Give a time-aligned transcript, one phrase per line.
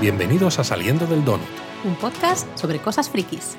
[0.00, 1.46] Bienvenidos a Saliendo del Donut.
[1.84, 3.58] Un podcast sobre cosas frikis.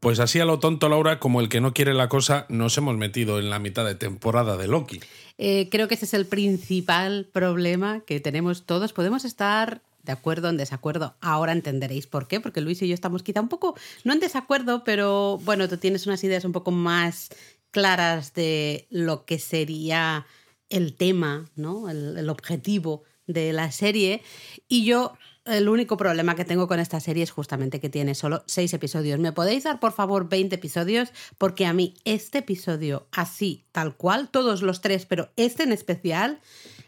[0.00, 2.96] Pues así a lo tonto, Laura, como el que no quiere la cosa, nos hemos
[2.96, 4.98] metido en la mitad de temporada de Loki.
[5.38, 8.92] Eh, creo que ese es el principal problema que tenemos todos.
[8.92, 11.14] Podemos estar de acuerdo, en desacuerdo.
[11.20, 14.82] Ahora entenderéis por qué, porque Luis y yo estamos quizá un poco, no en desacuerdo,
[14.82, 17.28] pero bueno, tú tienes unas ideas un poco más
[17.70, 20.26] claras de lo que sería
[20.72, 21.88] el tema, ¿no?
[21.88, 24.22] el, objetivo de la serie.
[24.68, 25.14] Y yo
[25.44, 29.18] el único problema que tengo con esta serie es justamente que tiene solo seis episodios.
[29.18, 31.12] ¿Me podéis dar, por favor, 20 episodios?
[31.38, 36.40] Porque a mí este episodio, así, tal cual, todos los tres, pero este en especial,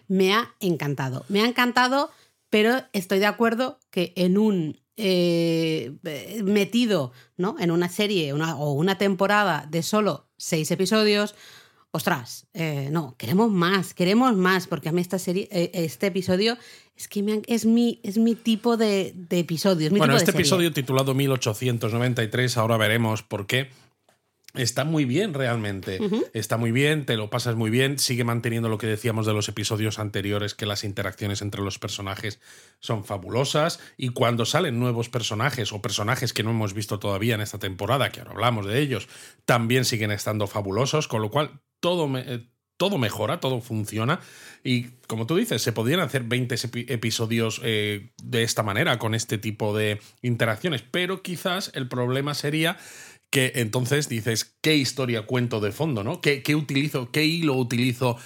[0.09, 1.25] me ha encantado.
[1.29, 2.11] Me ha encantado,
[2.51, 5.93] pero estoy de acuerdo que en un eh,
[6.45, 7.57] metido ¿no?
[7.59, 11.35] en una serie una, o una temporada de solo seis episodios,
[11.95, 16.59] ostras, eh, no, queremos más, queremos más, porque a mí esta serie, eh, este episodio
[16.97, 19.87] es que me, es, mi, es mi tipo de, de episodio.
[19.87, 23.71] Es mi bueno, tipo este de episodio titulado 1893, ahora veremos por qué.
[24.55, 25.99] Está muy bien realmente.
[26.33, 27.99] Está muy bien, te lo pasas muy bien.
[27.99, 32.39] Sigue manteniendo lo que decíamos de los episodios anteriores, que las interacciones entre los personajes
[32.79, 33.81] son fabulosas.
[33.97, 38.11] Y cuando salen nuevos personajes o personajes que no hemos visto todavía en esta temporada,
[38.11, 39.09] que ahora hablamos de ellos,
[39.45, 41.09] también siguen estando fabulosos.
[41.09, 42.41] Con lo cual, todo, eh,
[42.79, 44.19] todo mejora, todo funciona.
[44.65, 49.15] Y como tú dices, se podrían hacer 20 epi episodios eh, de esta manera, con
[49.15, 50.81] este tipo de interacciones.
[50.81, 52.79] Pero quizás el problema sería
[53.29, 56.03] que entonces dices, ¿qué historia cuento de fondo?
[56.03, 56.23] ¿no?
[56.23, 58.17] ¿Qué, ¿Qué, utilizo, qué hilo utilizo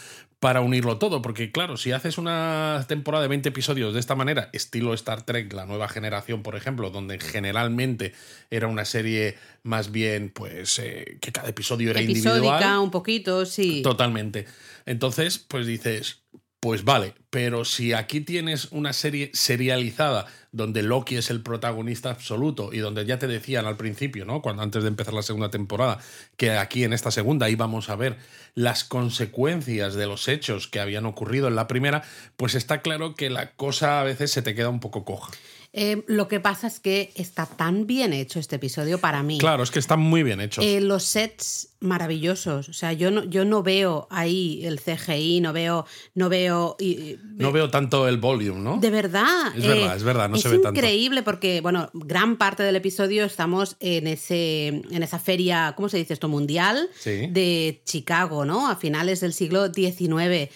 [0.41, 1.20] para unirlo todo?
[1.22, 5.53] Porque claro, si haces una temporada de 20 episodios de esta manera, estilo Star Trek,
[5.53, 8.12] la nueva generación, por ejemplo, donde generalmente
[8.50, 12.78] era una serie más bien, pues, eh, que cada episodio era Episódica, individual.
[12.78, 13.82] un poquito, sí.
[13.82, 14.47] Totalmente.
[14.87, 16.22] Entonces, pues dices,
[16.60, 22.70] pues vale, pero si aquí tienes una serie serializada donde Loki es el protagonista absoluto
[22.72, 24.43] y donde ya te decían al principio, ¿no?
[24.43, 26.00] Cuando antes de empezar la segunda temporada,
[26.37, 28.16] que aquí en esta segunda íbamos a ver
[28.58, 32.02] las consecuencias de los hechos que habían ocurrido en la primera,
[32.36, 35.30] pues está claro que la cosa a veces se te queda un poco coja.
[35.75, 39.39] Eh, lo que pasa es que está tan bien hecho este episodio para mí.
[39.39, 40.65] Claro, es que están muy bien hechos.
[40.65, 42.69] Eh, los sets maravillosos.
[42.69, 45.84] O sea, yo no, yo no veo ahí el CGI, no veo.
[46.15, 48.79] No veo, y, no veo tanto el volume, ¿no?
[48.79, 49.53] De verdad.
[49.56, 50.79] Es verdad, es verdad, no es se ve tanto.
[50.81, 55.99] increíble porque, bueno, gran parte del episodio estamos en, ese, en esa feria, ¿cómo se
[55.99, 56.29] dice esto?
[56.29, 57.27] Mundial Sí.
[57.31, 58.69] de Chicago, ¿no?
[58.69, 60.50] A finales del siglo XIX.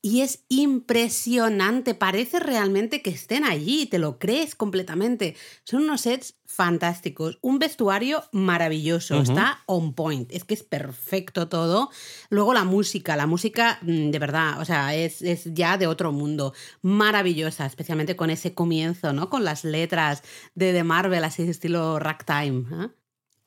[0.00, 5.34] Y es impresionante, parece realmente que estén allí, te lo crees completamente.
[5.64, 11.90] Son unos sets fantásticos, un vestuario maravilloso, está on point, es que es perfecto todo.
[12.30, 16.12] Luego la música, la música mm, de verdad, o sea, es, es ya de otro
[16.12, 19.28] mundo, maravillosa, especialmente con ese comienzo, ¿no?
[19.28, 20.22] Con las letras
[20.54, 22.84] de The Marvel, así de estilo ragtime.
[22.84, 22.88] ¿eh?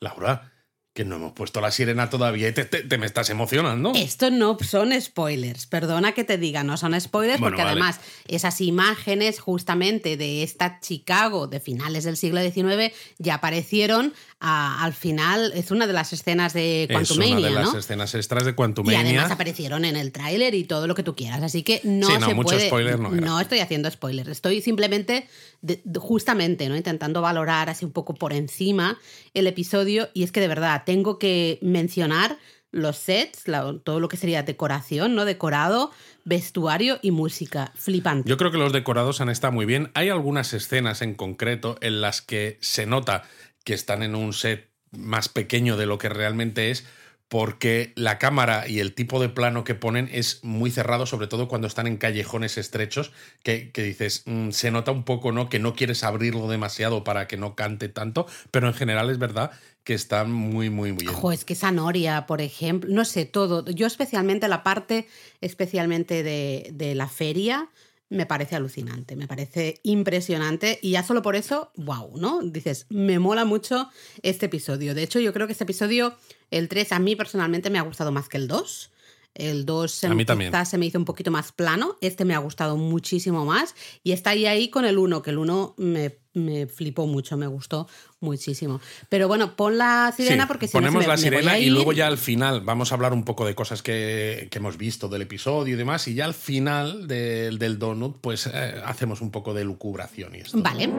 [0.02, 0.51] Laura,
[0.94, 3.94] que no hemos puesto la sirena todavía y te, te- te me estás emocionando.
[3.96, 7.80] Esto no son spoilers, perdona que te diga, no son spoilers Bueno, porque vale.
[7.82, 14.14] además esas imágenes justamente de esta Chicago de finales del siglo XIX ya aparecieron
[14.44, 17.80] a- al final, es una de las escenas de es Quantumania, una de las ¿no?
[17.80, 19.00] escenas extras de Y Quantumania.
[19.02, 22.14] además aparecieron en el tráiler y todo lo que tú quieras, así que no Sí,
[22.20, 22.68] no, se mucho puede.
[22.68, 23.42] spoiler no era.
[23.42, 25.28] estoy haciendo spoilers, estoy simplemente,
[25.62, 26.76] de- justamente, ¿no?
[26.76, 28.98] Intentando valorar así un poco por encima
[29.36, 32.38] el episodio y es que de verdad tengo que mencionar
[32.72, 35.26] los sets, la- todo lo que sería decoración, ¿no?
[35.26, 35.92] Decorado,
[36.24, 38.30] vestuario y música, flipante.
[38.30, 39.92] Yo creo que los decorados han estado muy bien.
[39.94, 43.24] Hay algunas escenas en concreto en las que se nota
[43.64, 46.86] que están en un set más pequeño de lo que realmente es,
[47.32, 51.48] porque la cámara y el tipo de plano que ponen es muy cerrado, sobre todo
[51.48, 55.48] cuando están en callejones estrechos, que, que dices, mm, se nota un poco, ¿no?
[55.48, 59.52] Que no quieres abrirlo demasiado para que no cante tanto, pero en general es verdad
[59.86, 61.08] que están muy, muy, muy.
[61.08, 63.66] Ojo, es que esa Noria, por ejemplo, no sé, todo.
[63.66, 65.08] Yo especialmente la parte,
[65.40, 67.70] especialmente de, de la feria,
[68.12, 72.42] me parece alucinante, me parece impresionante y ya solo por eso, wow, ¿no?
[72.44, 73.90] Dices, me mola mucho
[74.22, 74.94] este episodio.
[74.94, 76.14] De hecho, yo creo que este episodio,
[76.52, 78.92] el 3, a mí personalmente me ha gustado más que el 2.
[79.34, 80.52] El 2 se, A me- mí también.
[80.52, 81.98] quizás se me hizo un poquito más plano.
[82.02, 83.76] Este me ha gustado muchísimo más.
[84.04, 87.48] Y está ahí, ahí con el 1, que el 1 me, me flipó mucho, me
[87.48, 87.88] gustó
[88.20, 88.80] muchísimo.
[89.10, 91.70] Pero bueno, pon la sirena Sí, porque si no ponemos se me- la sirena y
[91.70, 95.08] luego ya al final vamos a hablar un poco de cosas que, que hemos visto
[95.10, 96.08] del episodio y demás.
[96.08, 100.40] Y ya al final del, del donut, pues eh, hacemos un poco de lucubración y
[100.40, 100.58] esto.
[100.62, 100.90] Vale.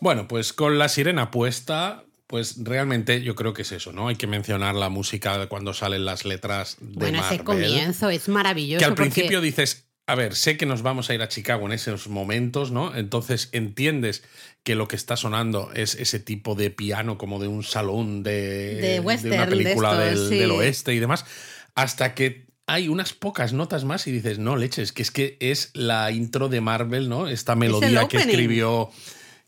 [0.00, 2.02] Bueno, pues con la sirena puesta,
[2.32, 4.08] Pues realmente yo creo que es eso, ¿no?
[4.08, 7.34] Hay que mencionar la música cuando salen las letras de bueno, Marvel.
[7.34, 8.78] ese comienzo es maravilloso.
[8.78, 11.66] Que al porque- principio dices, a ver, sé que nos vamos a ir a Chicago
[11.66, 12.96] en esos momentos, ¿no?
[12.96, 14.22] Entonces entiendes
[14.62, 18.76] que lo que está sonando es ese tipo de piano como de un salón de,
[18.76, 20.38] De western, una de película del, sí.
[20.38, 21.26] del oeste y demás,
[21.74, 25.68] hasta que hay unas pocas notas más y dices, no, leches, que es que es
[25.74, 27.28] la intro de Marvel, ¿no?
[27.28, 28.90] Esta melodía que escribió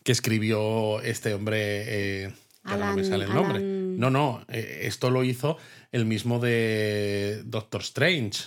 [0.02, 2.32] que escribió este hombre, eh,
[2.64, 3.58] ahora no me Alan- sale el nombre.
[3.58, 5.56] Alan- No, no, eh, esto lo hizo
[5.92, 8.44] el mismo de Doctor Strange.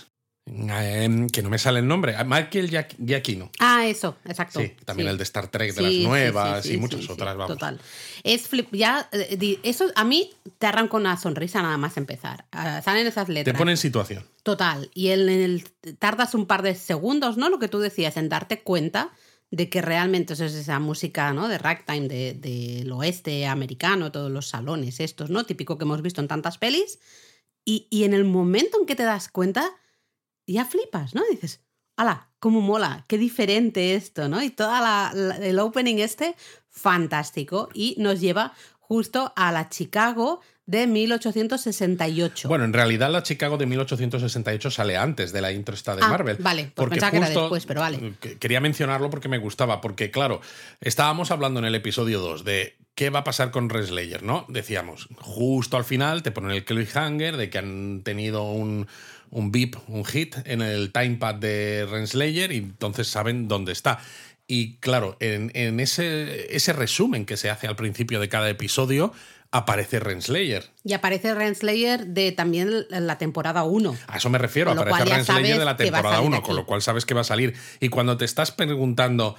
[0.50, 2.14] Eh, que no me sale el nombre.
[2.16, 3.50] Ah, Michael Giac- Giacchino.
[3.58, 4.60] Ah, eso, exacto.
[4.60, 5.10] Sí, también sí.
[5.12, 7.58] el de Star Trek, de Sí, las nuevas sí, y muchas otras, vamos.
[7.58, 7.78] Total.
[8.24, 12.46] Es flip, ya, eh, eso a mí te arranca una sonrisa nada más empezar.
[12.50, 13.58] Ah, salen esas Te letras.
[13.58, 14.24] pone en situación.
[14.42, 14.90] Total.
[14.94, 17.50] Y el, en el- tardas un par de segundos, ¿no?
[17.50, 19.10] Lo que tú decías, en darte cuenta
[19.50, 21.48] de que realmente eso es esa música, ¿no?
[21.48, 25.44] De ragtime de- del oeste americano, todos los salones estos, ¿no?
[25.44, 26.98] Típico que hemos visto en tantas pelis.
[27.64, 29.70] Y, y en el momento en que te das cuenta,
[30.46, 31.22] ya flipas, ¿no?
[31.30, 31.60] Dices,
[31.96, 32.30] ¡hala!
[32.40, 33.04] ¡Cómo mola!
[33.08, 34.42] ¡Qué diferente esto, ¿no?
[34.42, 35.12] Y la-
[35.42, 36.34] el opening este,
[36.68, 37.68] fantástico.
[37.74, 42.46] Y nos lleva justo a la Chicago de 1868.
[42.48, 46.08] Bueno, en realidad la Chicago de 1868 sale antes de la intro esta de Ah,
[46.08, 46.36] Marvel.
[46.40, 48.12] vale, pues pensaba que era después, pero vale.
[48.20, 50.40] que- Quería mencionarlo porque me gustaba, porque claro,
[50.82, 54.44] estábamos hablando en el episodio 2 de qué va a pasar con Renslayer, ¿no?
[54.48, 58.86] Decíamos, justo al final te ponen el cliffhanger de que han tenido un,
[59.30, 64.00] un beep, un hit en el timepad de Renslayer y entonces saben dónde está.
[64.46, 69.12] Y claro, en, en ese, ese resumen que se hace al principio de cada episodio
[69.50, 70.70] aparece Renslayer.
[70.84, 73.96] Y aparece Renslayer de también la temporada 1.
[74.06, 76.46] A eso me refiero, aparece Renslayer de la temporada salir 1, aquí.
[76.46, 77.54] con lo cual sabes que va a salir.
[77.80, 79.36] Y cuando te estás preguntando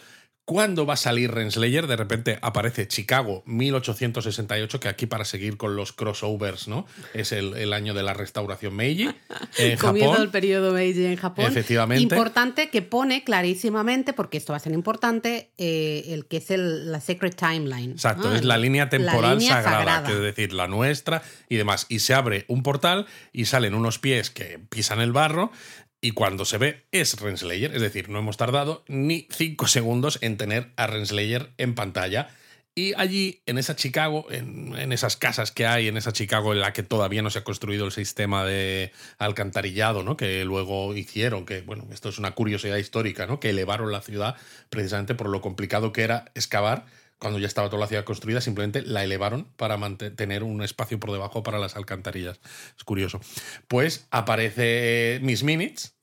[0.50, 5.76] cuándo va a salir Renslayer, de repente aparece Chicago 1868, que aquí para seguir con
[5.76, 6.88] los crossovers, ¿no?
[7.14, 9.12] Es el, el año de la restauración Meiji
[9.60, 11.46] en Comienzo el periodo Meiji en Japón.
[11.46, 12.02] Efectivamente.
[12.02, 16.92] Importante que pone clarísimamente, porque esto va a ser importante, eh, el que es el,
[16.92, 17.92] la Secret Timeline.
[17.92, 20.10] Exacto, es la línea temporal línea sagrada, sagrada.
[20.10, 21.86] es decir, la nuestra y demás.
[21.90, 25.52] Y se abre un portal y salen unos pies que pisan el barro.
[26.02, 30.38] Y cuando se ve es Renslayer, es decir, no hemos tardado ni cinco segundos en
[30.38, 32.30] tener a Renslayer en pantalla.
[32.74, 36.72] Y allí, en esa Chicago, en, esas casas que hay, en esa Chicago en la
[36.72, 40.16] que todavía no se ha construido el sistema de alcantarillado, ¿no?
[40.16, 43.42] Que luego hicieron, que bueno, esto es una curiosidad histórica, ¿no?
[43.42, 44.38] Que elevaron la ciudad
[44.70, 46.86] precisamente por lo complicado que era excavar
[47.20, 51.12] cuando ya estaba toda la ciudad construida, simplemente la elevaron para mantener un espacio por
[51.12, 52.40] debajo para las alcantarillas.
[52.78, 53.20] Es curioso.
[53.68, 55.96] Pues aparece Miss Minutes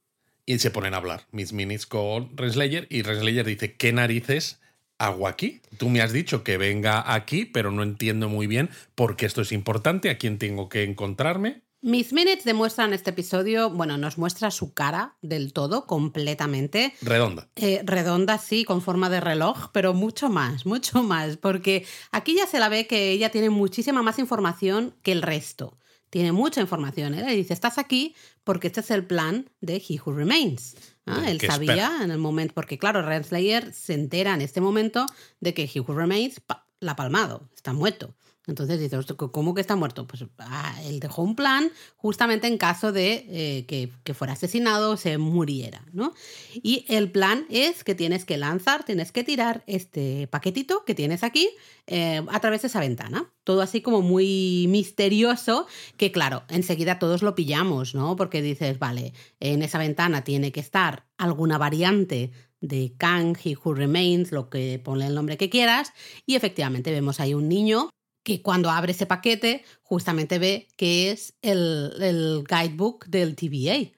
[0.44, 1.26] y se ponen a hablar.
[1.32, 4.60] Miss Minutes con Renslayer y Renslayer dice, ¿qué narices
[4.98, 5.62] hago aquí?
[5.78, 9.42] Tú me has dicho que venga aquí, pero no entiendo muy bien por qué esto
[9.42, 11.62] es importante, a quién tengo que encontrarme.
[11.86, 16.92] Miss Minutes demuestra en este episodio, bueno, nos muestra su cara del todo, completamente.
[17.00, 17.48] Redonda.
[17.54, 22.48] Eh, redonda, sí, con forma de reloj, pero mucho más, mucho más, porque aquí ya
[22.48, 25.78] se la ve que ella tiene muchísima más información que el resto.
[26.10, 27.14] Tiene mucha información.
[27.14, 27.32] ¿eh?
[27.32, 30.75] Y dice, estás aquí porque este es el plan de He Who Remains.
[31.06, 32.02] Ah, Él sabía espera.
[32.02, 35.06] en el momento, porque claro, Renslayer se entera en este momento
[35.38, 36.42] de que He Who Remains
[36.80, 38.12] la ha palmado, está muerto.
[38.46, 40.06] Entonces dice, "Hostia, ¿cómo que está muerto?
[40.06, 44.92] Pues ah, él dejó un plan justamente en caso de eh, que, que fuera asesinado
[44.92, 46.12] o se muriera, ¿no?
[46.54, 51.24] Y el plan es que tienes que lanzar, tienes que tirar este paquetito que tienes
[51.24, 51.48] aquí
[51.88, 53.32] eh, a través de esa ventana.
[53.42, 58.16] Todo así como muy misterioso, que claro, enseguida todos lo pillamos, ¿no?
[58.16, 63.74] Porque dices, vale, en esa ventana tiene que estar alguna variante de Kang, He Who
[63.74, 65.92] Remains, lo que ponle el nombre que quieras,
[66.24, 67.90] y efectivamente vemos ahí un niño
[68.26, 73.92] que cuando abre ese paquete justamente ve que es el, guidebook del TVA,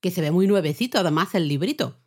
[0.00, 2.00] que se ve muy nuevecito, además el librito.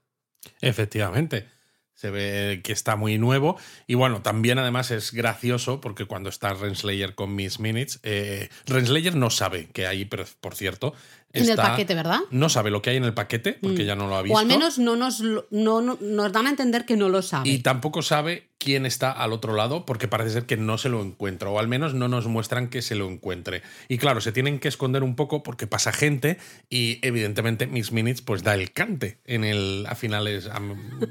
[0.59, 1.47] Efectivamente.
[1.93, 3.57] Se ve que está muy nuevo.
[3.85, 9.15] Y bueno, también además es gracioso porque cuando está Renslayer con Miss Minutes, eh, Renslayer
[9.15, 10.95] no sabe que hay, por cierto,
[11.31, 12.19] En el paquete, ¿verdad?
[12.31, 13.87] No sabe lo que hay en el paquete porque Mm.
[13.87, 14.35] ya no lo ha visto.
[14.35, 17.47] O al menos no nos, no, no- nos dan a entender que no lo sabe.
[17.49, 21.01] Y tampoco sabe quién está al otro lado porque parece ser que no se lo
[21.01, 23.61] encuentra o al menos no nos muestran que se lo encuentre.
[23.87, 26.37] Y claro, se tienen que esconder un poco porque pasa gente
[26.69, 30.49] y evidentemente Miss Minutes pues da el cante en el a finales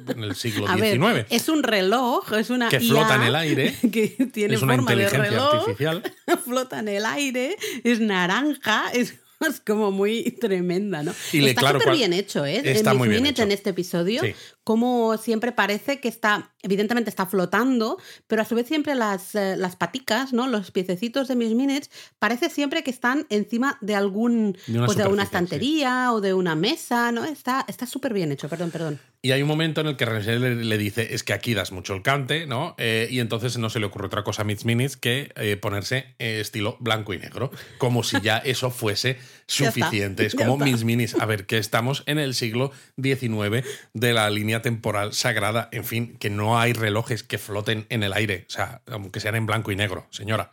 [0.09, 0.99] en el siglo a XIX.
[1.15, 3.75] ver, es un reloj, es una Que flota en el aire.
[3.93, 6.03] que tiene es una forma de inteligencia reloj, artificial.
[6.45, 9.15] flota en el aire, es naranja, es,
[9.49, 11.15] es como muy tremenda, ¿no?
[11.33, 12.61] Y le- está claro, súper bien hecho, ¿eh?
[12.65, 13.43] está muy bien hecho.
[13.43, 14.35] en este episodio, Sí.
[14.69, 17.97] Como siempre parece que está, evidentemente está flotando,
[18.27, 20.47] pero a su vez siempre las, eh, las paticas, ¿no?
[20.47, 24.99] Los piececitos de Miss Minutes, parece siempre que están encima de algún, De una pues
[24.99, 27.25] de una estantería o de una mesa, ¿no?
[27.25, 29.01] Está está súper bien hecho, perdón, perdón.
[29.21, 31.73] Y hay un momento en el que Renslayer le, le dice, es que aquí das
[31.73, 32.77] mucho el cante, ¿no?
[32.79, 36.15] Eh, y entonces no se le ocurre otra cosa a Mitch Minis que eh, ponerse
[36.21, 40.25] eh, estilo blanco y negro, como si ya eso fuese está, suficiente.
[40.25, 40.67] Es como está.
[40.67, 42.71] Mitch Minis, a ver, que estamos en el siglo
[43.03, 48.03] XIX de la línea temporal sagrada, en fin, que no hay relojes que floten en
[48.03, 50.07] el aire, o sea, aunque sean en blanco y negro.
[50.11, 50.51] Señora,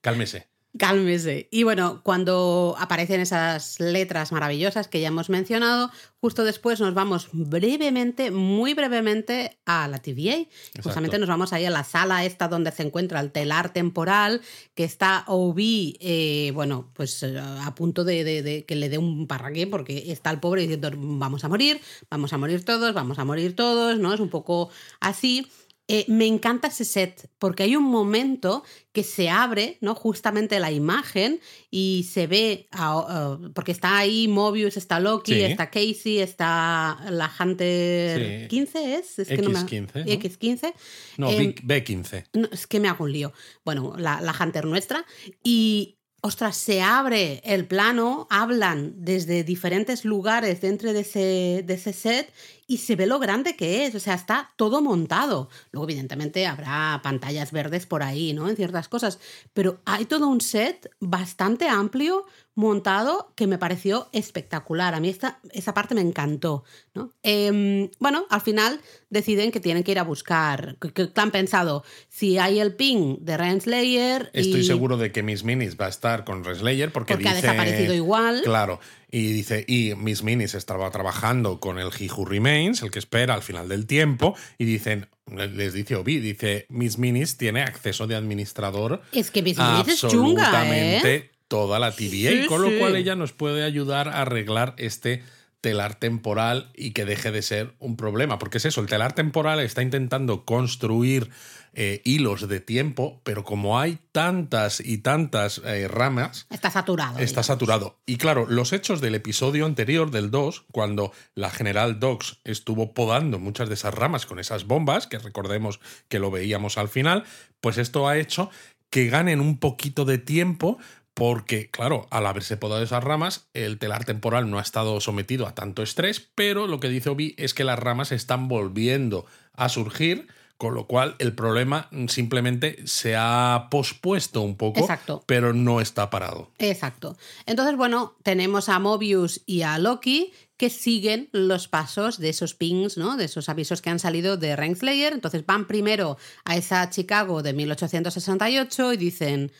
[0.00, 0.48] cálmese.
[0.76, 1.48] Cálmese.
[1.50, 7.28] Y bueno, cuando aparecen esas letras maravillosas que ya hemos mencionado, justo después nos vamos
[7.32, 10.46] brevemente, muy brevemente, a la TVA.
[10.82, 14.40] Justamente nos vamos ahí a la sala esta donde se encuentra el telar temporal,
[14.74, 15.58] que está OB,
[16.00, 20.12] eh, bueno, pues eh, a punto de, de- de que le dé un parraqué, porque
[20.12, 23.98] está el pobre diciendo, vamos a morir, vamos a morir todos, vamos a morir todos,
[23.98, 24.12] ¿no?
[24.12, 24.68] Es un poco
[25.00, 25.46] así.
[25.90, 29.94] Eh, me encanta ese set porque hay un momento que se abre, ¿no?
[29.94, 31.40] Justamente la imagen
[31.70, 35.40] y se ve, a- porque está ahí Mobius, está Loki, Sí.
[35.40, 38.48] está Casey, está la Hunter Sí.
[38.48, 39.18] 15, ¿es?
[39.18, 40.12] es que no me- X15, ¿no?
[40.12, 40.74] X15.
[41.16, 42.24] No, Em, B- B15.
[42.34, 43.32] no, es que me hago un lío.
[43.64, 45.06] Bueno, la, la Hunter nuestra.
[45.42, 51.92] Y, ostras, se abre el plano, hablan desde diferentes lugares dentro de ese, de ese
[51.92, 52.30] set
[52.70, 53.94] y se ve lo grande que es.
[53.94, 55.48] O sea, está todo montado.
[55.72, 58.48] Luego, evidentemente, habrá pantallas verdes por ahí, ¿no?
[58.48, 59.18] En ciertas cosas.
[59.54, 64.94] Pero hay todo un set bastante amplio montado que me pareció espectacular.
[64.94, 66.64] A mí esta, esa parte me encantó.
[66.92, 67.14] ¿no?
[67.22, 71.84] Em, bueno, al final deciden que tienen que ir a buscar, que, que han pensado,
[72.08, 74.30] si hay el ping de Renslayer...
[74.34, 77.34] Estoy y- seguro de que Miss Minis va a estar con Renslayer porque, Porque ha
[77.34, 78.42] dice, desaparecido igual.
[78.42, 78.80] Claro.
[79.10, 83.34] Y dice, y Miss Minis estaba trabajando con el He Who Remains, el que espera
[83.34, 88.16] al final del tiempo, y dicen, les dice Obi, dice, Miss Minis tiene acceso de
[88.16, 91.30] administrador Es que Miss es chunga, ¿eh?
[91.48, 95.22] toda la TVA, Sí, con lo cual ella nos puede ayudar a arreglar este
[95.60, 98.38] telar temporal y que deje de ser un problema.
[98.38, 101.30] Porque es eso, el telar temporal está intentando construir
[101.80, 107.12] eh, hilos de tiempo, pero como hay tantas y tantas eh, ramas, Está saturado.
[107.20, 107.46] Está digamos.
[107.46, 107.98] saturado.
[108.04, 113.38] Y claro, los hechos del episodio anterior, del 2, cuando la general Dox estuvo podando
[113.38, 117.22] muchas de esas ramas con esas bombas, que recordemos que lo veíamos al final,
[117.60, 118.50] pues esto ha hecho
[118.90, 120.78] que ganen un poquito de tiempo
[121.14, 125.54] porque, claro, al haberse podado esas ramas, el telar temporal no ha estado sometido a
[125.54, 130.26] tanto estrés, pero lo que dice Obi es que las ramas están volviendo a surgir,
[130.58, 135.22] con lo cual el problema simplemente se ha pospuesto un poco, Exacto.
[135.24, 136.50] pero no está parado.
[136.58, 137.16] Exacto.
[137.46, 142.98] Entonces, bueno, tenemos a Mobius y a Loki que siguen los pasos de esos pings,
[142.98, 143.16] ¿no?
[143.16, 145.12] De esos avisos que han salido de Renslayer.
[145.12, 149.52] Entonces van primero a esa Chicago de 1868 y dicen.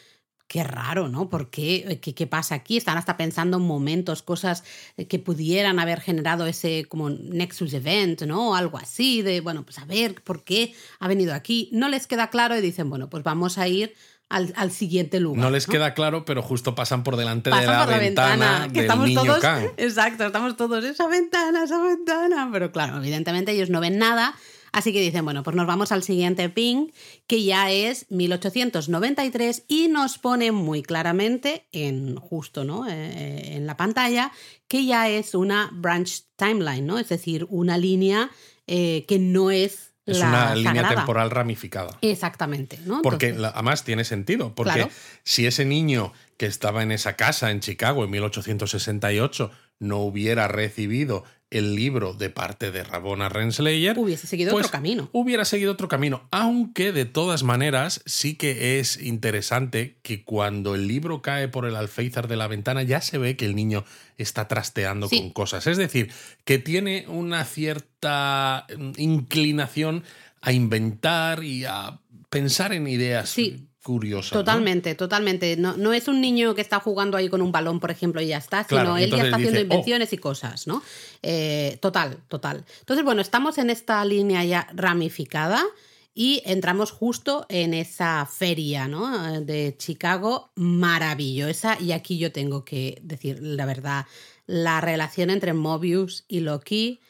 [0.49, 1.28] Qué raro, ¿no?
[1.28, 2.00] ¿Por qué?
[2.00, 2.78] ¿Qué, qué pasa aquí?
[2.78, 4.64] Están hasta pensando en momentos, cosas
[5.09, 8.50] que pudieran haber generado ese como Nexus Event, ¿no?
[8.50, 11.69] O algo así, de, bueno, pues a ver, ¿por qué ha venido aquí?
[11.73, 13.95] No les queda claro y dicen, bueno, pues vamos a ir
[14.28, 15.40] al, al siguiente lugar.
[15.40, 18.73] No les queda claro, pero justo pasan por delante de la, por la ventana, que
[18.73, 19.45] del estamos niño todos.
[19.76, 22.49] Exacto, estamos todos, esa ventana, esa ventana.
[22.52, 24.35] Pero claro, evidentemente ellos no ven nada.
[24.72, 26.88] Así que dicen, bueno, pues nos vamos al siguiente ping,
[27.26, 32.87] que ya es 1893, y nos pone muy claramente, en justo ¿no?
[32.88, 34.32] Eh, en la pantalla,
[34.68, 36.98] que ya es una branch timeline, ¿no?
[36.98, 38.30] Es decir, una línea
[38.66, 39.94] eh, que no es.
[40.06, 41.98] Es la una línea temporal ramificada.
[42.00, 43.02] Exactamente, ¿no?
[43.02, 44.90] Porque Entonces- además tiene sentido, porque Claro.
[45.22, 51.25] si ese niño que estaba en esa casa en Chicago en 1868 no hubiera recibido
[51.50, 55.09] el libro de parte de Rabona Renslayer, Hubiese seguido pues otro camino.
[55.12, 60.87] Hubiera seguido otro camino, aunque de todas maneras sí que es interesante que cuando el
[60.88, 63.85] libro cae por el alféizar de la ventana ya se ve que el niño
[64.19, 65.21] está trasteando Sí.
[65.21, 65.67] con cosas.
[65.67, 66.11] Es decir,
[66.45, 70.05] que tiene una cierta mm, inclinación
[70.40, 71.99] a inventar y a
[72.31, 73.67] pensar en ideas Sí.
[73.88, 74.33] Curiosas.
[74.33, 74.40] ¿no?
[74.40, 75.57] Totalmente, totalmente.
[75.57, 78.26] No, no es un niño que está jugando ahí con un balón, por ejemplo, y
[78.26, 79.62] ya está, sino él ya está haciendo "Oh".
[79.62, 80.83] invenciones y cosas, ¿no?
[81.23, 82.64] Eh, total, total.
[82.80, 85.64] Entonces, bueno, estamos en esta línea ya ramificada
[86.14, 89.40] y entramos justo en esa feria, ¿no?
[89.40, 91.78] De Chicago, maravillosa.
[91.80, 94.04] Y aquí yo tengo que decir la verdad,
[94.47, 97.00] la relación entre Mobius y Loki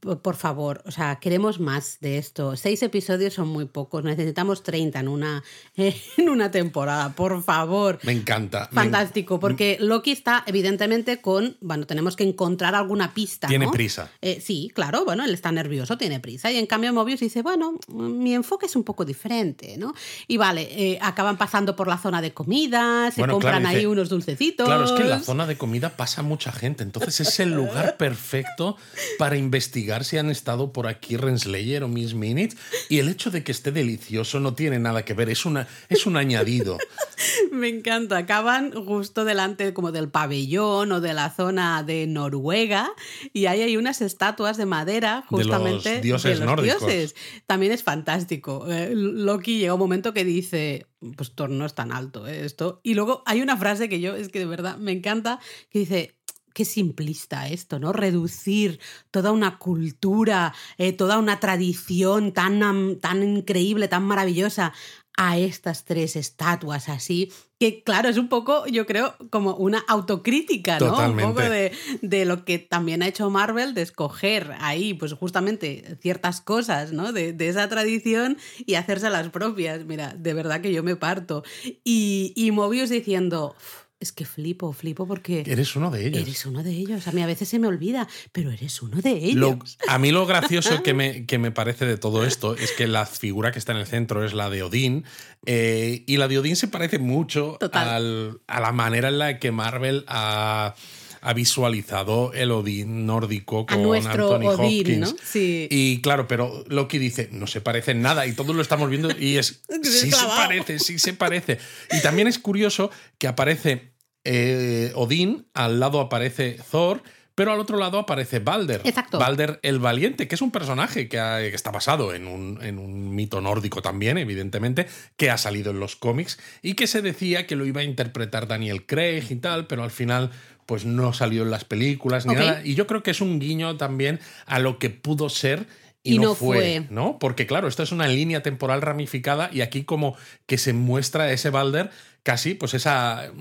[0.00, 2.56] por favor, o sea, queremos más de esto.
[2.56, 5.42] Seis episodios son muy pocos, necesitamos 30 en una,
[5.76, 7.98] en una temporada, por favor.
[8.02, 8.68] Me encanta.
[8.72, 13.48] Fantástico, porque Loki está evidentemente con, bueno, tenemos que encontrar alguna pista.
[13.48, 14.10] Tiene prisa.
[14.20, 16.50] Eh, sí, claro, bueno, él está nervioso, tiene prisa.
[16.50, 19.94] Y en cambio Mobius dice, bueno, mi enfoque es un poco diferente, ¿no?
[20.26, 24.66] Y vale, eh, acaban pasando por la zona de comida, se compran ahí unos dulcecitos.
[24.66, 27.96] Claro, es que en la zona de comida pasa mucha gente, entonces es el lugar
[27.98, 28.76] perfecto
[29.18, 32.56] para investigar si han estado por aquí Renslayer o Miss Minutes.
[32.88, 36.06] Y el hecho de que esté delicioso no tiene nada que ver, es, una, es
[36.06, 36.78] un añadido.
[37.52, 42.90] Me encanta, acaban justo delante como del pabellón o de la zona de Noruega
[43.32, 47.14] y ahí hay unas estatuas de madera justamente de los dioses nórdicos.
[47.46, 48.66] También es fantástico.
[48.70, 52.80] Eh, Loki llega un momento que dice, pues Thor no es tan alto eh, esto.
[52.82, 56.17] Y luego hay una frase que yo es que de verdad me encanta que dice,
[56.58, 57.92] qué simplista esto, ¿no?
[57.92, 58.80] Reducir
[59.12, 64.72] toda una cultura, eh, toda una tradición tan, tan increíble, tan maravillosa
[65.16, 70.80] a estas tres estatuas así, que claro, es un poco, yo creo, como una autocrítica,
[70.80, 70.98] ¿no?
[70.98, 71.70] Un poco de,
[72.02, 77.12] de, lo que también ha hecho Marvel, de escoger ahí, pues justamente ciertas cosas, ¿no?
[77.12, 78.36] De, de esa tradición
[78.66, 79.84] y hacerse las propias.
[79.84, 81.44] Mira, de verdad que yo me parto.
[81.84, 83.54] Y, y Mobius diciendo
[84.00, 85.42] es que flipo, flipo porque...
[85.46, 86.22] Eres uno de ellos.
[86.22, 87.08] Eres uno de ellos.
[87.08, 89.78] A mí a veces se me olvida, pero eres uno de ellos.
[89.88, 93.06] a mí lo gracioso que me, que me parece de todo esto es que la
[93.06, 95.04] figura que está en el centro es la de Odín.
[95.46, 99.50] Eh, y la de Odín se parece mucho al, a la manera en la que
[99.50, 100.74] Marvel ha
[101.20, 105.16] ha visualizado el Odín nórdico con Anthony Odín, Hopkins.
[105.22, 105.68] Sí.
[105.70, 109.10] Y claro, pero Loki dice, no se parece en nada y todos lo estamos viendo
[109.18, 111.58] y es, sí se parece, sí se parece.
[111.92, 113.92] Y también es curioso que aparece
[114.24, 117.02] eh, Odín, al lado aparece Thor.
[117.38, 118.80] Pero al otro lado aparece Balder.
[118.82, 119.16] Exacto.
[119.16, 121.18] Balder el Valiente, que es un personaje que,
[121.54, 125.94] está basado en un, en un, mito nórdico también, evidentemente, que ha salido en los
[125.94, 129.84] cómics y que se decía que lo iba a interpretar Daniel Craig y tal, pero
[129.84, 130.32] al final
[130.68, 132.60] pues no salió en las películas ni nada.
[132.62, 135.66] Y yo creo que es un guiño también a lo que pudo ser
[136.02, 137.18] y, no, fue, ¿no?
[137.18, 140.14] Porque claro, esto es una línea temporal ramificada y aquí como
[140.44, 141.90] que se muestra ese Balder
[142.22, 143.32] casi pues esa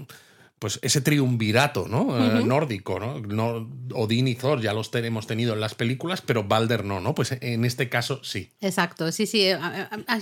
[0.60, 2.18] pues ese triunvirato ¿no?
[2.18, 3.20] Eh, nórdico, ¿no?
[3.20, 3.70] ¿no?
[3.94, 7.14] Odín y Thor ya los tenemos tenido en las películas, pero Balder no, ¿no?
[7.14, 8.52] Pues en este caso sí.
[8.62, 9.48] Exacto, sí, sí.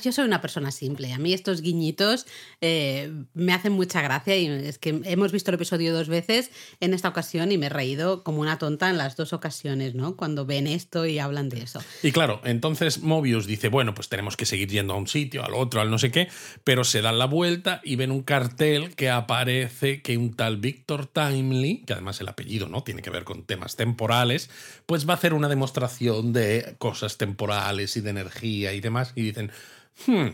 [0.04, 1.14] Yo soy una persona simple.
[1.14, 2.26] A mí estos guiñitos
[2.62, 6.94] eh, me hacen mucha gracia y es que hemos visto el episodio dos veces en
[6.94, 10.16] esta ocasión y me he reído como una tonta en las dos ocasiones, ¿no?
[10.16, 11.82] Cuando ven esto y hablan de eso.
[12.04, 15.54] Y claro, entonces Mobius dice, bueno, pues tenemos que seguir yendo a un sitio, al
[15.54, 16.28] otro, al no sé qué,
[16.64, 21.08] pero se dan la vuelta y ven un cartel que aparece que un tal Victor
[21.08, 24.50] Timely, que además el apellido no tiene que ver con temas temporales,
[24.86, 29.14] pues va a hacer una demostración de cosas temporales y de energía y demás.
[29.16, 29.52] Y dicen,
[30.08, 30.28] hmm,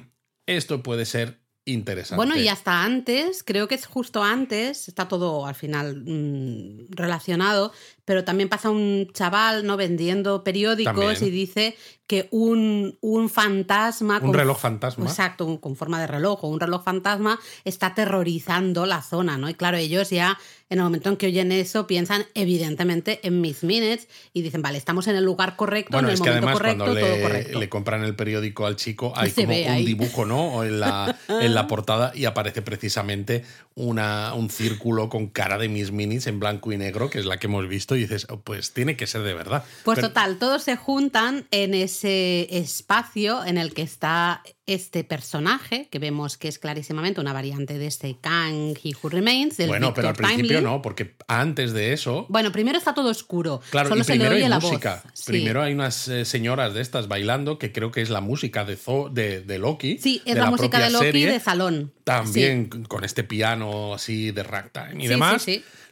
[0.45, 2.17] esto puede ser interesante.
[2.17, 7.71] Bueno, y hasta antes, creo que es justo antes, está todo al final mm, relacionado,
[8.04, 11.75] pero también pasa un chaval no vendiendo periódicos y dice
[12.12, 14.19] que un, un fantasma...
[14.21, 15.06] Un reloj fantasma.
[15.06, 19.50] Exacto, con forma de reloj o un reloj fantasma está aterrorizando la zona, ¿no?
[19.50, 20.38] Y claro, ellos ya
[20.71, 24.78] en el momento en que oyen eso piensan evidentemente en Miss Minutes y dicen, vale,
[24.78, 27.60] estamos en el lugar correcto, en el momento correcto, cuando todo correcto.
[27.60, 30.63] le compran el periódico al chico, hay como un dibujo, ¿no?
[30.63, 33.43] En la, en la portada y aparece precisamente
[33.76, 37.38] una, un círculo con cara de Miss Minutes en blanco y negro, que es la
[37.38, 39.65] que hemos visto, y dices, oh, pues tiene que ser de verdad.
[39.84, 46.00] Pues total, todos se juntan en ese espacio en el que está este personaje, que
[46.00, 49.58] vemos que es clarísimamente una variante de este Kang He Who Remains.
[49.68, 52.26] bueno, pero al principio no, porque antes de eso.
[52.30, 53.62] Bueno, primero está todo oscuro.
[53.70, 55.04] Claro, Solo y primero hay música.
[55.26, 59.42] Primero hay unas eh, señoras de estas bailando, que creo que es la música de,
[59.42, 59.98] de, Loki.
[59.98, 61.94] Sí, es la, música de Loki de salón.
[62.04, 65.46] También con este piano así de ragtime y demás.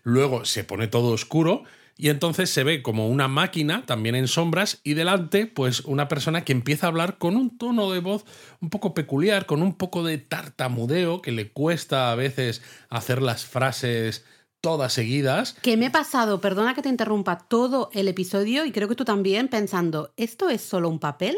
[0.03, 1.63] Luego se pone todo oscuro
[2.01, 6.45] y entonces se ve como una máquina, también en sombras, y delante, pues una persona
[6.45, 8.23] que empieza a hablar con un tono de voz
[8.61, 13.45] un poco peculiar, con un poco de tartamudeo, que le cuesta a veces hacer las
[13.45, 14.23] frases
[14.61, 15.57] todas seguidas.
[15.61, 19.03] Que me he pasado, perdona que te interrumpa, todo el episodio, y creo que tú
[19.03, 21.35] también, pensando, ¿esto es solo un papel?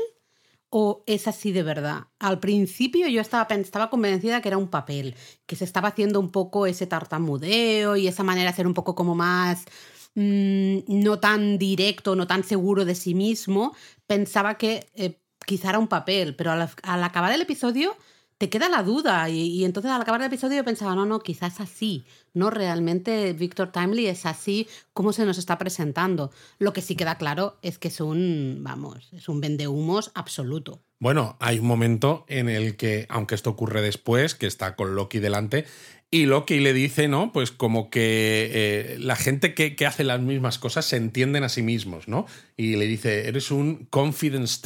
[0.70, 2.04] ¿O es así de verdad?
[2.20, 5.16] Al principio yo estaba, estaba convencida que era un papel,
[5.48, 8.94] que se estaba haciendo un poco ese tartamudeo y esa manera de ser un poco
[8.94, 9.66] como más
[10.16, 13.74] Mm, no tan directo, no tan seguro de sí mismo,
[14.08, 16.70] pensaba que eh, quizá era un papel, pero al,
[17.04, 17.96] acabar el episodio
[18.38, 19.30] te queda la duda.
[19.30, 22.04] Y, y, entonces al acabar el episodio pensaba, no, no, quizás así.
[22.34, 26.32] No, realmente Victor Timely es así como se nos está presentando.
[26.60, 30.82] Lo que sí queda claro es que es un, vamos, es un vendehumos absoluto.
[31.00, 35.20] Bueno, hay un momento en el que, aunque esto ocurre después, que está con Loki
[35.20, 35.66] delante,
[36.14, 37.32] y Loki le dice, ¿no?
[37.32, 41.50] Pues como que eh, la gente que, que, hace las mismas cosas se entienden a
[41.50, 42.26] sí mismos, ¿no?
[42.58, 44.60] Y le dice, eres un confidence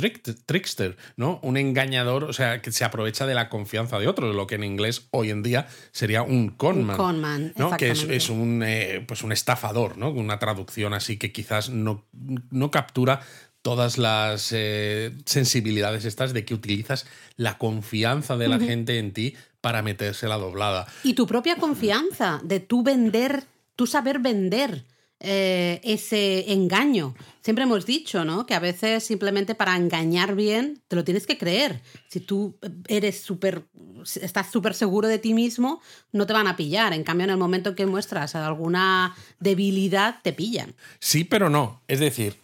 [0.47, 1.39] trickster, ¿no?
[1.43, 4.63] Un engañador, o sea, que se aprovecha de la confianza de otros, lo que en
[4.63, 6.99] inglés hoy en día sería un conman.
[6.99, 7.77] Un conman, ¿no?
[7.77, 10.09] Que es, es un, eh, pues un estafador, ¿no?
[10.09, 12.07] Una traducción así que quizás no,
[12.49, 13.21] no captura
[13.65, 19.35] todas las eh, sensibilidades estas de que utilizas la confianza de la gente en ti
[19.65, 20.85] para meterse la doblada.
[21.01, 24.85] Y tu propia confianza de tú vender, tú saber vender.
[25.19, 27.15] Eh, ese engaño.
[27.41, 28.45] Siempre hemos dicho, ¿no?
[28.45, 31.81] Que a veces simplemente para engañar bien te lo tienes que creer.
[32.09, 33.63] Si tú eres súper,
[34.21, 36.93] estás súper seguro de ti mismo, no te van a pillar.
[36.93, 40.75] En cambio, en el momento que muestras alguna debilidad, te pillan.
[40.99, 41.81] Sí, pero no.
[41.87, 42.35] Es decir,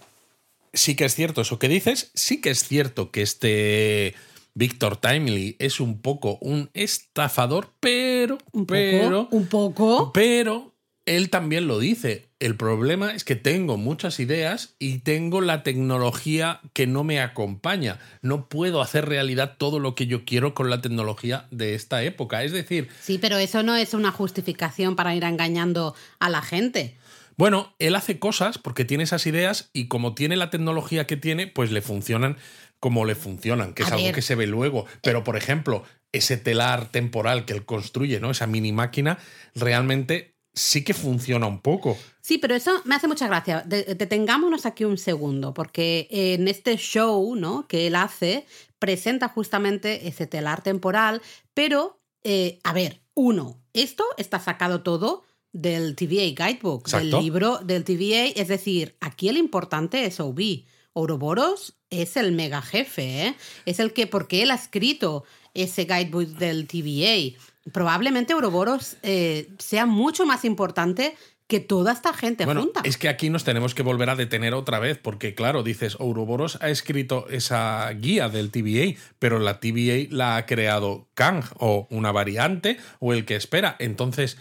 [0.74, 4.16] sí que es cierto eso que dices, sí que es cierto que este
[4.54, 8.38] Victor Timely es un poco un estafador, pero.
[8.52, 9.36] ¿Un pero, poco?
[9.36, 10.14] ¿Un poco?
[10.14, 10.72] Pero
[11.06, 12.30] él también lo dice.
[12.40, 18.00] El problema es que tengo muchas ideas y tengo la tecnología que no me acompaña.
[18.22, 22.44] No puedo hacer realidad todo lo que yo quiero con la tecnología de esta época.
[22.44, 22.90] Es decir.
[23.02, 26.98] Sí, pero eso no es una justificación para ir engañando a la gente.
[27.42, 31.48] Bueno, él hace cosas porque tiene esas ideas y como tiene la tecnología que tiene,
[31.48, 32.38] pues le funcionan
[32.80, 34.86] como le funcionan, que es algo que se ve luego.
[35.02, 38.30] Pero, por ejemplo, ese telar temporal que él construye, ¿no?
[38.30, 39.18] Esa mini máquina,
[39.56, 41.98] realmente sí que funciona un poco.
[42.22, 43.64] Sí, pero eso me hace mucha gracia.
[43.66, 47.68] Detengámonos aquí un segundo, porque en este show, ¿no?
[47.68, 48.46] Que él hace,
[48.78, 51.24] presenta justamente ese telar temporal,
[51.56, 57.84] pero, eh, a ver, uno, esto está sacado todo del TVA Guidebook, del libro del
[57.84, 60.64] TVA, es decir, aquí el importante es OB.
[60.94, 63.36] Ouroboros es el mega jefe, ¿eh?
[63.66, 67.38] es el que, porque él ha escrito ese guidebook del TVA.
[67.72, 71.16] Probablemente Ouroboros eh, sea mucho más importante
[71.52, 72.80] que toda esta gente bueno, junta.
[72.86, 76.58] Es que aquí nos tenemos que volver a detener otra vez, porque claro, dices, Ouroboros
[76.62, 82.14] ha escrito esa guía del TVA, pero la TVA la ha creado Kang, o una
[82.14, 83.76] variante, o el que espera.
[83.80, 84.38] Entonces,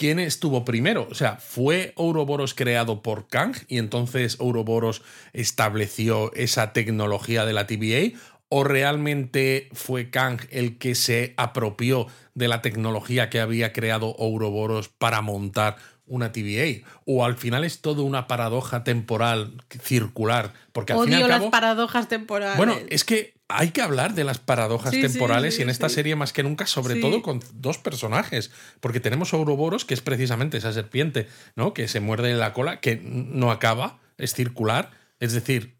[0.00, 1.06] ¿quién estuvo primero?
[1.10, 5.02] O sea, ¿fue Ouroboros creado por Kang y entonces Ouroboros
[5.34, 8.18] estableció esa tecnología de la TVA?
[8.48, 14.88] ¿O realmente fue Kang el que se apropió de la tecnología que había creado Ouroboros
[14.88, 16.88] para montar una TVA?
[17.04, 20.54] ¿O al final es todo una paradoja temporal circular?
[20.72, 22.56] Porque al Odio fin y al cabo, las paradojas temporales.
[22.56, 25.88] Bueno, es que hay que hablar de las paradojas Sí, temporales sí, y en esta
[25.88, 30.00] serie más que nunca, sobre todo con dos personajes, porque tenemos a Ouroboros, que es
[30.00, 31.74] precisamente esa serpiente, ¿no?
[31.74, 35.76] Que se muerde la cola, que no acaba, es circular, es decir,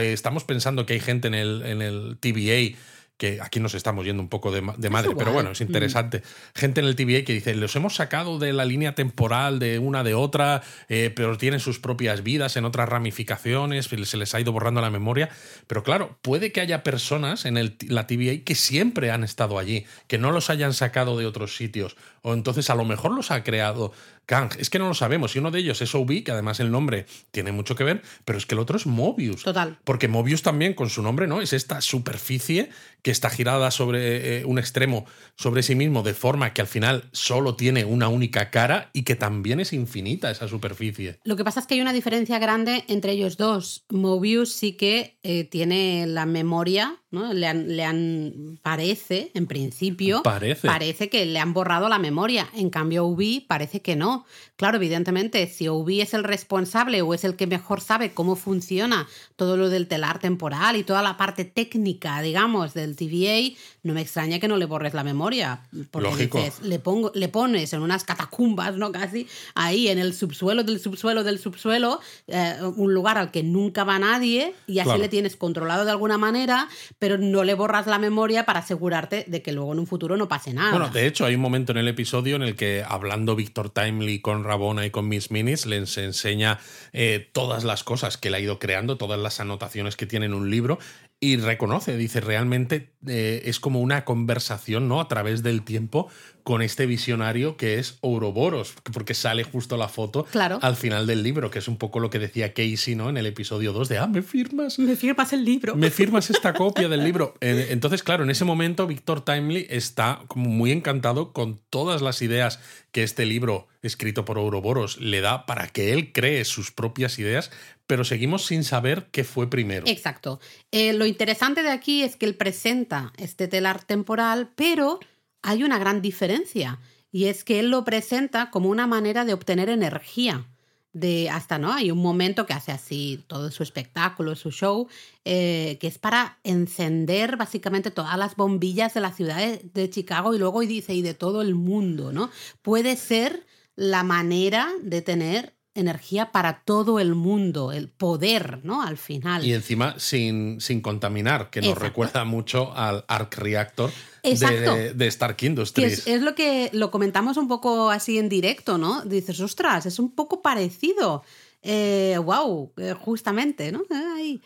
[0.00, 2.76] estamos pensando que hay gente en el, en el TVA
[3.16, 6.22] que aquí nos estamos yendo un poco de, ma- de madre, pero bueno, es interesante.
[6.54, 10.04] Gente en el TVA que dice, los hemos sacado de la línea temporal de una
[10.04, 14.52] de otra, eh, pero tienen sus propias vidas en otras ramificaciones, se les ha ido
[14.52, 15.30] borrando la memoria.
[15.66, 19.86] Pero claro, puede que haya personas en el, la TVA que siempre han estado allí,
[20.08, 23.42] que no los hayan sacado de otros sitios, o entonces a lo mejor los ha
[23.42, 23.92] creado
[24.26, 24.50] Kang.
[24.58, 27.06] Es que no lo sabemos, y uno de ellos es OB, que además el nombre
[27.30, 29.42] tiene mucho que ver, pero es que el otro es Mobius.
[29.44, 29.78] Total.
[29.84, 31.40] Porque Mobius también, con su nombre, ¿no?
[31.40, 32.70] Es esta superficie
[33.02, 37.04] que está girada sobre eh, un extremo sobre sí mismo, de forma que al final
[37.12, 41.20] solo tiene una única cara y que también es infinita esa superficie.
[41.24, 43.84] Lo que pasa es que hay una diferencia grande entre ellos dos.
[43.90, 47.32] Mobius sí que eh, tiene la memoria, ¿no?
[47.32, 50.66] Le han, le han- parece, en principio, Parece.
[50.66, 52.48] parece que le han borrado la memoria.
[52.54, 54.15] En cambio, Ubi parece que no.
[54.56, 59.06] Claro, evidentemente, si Ubi es el responsable o es el que mejor sabe cómo funciona
[59.36, 64.02] todo lo del telar temporal y toda la parte técnica, digamos, del TVA, no me
[64.02, 65.60] extraña que no le borres la memoria.
[65.90, 66.38] Porque Lógico.
[66.38, 68.92] dices, le, pongo, le pones en unas catacumbas, ¿no?
[68.92, 73.84] Casi ahí en el subsuelo del subsuelo del subsuelo, eh, un lugar al que nunca
[73.84, 75.00] va nadie y así Claro.
[75.02, 76.68] le tienes controlado de alguna manera,
[76.98, 80.28] pero no le borras la memoria para asegurarte de que luego en un futuro no
[80.28, 80.70] pase nada.
[80.70, 84.20] Bueno, de hecho, hay un momento en el episodio en el que, hablando Víctor Timely
[84.20, 86.58] con Rabona y con Miss Minis, les enseña
[86.92, 90.34] eh, todas las cosas que él ha ido creando, todas las anotaciones que tiene en
[90.34, 90.78] un libro,
[91.20, 95.00] y reconoce, dice, realmente eh, es como una conversación, ¿no?
[95.00, 96.08] A través del tiempo
[96.46, 100.60] con este visionario que es Ouroboros, porque sale justo la foto Claro.
[100.62, 103.10] al final del libro, que es un poco lo que decía Casey, ¿no?
[103.10, 104.78] En el episodio 2 de, ah, me firmas.
[104.78, 105.74] Me firmas el libro.
[105.74, 107.34] Me firmas esta copia del libro.
[107.40, 112.60] Entonces, claro, en ese momento Víctor Timely está como muy encantado con todas las ideas
[112.92, 117.50] que este libro escrito por Ouroboros le da para que él cree sus propias ideas,
[117.88, 119.84] pero seguimos sin saber qué fue primero.
[119.88, 120.38] Exacto.
[120.70, 125.00] Eh, lo interesante de aquí es que él presenta este telar temporal, pero
[125.42, 126.78] hay una gran diferencia.
[127.12, 130.46] Y es que él lo presenta como una manera de obtener energía.
[130.92, 131.74] De hasta, ¿no?
[131.74, 134.88] Hay un momento que hace así todo su espectáculo, su show,
[135.26, 140.38] eh, que es para encender básicamente todas las bombillas de la ciudad de, Chicago y
[140.38, 142.30] luego y dice, y de todo el mundo, ¿no?
[142.62, 148.82] Puede ser la manera de tener energía para todo el mundo, el poder, ¿no?
[148.82, 149.44] Al final.
[149.44, 151.86] Y encima sin, sin contaminar, que nos Exacto.
[151.86, 153.90] recuerda mucho al Arc Reactor
[154.32, 154.74] Exacto.
[154.74, 155.98] de, de Stark Industries.
[156.00, 159.02] es, es lo que lo comentamos un poco así en directo, ¿no?
[159.04, 161.22] Dices, ostras, es un poco parecido.
[161.62, 163.82] Eh, wow, eh, justamente, ¿no?
[163.90, 164.40] Ay.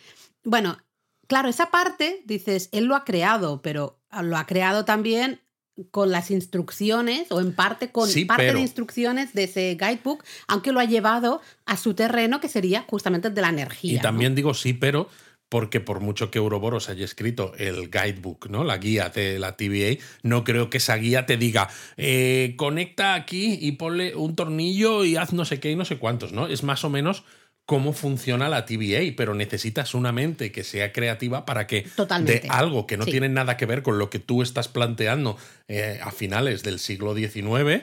[0.44, 0.78] Bueno,
[1.26, 5.40] claro, esa parte, dices, él lo ha creado, pero lo ha creado también
[5.90, 10.22] con las instrucciones o en parte con Sí, parte pero- de instrucciones de ese guidebook,
[10.46, 13.92] aunque lo ha llevado a su terreno que sería justamente el de la energía.
[13.92, 14.02] Y ¿no?
[14.02, 15.08] también digo sí, pero
[15.50, 18.64] porque por mucho que Ouroboros haya escrito el guidebook, ¿no?
[18.64, 23.58] La guía de la TVA, no creo que esa guía te diga eh, conecta aquí
[23.60, 26.46] y ponle un tornillo y haz no sé qué y no sé cuántos, ¿no?
[26.46, 27.24] Es más o menos
[27.66, 32.40] cómo funciona la TVA, pero necesitas una mente que sea creativa para que Totalmente.
[32.40, 33.10] de algo que no Sí.
[33.12, 35.36] tiene nada que ver con lo que tú estás planteando
[35.68, 37.82] eh, a finales del siglo XIX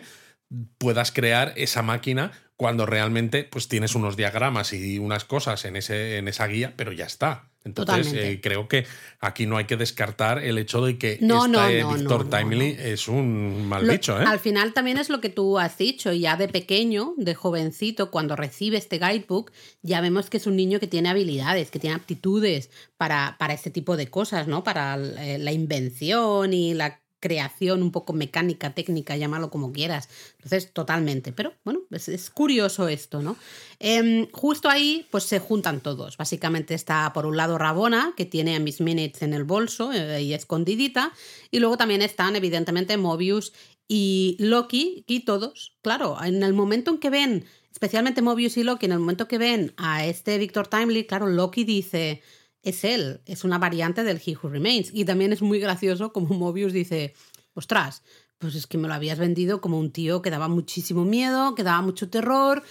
[0.77, 6.17] puedas crear esa máquina cuando realmente pues tienes unos diagramas y unas cosas en, ese,
[6.17, 7.49] en esa guía, pero ya está.
[7.67, 8.85] Entonces eh, creo que
[9.19, 11.51] aquí no hay que descartar el hecho de que No, este
[11.83, 14.23] no, no, Timely es un mal Lo- bicho, ¿eh?
[14.25, 18.35] Al final también es lo que tú has dicho, ya de pequeño, de jovencito, cuando
[18.35, 19.51] recibe este guidebook,
[19.81, 23.69] ya vemos que es un niño que tiene habilidades, que tiene aptitudes para, para este
[23.69, 24.63] tipo de cosas, ¿no?
[24.63, 30.09] Para eh, la invención y la creación un poco mecánica, técnica, llámalo como quieras.
[30.35, 31.31] Entonces, totalmente.
[31.31, 33.35] Pero bueno, es, curioso esto, ¿no?
[33.79, 36.17] Em, justo ahí, pues se juntan todos.
[36.17, 40.21] Básicamente está por un lado Rabona, que tiene a Miss Minutes en el bolso eh,
[40.21, 41.13] y escondidita,
[41.51, 43.53] y luego también están, evidentemente, Mobius
[43.87, 48.85] y Loki, y todos, claro, en el momento en que ven, especialmente Mobius y Loki,
[48.85, 52.21] en el momento que ven a este Victor Timely, claro, Loki dice,
[52.69, 54.89] es él, es una variante del He Who Remains.
[54.93, 57.13] Y también es muy gracioso como Mobius dice,
[57.53, 58.03] ostras,
[58.37, 61.63] pues es que me lo habías vendido como un tío que daba muchísimo miedo, que
[61.63, 62.63] daba mucho terror.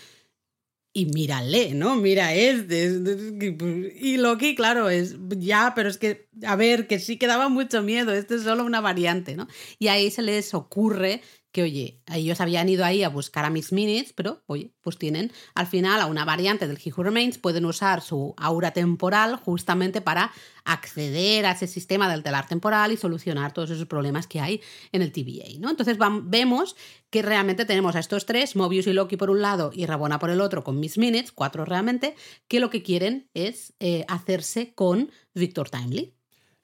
[0.92, 1.94] Y mírale, ¿no?
[1.96, 2.86] Mira este.
[2.86, 7.26] es- es- Y Loki, claro, es ya, pero es que, a ver, que sí que
[7.26, 9.46] daba mucho miedo, este es solo una variante, ¿no?
[9.78, 11.20] Y ahí se les ocurre
[11.52, 15.32] que, oye, ellos habían ido ahí a buscar a Miss Minutes, pero, oye, pues tienen
[15.54, 20.00] al final a una variante del He Who Remains, pueden usar su aura temporal justamente
[20.00, 20.32] para
[20.64, 24.60] acceder a ese sistema del telar temporal y solucionar todos esos problemas que hay
[24.92, 25.70] en el TVA, ¿no?
[25.70, 26.76] Entonces vemos
[27.10, 30.30] que realmente tenemos a estos tres, Mobius y Loki por un lado y Rabona por
[30.30, 32.16] el otro, con Miss Minutes, cuatro realmente,
[32.48, 36.15] que lo que quieren es eh, hacerse con Victor Timely.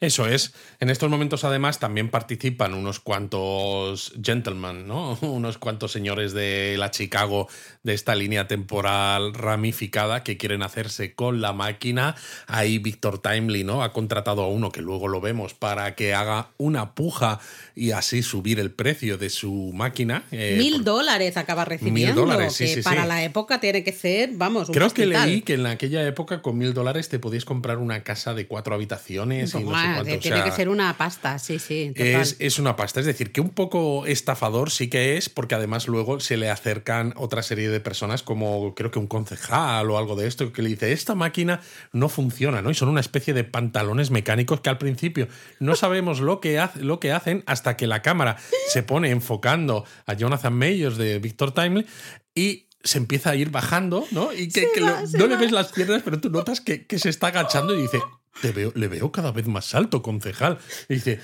[0.03, 0.53] Eso es.
[0.81, 5.13] En estos momentos, además, también participan unos cuantos gentlemen, ¿no?
[5.23, 7.49] Unos cuantos señores de la Chicago
[7.85, 12.17] de esta línea temporal ramificada que quieren hacerse con la máquina.
[12.49, 13.83] Ahí Victor Timely, ¿no?
[13.85, 17.39] Ha contratado a uno que luego lo vemos para que haga una puja
[17.77, 20.25] y así subir el precio de su máquina.
[20.33, 23.09] eh, Mil por- dólares acaba recibiendo, dólares, sí, que sí, para sí.
[23.09, 26.59] la época tiene que ser, vamos, un Creo que leí que en aquella época con
[26.59, 30.21] mil dólares te podías comprar una casa de cuatro habitaciones y no sé O tiene
[30.23, 31.93] sea, que ser una pasta, sí, sí.
[31.95, 32.05] total.
[32.23, 35.89] Es, es una pasta, es decir, que un poco estafador sí que es, porque además
[35.89, 40.17] luego se le acercan otra serie de personas, como creo que un concejal o algo
[40.17, 41.61] de esto, que le dice: Esta máquina
[41.93, 42.71] no funciona, ¿no?
[42.71, 45.29] Y son una especie de pantalones mecánicos que al principio
[45.61, 48.37] no sabemos lo que, hace- lo que hacen hasta que la cámara
[48.69, 51.87] se pone enfocando a Jonathan Mayors de Victor Timely
[52.35, 54.33] y se empieza a ir bajando, ¿no?
[54.33, 56.61] Y que, Se que va, lo- se no le ves las piernas, pero tú notas
[56.61, 58.01] que, que se está agachando y dice,
[58.41, 60.59] Te veo, le veo cada vez más alto, concejal.
[60.89, 61.21] Y dice,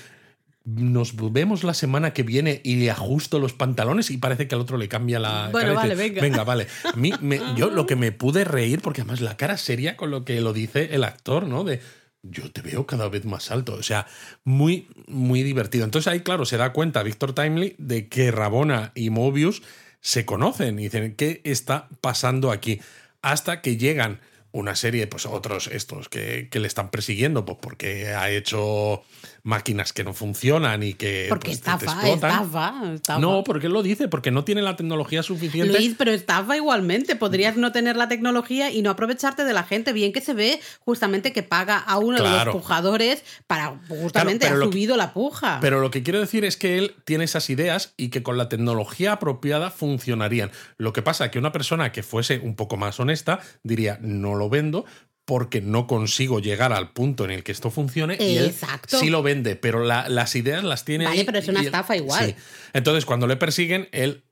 [0.65, 4.61] nos vemos la semana que viene y le ajusto los pantalones y parece que al
[4.61, 6.43] otro le cambia la Bueno, cara vale, dice, venga.
[6.43, 6.67] vale.
[6.83, 10.11] A mí, me- yo lo que me pude reír, porque además la cara seria con
[10.11, 11.63] lo que lo dice el actor, ¿no?
[11.63, 11.81] De,
[12.21, 13.73] yo te veo cada vez más alto.
[13.73, 14.05] O sea,
[14.43, 15.85] muy, muy divertido.
[15.85, 19.63] Entonces ahí, claro, se da cuenta Víctor Timely de que Rabona y Mobius
[20.01, 22.79] se conocen y dicen, ¿qué está pasando aquí?
[23.21, 24.19] Hasta que llegan
[24.51, 29.03] una serie, pues otros estos que, que le están persiguiendo, pues porque ha hecho
[29.49, 32.31] máquinas que no funcionan y que Porque pues, te- te estafa, explotan.
[32.31, 33.19] estafa, estafa.
[33.19, 35.73] No, porque él lo dice, porque no tiene la tecnología suficiente.
[35.77, 37.15] Luis, pero estafa igualmente.
[37.15, 39.91] Podrías no tener la tecnología y no aprovecharte de la gente.
[39.91, 42.53] Bien que se ve justamente que paga a uno de Claro.
[42.53, 45.57] los pujadores para justamente ha que- subido la puja.
[45.61, 48.47] Pero lo que quiero decir es que él tiene esas ideas y que con la
[48.49, 50.51] tecnología apropiada funcionarían.
[50.77, 54.35] Lo que pasa es que una persona que fuese un poco más honesta diría, no
[54.35, 54.85] lo vendo
[55.29, 58.99] porque no consigo llegar al punto en el que esto funcione y él Exacto.
[58.99, 61.61] sí lo vende, pero la- las ideas las tiene Vale, ahí pero es una y
[61.61, 62.25] él- estafa igual.
[62.25, 62.35] Sí.
[62.73, 64.23] Entonces, cuando le persiguen, él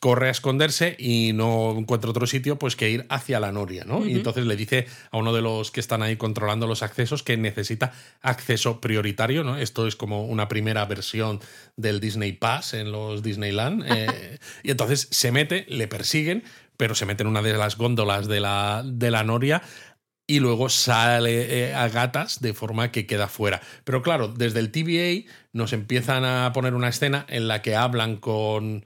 [0.00, 4.06] corre a esconderse y no encuentra otro sitio pues que ir hacia la noria, ¿no?
[4.06, 7.36] Y entonces le dice a uno de los que están ahí controlando los accesos que
[7.36, 9.58] necesita acceso prioritario, ¿no?
[9.58, 11.40] Esto es como una primera versión
[11.76, 13.84] del Disney Pass en los Disneyland.
[13.86, 16.44] eh, y entonces se mete, le persiguen,
[16.76, 19.60] pero se mete en una de las góndolas de la, de la noria
[20.30, 23.62] y luego sale eh, a gatas de forma que queda fuera.
[23.84, 28.18] Pero claro, desde el TVA nos empiezan a poner una escena en la que hablan
[28.18, 28.84] con,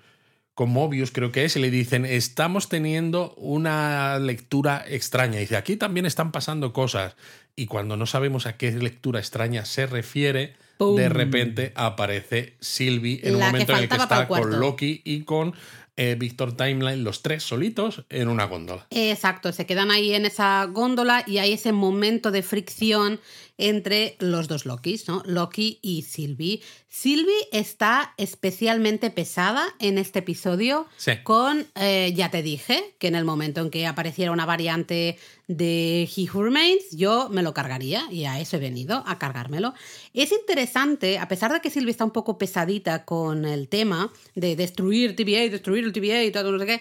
[0.54, 5.38] con Mobius, creo que es, y le dicen, estamos teniendo una lectura extraña.
[5.38, 7.16] Y dice, aquí también están pasando cosas.
[7.56, 13.34] Y cuando no sabemos a qué lectura extraña se refiere, de repente aparece Sylvie en
[13.34, 14.60] un La momento en el que está con.
[14.60, 15.54] Loki y con
[15.96, 18.86] eh, Victor Timeline, los tres solitos en una góndola.
[18.90, 23.20] Exacto, se quedan ahí en esa góndola y hay ese momento de fricción
[23.58, 25.22] entre los dos Lokis, ¿no?
[25.26, 26.60] Loki y Sylvie.
[26.88, 31.12] Sylvie está especialmente pesada en este episodio Sí.
[31.22, 36.08] con, eh, ya te dije, que en el momento en que apareciera una variante de
[36.16, 39.74] He Who Remains, yo me lo cargaría y a eso he venido, a cargármelo.
[40.14, 44.56] Es interesante, a pesar de que Sylvie está un poco pesadita con el tema de
[44.56, 46.80] destruir TVA, destruir el TVA y todo, no sé qué,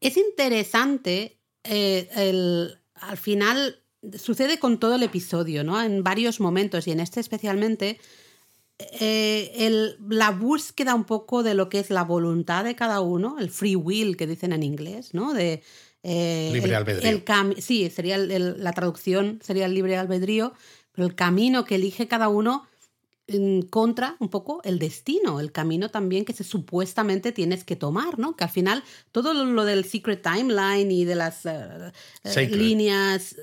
[0.00, 3.81] es interesante eh, el, al final
[4.18, 5.80] sucede con todo el episodio, ¿no?
[5.80, 7.98] En varios momentos y en este especialmente
[8.78, 13.36] eh, el- la búsqueda un poco de lo que es la voluntad de cada uno,
[13.38, 15.32] el free will que dicen en inglés, ¿no?
[15.34, 15.62] De,
[16.02, 17.22] eh, Libre el- albedrío.
[17.54, 20.52] el sí, sería el- la traducción, sería el libre albedrío,
[20.90, 22.66] pero el camino que elige cada uno
[23.28, 28.18] en contra un poco el destino, el camino también que se supuestamente tienes que tomar,
[28.18, 28.34] ¿no?
[28.34, 31.92] Que al final todo lo, lo del secret timeline y de las eh,
[32.50, 33.36] líneas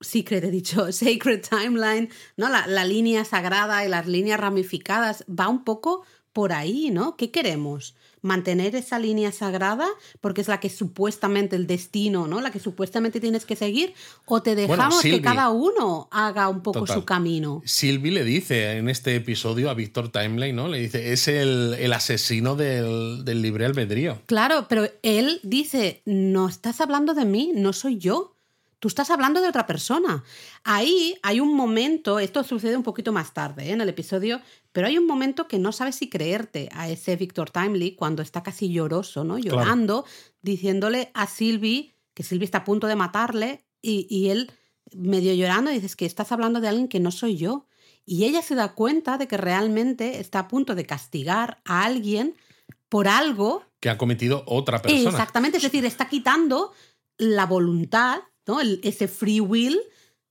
[0.00, 2.48] secret he dicho, sacred timeline, ¿no?
[2.48, 7.16] La, la línea sagrada y las líneas ramificadas va un poco por ahí, ¿no?
[7.16, 7.96] ¿Qué queremos?
[8.22, 9.86] Mantener esa línea sagrada
[10.20, 12.40] porque es la que supuestamente el destino, ¿no?
[12.40, 16.62] La que supuestamente tienes que seguir o te Bueno, dejamos que cada uno haga un
[16.62, 16.96] poco Total.
[16.96, 17.62] su camino.
[17.64, 20.68] Sylvie le dice en este episodio a Víctor Timeline, ¿no?
[20.68, 24.20] Le dice, es el, el asesino del, del libre albedrío.
[24.26, 28.37] Claro, pero él dice, no estás hablando de mí, no soy yo.
[28.78, 30.22] Tú estás hablando de otra persona.
[30.62, 33.72] Ahí hay un momento, esto sucede un poquito más tarde ¿eh?
[33.72, 34.40] en el episodio,
[34.72, 38.42] pero hay un momento que no sabes si creerte a ese Victor Timely cuando está
[38.42, 39.36] casi lloroso, ¿no?
[39.36, 39.58] Claro.
[39.58, 40.04] Llorando,
[40.42, 44.50] diciéndole a Sylvie que Sylvie está a punto de matarle y, y él
[44.92, 47.66] medio llorando dices que estás hablando de alguien que no soy yo.
[48.04, 52.34] Y ella se da cuenta de que realmente está a punto de castigar a alguien
[52.88, 55.10] por algo Que ha cometido otra persona.
[55.10, 56.72] Exactamente, es decir, está quitando
[57.18, 58.60] la voluntad, ¿no?
[58.60, 59.78] El- ese free will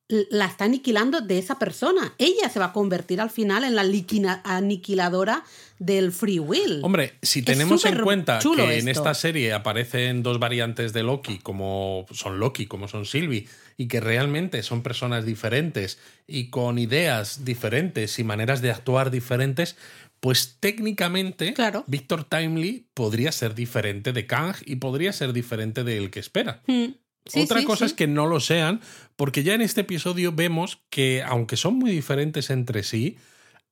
[0.09, 2.13] la está aniquilando de esa persona.
[2.17, 5.43] Ella se va a convertir al final en la liquina- aniquiladora
[5.79, 6.79] del free will.
[6.81, 12.05] Hombre, si tenemos en cuenta que en esta serie aparecen dos variantes de Loki, como
[12.11, 18.17] son Loki, como son Sylvie, y que realmente son personas diferentes y con ideas diferentes
[18.17, 19.75] y maneras de actuar diferentes,
[20.21, 21.83] pues técnicamente Claro.
[21.85, 26.61] Victor Timely podría ser diferente de Kang y podría ser diferente del que espera.
[26.65, 26.85] Mm,
[27.27, 27.85] sí, Otra sí, cosa sí.
[27.85, 28.81] es que no lo sean,
[29.15, 33.17] porque ya en este episodio vemos que, aunque son muy diferentes entre sí,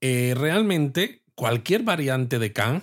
[0.02, 2.82] eh, realmente cualquier variante de Kang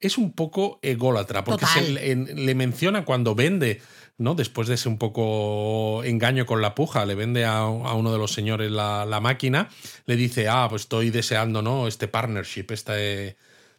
[0.00, 3.80] es un poco ególatra, porque se le, le menciona cuando vende,
[4.16, 4.34] ¿no?
[4.34, 8.18] Después de ese un poco engaño con la puja, le vende a, a uno de
[8.18, 9.68] los señores la, la máquina,
[10.06, 11.88] le dice, ah, pues estoy deseando, ¿no?
[11.88, 13.36] Este partnership, este.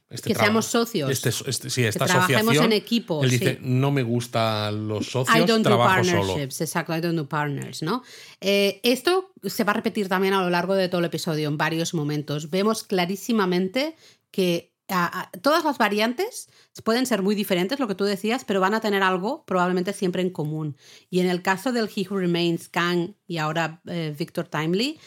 [0.09, 1.09] Este Que seamos socios.
[1.11, 2.65] Este, este- sí, esta trabajemos asociación.
[2.65, 6.17] en equipo, Él dice, no me gustan los I socios, don't do trabajo solo.
[6.21, 8.01] partnerships, exacto, I don't do partners, ¿no?
[8.41, 11.57] Eh, esto se va a repetir también a lo largo de todo el episodio en
[11.57, 12.49] varios momentos.
[12.49, 13.95] Vemos clarísimamente
[14.31, 16.49] que a- a- todas las variantes
[16.83, 20.23] pueden ser muy diferentes, lo que tú decías, pero van a tener algo probablemente siempre
[20.23, 20.75] en común.
[21.11, 24.99] Y en el caso del He Who Remains, Kang y ahora eh, Victor Timely,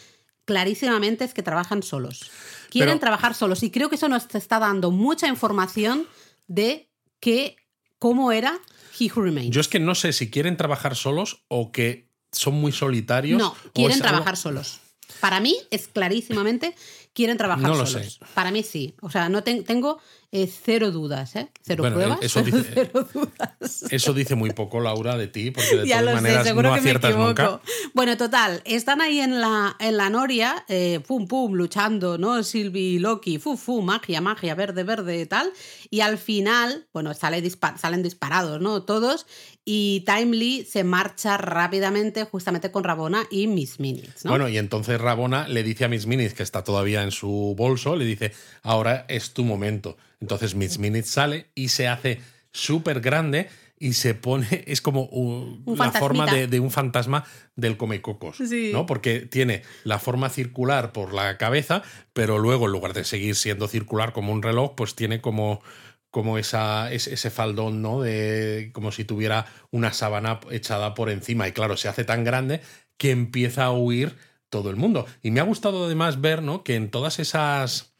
[0.45, 2.31] clarísimamente es que trabajan solos.
[2.73, 6.07] Quieren Pero- trabajar solos y creo que eso nos está dando mucha información
[6.47, 7.55] de que,
[7.99, 8.59] cómo era
[8.99, 9.51] He Who Remains.
[9.53, 13.37] Yo es que no sé si quieren trabajar solos o que son muy solitarios.
[13.39, 14.79] No, quieren trabajar solos.
[15.19, 16.75] Para mí es clarísimamente
[17.13, 18.15] quieren trabajar no lo solos.
[18.15, 18.25] Sé.
[18.33, 18.95] Para mí sí.
[19.01, 20.01] O sea, no tengo
[20.35, 21.49] eh, cero dudas, ¿eh?
[21.61, 23.85] Cero bueno, pruebas, eso dice, cero dudas.
[23.91, 26.69] Eso dice muy poco, Laura, de ti, porque de ya todas lo maneras sé, seguro
[26.69, 27.27] no que me aciertas equivoco.
[27.27, 27.61] nunca.
[27.93, 32.41] Bueno, total, están ahí en la, en la noria, eh, pum, pum, luchando, ¿no?
[32.41, 35.51] Sylvie y Loki, fu, fu, magia, magia, verde, verde, tal.
[35.91, 38.81] Y al final, bueno, sale dispar salen disparados, ¿no?
[38.81, 39.27] Todos.
[39.65, 44.31] Y Timely se marcha rápidamente justamente con Rabona y Miss Minutes, ¿no?
[44.31, 47.95] Bueno, y entonces Rabona le dice a Miss Minutes, que está todavía en su bolso,
[47.95, 49.95] le dice, ahora es tu momento.
[50.23, 52.21] Entonces Miss Minutes sale y se hace
[52.53, 57.25] súper grande y se pone, es como uh, Un la forma de, de un fantasma
[57.57, 58.69] del comecocos, Sí.
[58.71, 58.85] ¿no?
[58.85, 63.67] Porque tiene la forma circular por la cabeza, pero luego en lugar de seguir siendo
[63.67, 65.61] circular como un reloj, pues tiene como
[66.09, 67.99] como esa, es- ese faldón, ¿no?
[68.01, 71.47] De, como si tuviera una sábana echada por encima.
[71.47, 72.61] Y claro, se hace tan grande
[72.97, 74.15] que empieza a huir
[74.49, 75.07] todo el mundo.
[75.23, 76.63] Y me ha gustado además ver, ¿no?
[76.63, 77.92] Que en todas esas.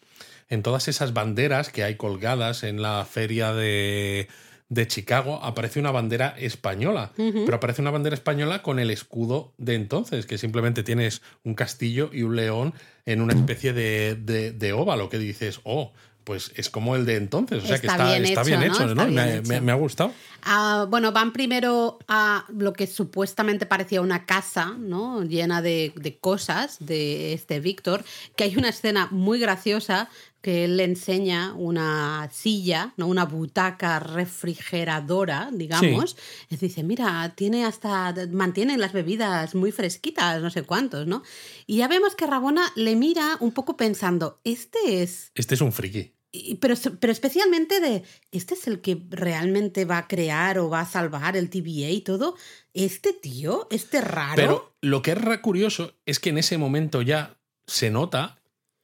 [0.49, 4.27] En todas esas banderas que hay colgadas en la feria de,
[4.69, 7.11] de Chicago, aparece una bandera española.
[7.15, 12.09] Pero aparece una bandera española con el escudo de entonces, que simplemente tienes un castillo
[12.13, 12.73] y un león
[13.05, 15.91] en una especie de, de- de óvalo, que dices, oh,
[16.23, 17.61] pues es como el de entonces.
[17.65, 18.65] O sea que Está bien está hecho, bien ¿no?
[18.67, 19.05] hecho, Está ¿no?
[19.07, 19.49] bien Me- hecho.
[19.49, 20.13] me- me ha gustado.
[20.41, 25.23] Ah, bueno, van primero a lo que supuestamente parecía una casa, ¿no?
[25.23, 28.05] Llena de, de cosas de este Víctor,
[28.37, 30.09] que hay una escena muy graciosa
[30.43, 33.07] que él le enseña una silla, ¿no?
[33.07, 36.17] Una butaca refrigeradora, digamos.
[36.49, 41.23] Es dice, mira, tiene hasta, mantienen las bebidas muy fresquitas, no sé cuántos, ¿no?
[41.65, 45.71] Y ya vemos que Rabona le mira un poco pensando, este es Este es un
[45.71, 46.11] friki.
[46.59, 50.85] pero, pero especialmente de, ¿este es el que realmente va a crear o va a
[50.85, 52.35] salvar el TVA y todo?
[52.73, 53.69] ¿Este tío?
[53.71, 54.35] ¿Este raro?
[54.35, 58.42] Pero lo que es curioso es que en ese momento ya se nota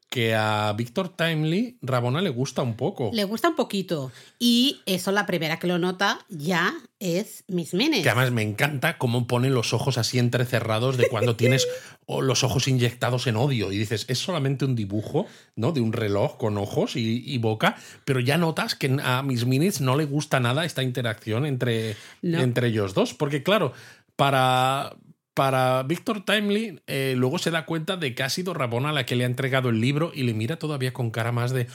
[0.10, 3.12] que a Víctor Timely Rabona le gusta un poco.
[3.14, 4.12] Le gusta un poquito.
[4.40, 8.02] Y eso, la primera que lo nota ya es Miss Minutes.
[8.02, 11.68] Que además me encanta cómo pone los ojos así entrecerrados de cuando tienes
[12.08, 15.72] los ojos inyectados en odio y dices, es solamente un dibujo, ¿no?
[15.74, 19.80] De un reloj con ojos y, y boca, pero ya notas que a Miss Minutes
[19.80, 22.40] no le gusta nada esta interacción entre, No.
[22.42, 23.14] entre ellos dos.
[23.14, 23.74] Porque claro,
[24.16, 24.96] para,
[25.40, 29.16] para Víctor Timely eh, luego se da cuenta de que ha sido Rabona la que
[29.16, 31.68] le ha entregado el libro y le mira todavía con cara más de,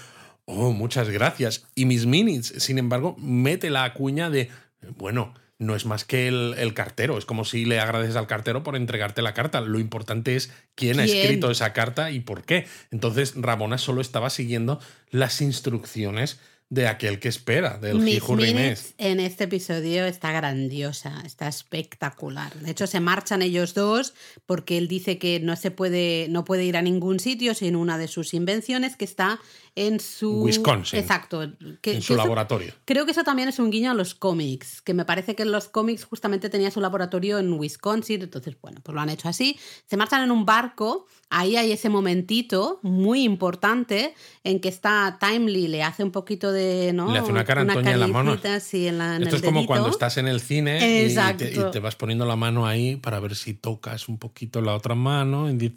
[0.45, 1.67] oh, muchas gracias.
[1.75, 4.51] Y Miss Minutes, sin embargo, mete la cuña de,
[4.99, 7.17] bueno, no es más que el, el cartero.
[7.17, 9.63] Es como si le agradeces al cartero por entregarte la carta.
[9.63, 11.17] Lo importante es quién, ha ¿Quién?
[11.17, 12.67] escrito esa carta y por qué.
[12.91, 16.39] Entonces, Rabona solo estaba siguiendo las instrucciones
[16.75, 22.53] de aquel que espera, del Hijo en este episodio está grandiosa, está espectacular.
[22.55, 24.13] De hecho, se marchan ellos dos
[24.45, 27.97] porque él dice que no se puede, no puede ir a ningún sitio sin una
[27.97, 29.39] de sus invenciones que está
[29.77, 30.99] en su Wisconsin.
[30.99, 31.41] Exacto.
[31.81, 32.73] Que, En que su eso- laboratorio.
[32.85, 35.53] Creo que eso también es un guiño a los cómics, que me parece que en
[35.53, 39.59] los cómics justamente tenía su laboratorio en Wisconsin, entonces, bueno, pues lo han hecho así.
[39.87, 44.15] Se marchan en un barco, ahí hay ese momentito muy importante
[44.45, 46.64] en que está Timely, le hace un poquito de,
[46.95, 47.13] ¿no?
[47.13, 48.31] Le hace una cara a Antonia en la mano.
[48.33, 49.67] caricita así en la- en Esto el es como dedito.
[49.69, 51.45] cuando estás en el cine y te, Exacto.
[51.45, 54.95] y te vas poniendo la mano ahí para ver si tocas un poquito la otra
[54.95, 55.73] mano y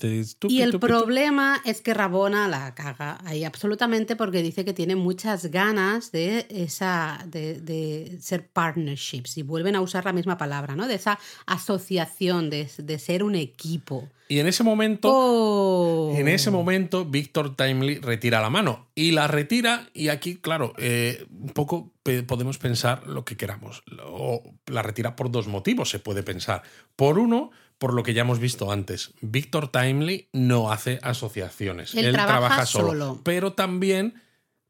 [0.49, 5.45] Y el problema es que Rabona la caga ahí absolutamente porque dice que tiene muchas
[5.47, 10.87] ganas de esa de, de ser partnerships y vuelven a usar la misma palabra, ¿no?
[10.87, 14.07] De esa asociación, de, de ser un equipo.
[14.27, 15.09] Y en ese momento...
[15.11, 16.13] Oh.
[16.15, 21.25] En ese momento, Víctor Timely retira la mano y la retira y aquí, claro, eh,
[21.29, 21.91] un poco
[22.25, 23.83] podemos pensar lo que queramos.
[24.05, 26.63] O la retira por dos motivos, se puede pensar.
[26.95, 31.93] Por uno, por lo que ya hemos visto antes, Víctor Timely no hace asociaciones.
[31.95, 33.21] Él trabaja solo.
[33.23, 34.21] Pero también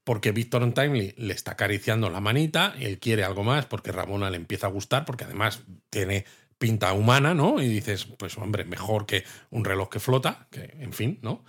[0.08, 4.30] porque Víctor Timely le está acariciando la manita, y él quiere algo más porque Ramona
[4.30, 6.24] le empieza a gustar, porque además tiene
[6.58, 7.62] pinta humana, ¿no?
[7.62, 11.44] Y dices, pues hombre, mejor que un reloj que flota, que en fin, ¿no?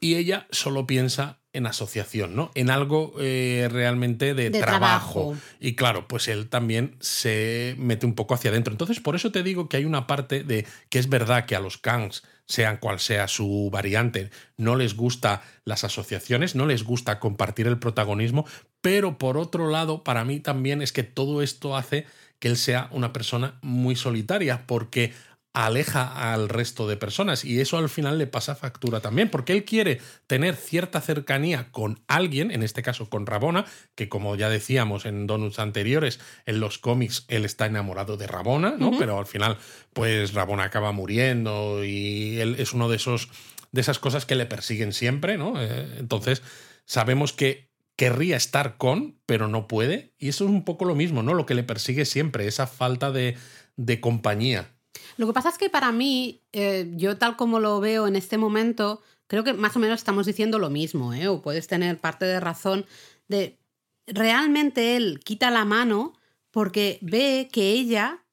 [0.00, 2.50] Y ella solo piensa en asociación, ¿no?
[2.54, 5.20] En algo eh, realmente de, De trabajo.
[5.20, 5.36] trabajo.
[5.60, 8.72] Y claro, pues él también se mete un poco hacia adentro.
[8.72, 11.60] Entonces, por eso te digo que hay una parte de que es verdad que a
[11.60, 17.18] los Kangs, sean cual sea su variante, no les gusta las asociaciones, no les gusta
[17.20, 18.46] compartir el protagonismo,
[18.80, 22.04] pero por otro lado, para mí también es que todo esto hace
[22.44, 25.14] que él sea una persona muy solitaria, porque
[25.54, 29.64] aleja al resto de personas y eso al final le pasa factura también, porque él
[29.64, 33.64] quiere tener cierta cercanía con alguien, en este caso con Rabona,
[33.94, 38.74] que como ya decíamos en donuts anteriores, en los cómics él está enamorado de Rabona,
[38.78, 38.90] ¿no?
[38.98, 39.56] Pero al final,
[39.94, 43.30] pues Rabona acaba muriendo y él es uno de esos
[43.72, 45.58] de esas cosas que le persiguen siempre, ¿no?
[45.58, 46.42] Eh, entonces,
[46.84, 50.12] sabemos que querría estar con, pero no puede.
[50.18, 51.34] Y eso es un poco lo mismo, ¿no?
[51.34, 53.36] Lo que le persigue siempre, esa falta de,
[53.76, 54.70] de compañía.
[55.16, 58.38] Lo que pasa es que para mí, eh, yo tal como lo veo en este
[58.38, 61.28] momento, creo que más o menos estamos diciendo lo mismo, ¿eh?
[61.28, 62.86] o puedes tener parte de razón
[63.28, 63.58] de
[64.06, 66.14] realmente él quita la mano
[66.50, 68.24] porque ve que ella,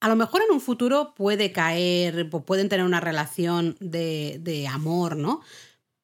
[0.00, 5.16] a lo mejor en un futuro puede caer, pueden tener una relación de, de amor,
[5.16, 5.40] ¿no?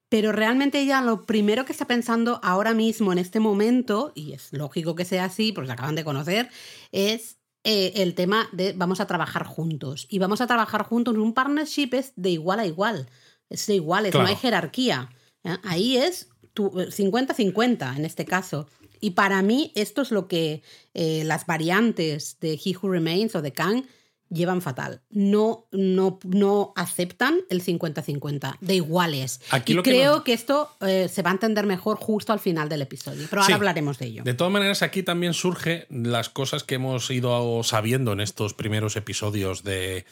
[0.09, 4.53] Pero realmente ella lo primero que está pensando ahora mismo, en este momento, y es
[4.53, 6.49] lógico que sea así, porque se acaban de conocer,
[6.93, 10.07] es eh, el tema de vamos a trabajar juntos.
[10.09, 11.17] Y vamos a trabajar juntos.
[11.17, 13.09] Un partnership es de igual a igual.
[13.51, 15.11] Es de iguales, no hay jerarquía.
[15.45, 15.57] ¿eh?
[15.65, 18.69] Ahí es 50-50 en este caso.
[19.01, 20.63] Y para mí esto es lo que
[20.95, 23.85] eh, las variantes de He Who Remains o de Kang
[24.31, 25.01] llevan fatal.
[25.11, 29.41] No, no, no aceptan el 50-50, de iguales.
[29.67, 33.27] y creo que, esto eh, se va a entender mejor justo al final del episodio,
[33.31, 34.23] pero ahora hablaremos de ello.
[34.25, 38.97] De todas maneras, aquí también surge las cosas que hemos ido sabiendo en estos primeros
[38.97, 40.05] episodios de,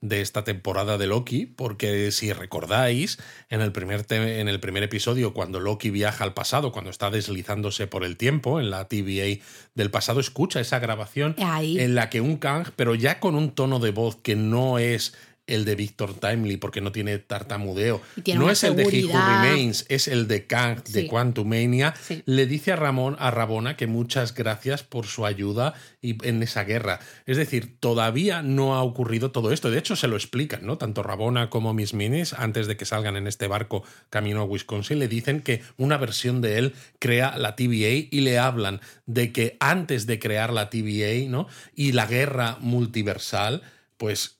[0.00, 3.18] de esta temporada de Loki, porque si recordáis,
[3.50, 7.86] en el, primer en el primer episodio, cuando Loki viaja al pasado, cuando está deslizándose
[7.86, 9.42] por el tiempo en la TVA
[9.74, 13.78] del pasado, escucha esa grabación en la que un Kang, pero ya con un tono
[13.78, 15.14] de voz que no es
[15.50, 18.00] el de Victor Timely porque no tiene tartamudeo.
[18.34, 21.94] no es el de He Who Remains, es el de Kang de Quantumania.
[22.24, 27.00] Le dice a Ramón, a Rabona que muchas gracias por su ayuda en esa guerra.
[27.26, 29.70] Es decir, todavía no ha ocurrido todo esto.
[29.70, 30.78] De hecho, se lo explican, ¿no?
[30.78, 34.98] Tanto Rabona como Miss Minis, antes de que salgan en este barco camino a Wisconsin,
[34.98, 39.56] le dicen que una versión de él crea la TVA y le hablan de que
[39.60, 41.48] antes de crear la TVA, ¿no?
[41.74, 43.62] Y la guerra multiversal,
[43.96, 44.39] pues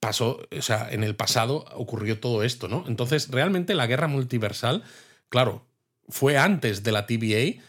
[0.00, 2.84] pasó, o sea, en el pasado ocurrió todo esto, ¿no?
[2.86, 4.82] Entonces, realmente la guerra multiversal,
[5.28, 5.66] claro,
[6.08, 7.62] fue antes de la TVA,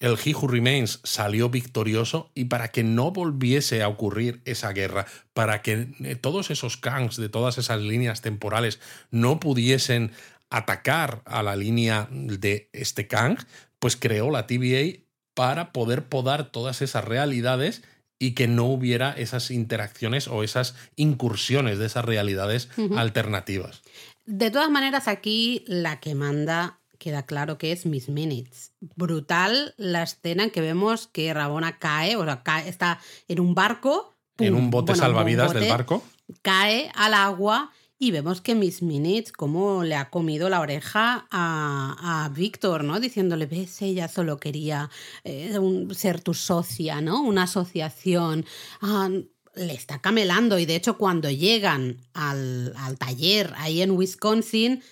[0.00, 5.06] el He Who Remains salió victorioso y para que no volviese a ocurrir esa guerra,
[5.32, 8.80] para que eh, todos esos Kangs de todas esas líneas temporales
[9.10, 10.12] no pudiesen
[10.50, 13.38] atacar a la línea de este Kang,
[13.78, 15.00] pues creó la TVA
[15.32, 17.82] para poder podar todas esas realidades
[18.18, 23.82] y que no hubiera esas interacciones o esas incursiones de esas realidades alternativas.
[24.24, 28.72] De todas maneras, aquí la que manda queda claro que es Miss Minutes.
[28.80, 32.98] Brutal la escena en que vemos que Rabona cae, o sea, cae, está
[33.28, 34.14] en un barco.
[34.38, 36.02] en un bote salvavidas del barco.
[36.40, 42.24] Cae al agua y vemos que Miss Minutes, como le ha comido la oreja a,
[42.24, 43.00] a Víctor, ¿no?
[43.00, 44.90] Diciéndole, ves, ella solo quería
[45.22, 45.58] eh,
[45.94, 47.22] ser tu socia, ¿no?
[47.22, 48.44] Una asociación.
[48.80, 49.08] Ah,
[49.56, 54.82] le está camelando y de hecho cuando llegan al, al taller ahí en Wisconsin,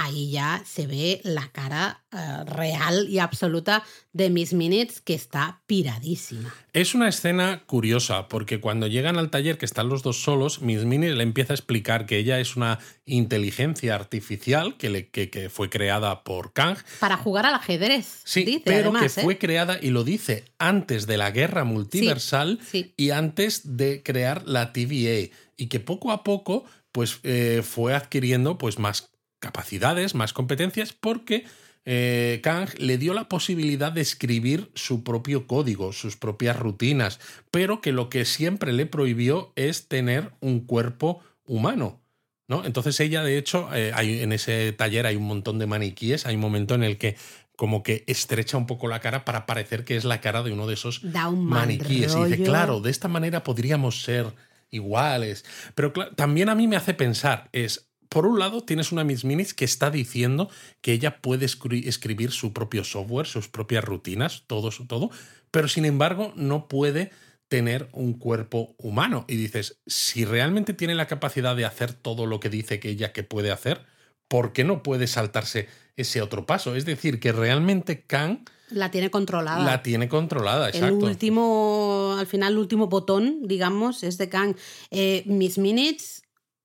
[0.00, 5.60] ahí ya se ve la cara eh, real y absoluta de Miss Minutes que está
[5.66, 6.54] piradísima.
[6.72, 10.84] Es una escena curiosa porque cuando llegan al taller que están los dos solos, Miss
[10.84, 15.68] Minutes le empieza a explicar que ella es una inteligencia artificial que, le, que, fue
[15.68, 16.78] creada por Kang.
[16.98, 18.22] Para jugar al ajedrez.
[18.24, 19.38] Sí, pero que fue ¿eh?
[19.38, 22.60] creada, y lo dice, antes de la guerra multiversal
[22.96, 25.30] y antes de crear la TVA.
[25.56, 29.09] Y que poco a poco pues eh, fue adquiriendo pues más
[29.40, 31.44] capacidades, más competencias, porque
[31.84, 37.18] eh, Kang le dio la posibilidad de escribir su propio código, sus propias rutinas,
[37.50, 42.00] pero que lo que siempre le prohibió es tener un cuerpo humano.
[42.46, 42.64] ¿no?
[42.64, 46.34] Entonces ella, de hecho, eh, hay, en ese taller hay un montón de maniquíes, hay
[46.34, 47.16] un momento en el que
[47.56, 50.66] como que estrecha un poco la cara para parecer que es la cara de uno
[50.66, 52.16] de esos maniquíes.
[52.16, 54.32] Y dice, claro, de esta manera podríamos ser
[54.70, 55.44] iguales.
[55.74, 59.54] Pero también a mí me hace pensar, es, por un lado, tienes una Miss Minis
[59.54, 60.50] que está diciendo
[60.80, 65.10] que ella puede escribir su propio software, sus propias rutinas, todo, todo,
[65.52, 67.12] pero sin embargo no puede
[67.46, 69.24] tener un cuerpo humano.
[69.28, 73.12] Y dices, si realmente tiene la capacidad de hacer todo lo que dice que ella
[73.12, 73.86] que puede hacer,
[74.26, 76.74] ¿por qué no puede saltarse ese otro paso?
[76.74, 78.40] Es decir, que realmente Kang...
[78.70, 79.64] La tiene controlada.
[79.64, 81.06] La tiene controlada, exacto.
[81.06, 84.56] El último, al final, el último botón, digamos, es de Kang.
[84.90, 86.22] Eh, Miss Minutes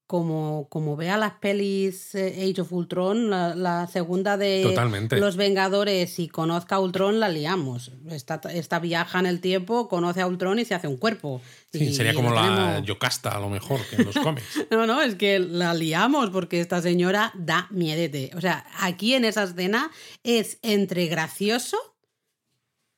[0.08, 5.18] como, como vea las pelis eh, Age of Ultron, la, la segunda de Totalmente.
[5.20, 7.92] Los Vengadores y conozca a Ultron, la liamos.
[8.10, 11.42] Esta, esta viaja en el tiempo, conoce a Ultron y se hace un cuerpo.
[11.74, 14.68] Sí, Y sería como la tenemos- Yocasta, a lo mejor, que en los cómics.
[14.70, 18.30] No, no, es que la liamos porque esta señora da miedete.
[18.36, 19.90] O sea, aquí en esa escena
[20.24, 21.78] es entre gracioso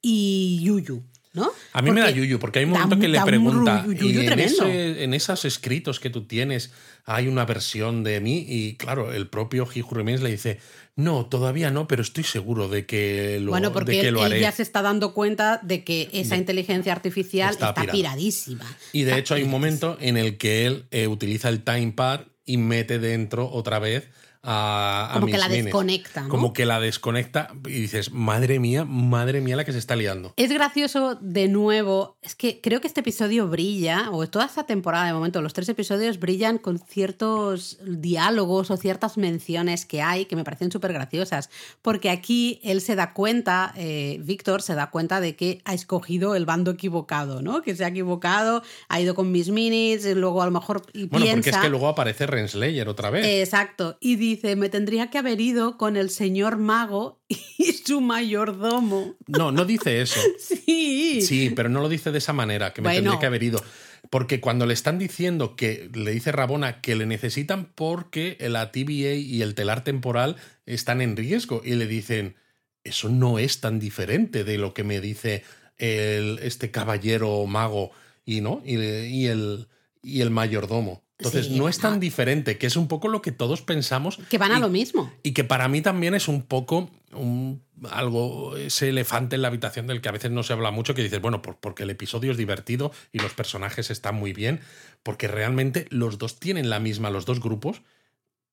[0.01, 1.03] y yuyu,
[1.37, 1.51] ¿no?
[1.71, 3.27] A mí me da yuyu, porque hay un da momento un- que le da un
[3.29, 4.65] pregunta, y en, tremendo.
[4.65, 6.71] ese- en esos escritos que tú tienes
[7.05, 10.59] hay una versión de mí, y claro, el propio Hugh Remains le dice,
[10.97, 14.25] no, todavía no, pero estoy seguro de que lo, bueno, de porque que él, lo
[14.25, 14.41] él haré.
[14.41, 17.95] ya se está dando cuenta de que esa inteligencia artificial Está está, pirada.
[17.97, 18.65] piradísima.
[18.91, 21.93] Y de Está hecho hay un momento en el que él eh, utiliza el time
[21.95, 24.09] pad y mete dentro otra vez
[24.49, 25.65] a, a Como que la Minutes.
[25.65, 26.29] desconecta, ¿no?
[26.29, 30.33] Como que la desconecta y dices, madre mía, madre mía la que se está liando.
[30.37, 32.17] Es gracioso de nuevo.
[32.21, 35.67] Es que creo que este episodio brilla, o toda esta temporada de momento, los tres
[35.67, 41.49] episodios brillan con ciertos diálogos o ciertas menciones que hay que me parecen súper graciosas.
[41.81, 46.35] Porque aquí él se da cuenta, eh, Víctor se da cuenta de que ha escogido
[46.35, 47.61] el bando equivocado, ¿no?
[47.61, 51.07] Que se ha equivocado, ha ido con mis minis, y luego a lo mejor y
[51.07, 51.35] Bueno, piensa.
[51.35, 53.25] porque es que luego aparece Renslayer otra vez.
[53.25, 53.97] Exacto.
[53.99, 59.15] Y dice, me tendría que haber ido con el señor mago y su mayordomo.
[59.27, 60.19] No, no dice eso.
[60.39, 61.21] Sí.
[61.21, 63.01] Sí, pero no lo dice de esa manera, que me Bueno.
[63.01, 63.63] tendría que haber ido.
[64.09, 69.15] Porque cuando le están diciendo que le dice Rabona que le necesitan porque la TVA
[69.15, 70.35] y el telar temporal
[70.65, 72.35] están en riesgo y le dicen,
[72.83, 75.43] eso no es tan diferente de lo que me dice
[75.77, 77.91] el, este caballero mago
[78.25, 79.67] y no y, y el
[80.01, 81.03] y el mayordomo.
[81.19, 81.97] Entonces Sí, no es tan ah.
[81.99, 85.11] diferente, que es un poco lo que todos pensamos Que van a y- lo mismo.
[85.23, 89.87] y que para mí también es un poco un- algo, ese elefante en la habitación
[89.87, 92.31] del que a veces no se habla mucho, que dices, bueno, por- porque el episodio
[92.31, 94.59] es divertido y los personajes están muy bien,
[95.03, 97.81] porque realmente los dos tienen la misma, los dos grupos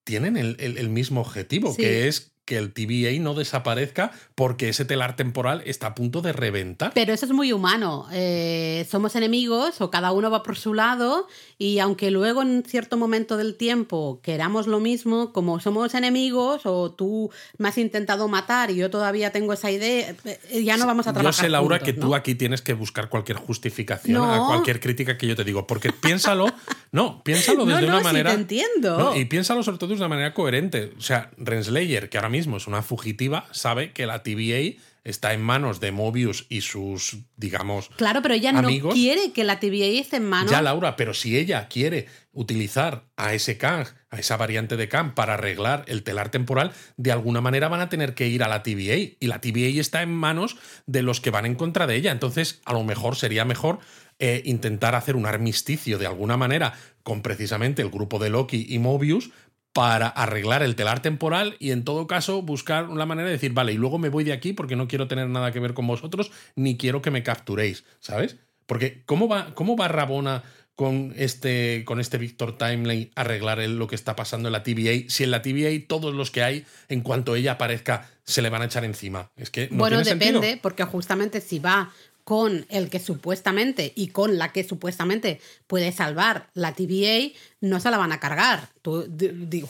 [0.04, 1.82] tienen el, el- el mismo objetivo, Sí.
[1.82, 6.32] que es que el TVA no desaparezca porque ese telar temporal está a punto de
[6.32, 6.92] reventar.
[6.94, 8.06] Pero eso es muy humano.
[8.12, 11.26] Eh, somos enemigos o cada uno va por su lado
[11.58, 16.90] y aunque luego en cierto momento del tiempo queramos lo mismo, como somos enemigos o
[16.92, 21.06] tú me has intentado matar y yo todavía tengo esa idea, eh, ya no vamos
[21.06, 22.06] a Yo trabajar sé, Laura, juntos, que ¿no?
[22.08, 24.32] tú aquí tienes que buscar cualquier justificación No.
[24.32, 26.46] a cualquier crítica que yo te digo, porque piénsalo,
[26.92, 28.30] no, piénsalo desde no, una sí manera.
[28.30, 29.16] te entiendo.
[29.16, 30.92] Y piénsalo sobre todo de una manera coherente.
[30.98, 35.42] O sea, Renslayer, que ahora mismo es una fugitiva, sabe que la TVA está en
[35.42, 38.88] manos de Mobius y sus, digamos, Claro, pero ella amigos.
[38.88, 40.50] no quiere que la TVA esté en manos.
[40.50, 45.14] Ya, Laura, pero si ella quiere utilizar a ese Kang, a esa variante de Kang,
[45.14, 48.62] para arreglar el telar temporal, de alguna manera van a tener que ir a la
[48.64, 48.96] TVA.
[49.20, 50.56] Y la TVA está en manos
[50.86, 52.10] de los que van en contra de ella.
[52.10, 53.78] Entonces, a lo mejor sería mejor
[54.18, 56.72] eh, intentar hacer un armisticio de alguna manera
[57.02, 59.30] con precisamente el grupo de Loki y Mobius
[59.74, 63.72] para arreglar el telar temporal y en todo caso buscar una manera de decir, vale,
[63.72, 66.30] y luego me voy de aquí porque no quiero tener nada que ver con vosotros,
[66.54, 68.36] ni quiero que me capturéis, ¿sabes?
[68.66, 70.44] Porque ¿cómo va, cómo va Rabona
[70.76, 75.08] con este, con este Victor Timeline a arreglar lo que está pasando en la TVA?
[75.08, 78.62] Si en la TVA todos los que hay, en cuanto ella aparezca, se le van
[78.62, 79.32] a echar encima.
[79.36, 80.62] Es que no bueno, tiene depende, sentido.
[80.62, 81.92] porque justamente si va
[82.24, 87.32] con el que supuestamente y con la que supuestamente puede salvar la TVA,
[87.64, 88.68] no se la van a cargar.
[88.82, 89.06] Tú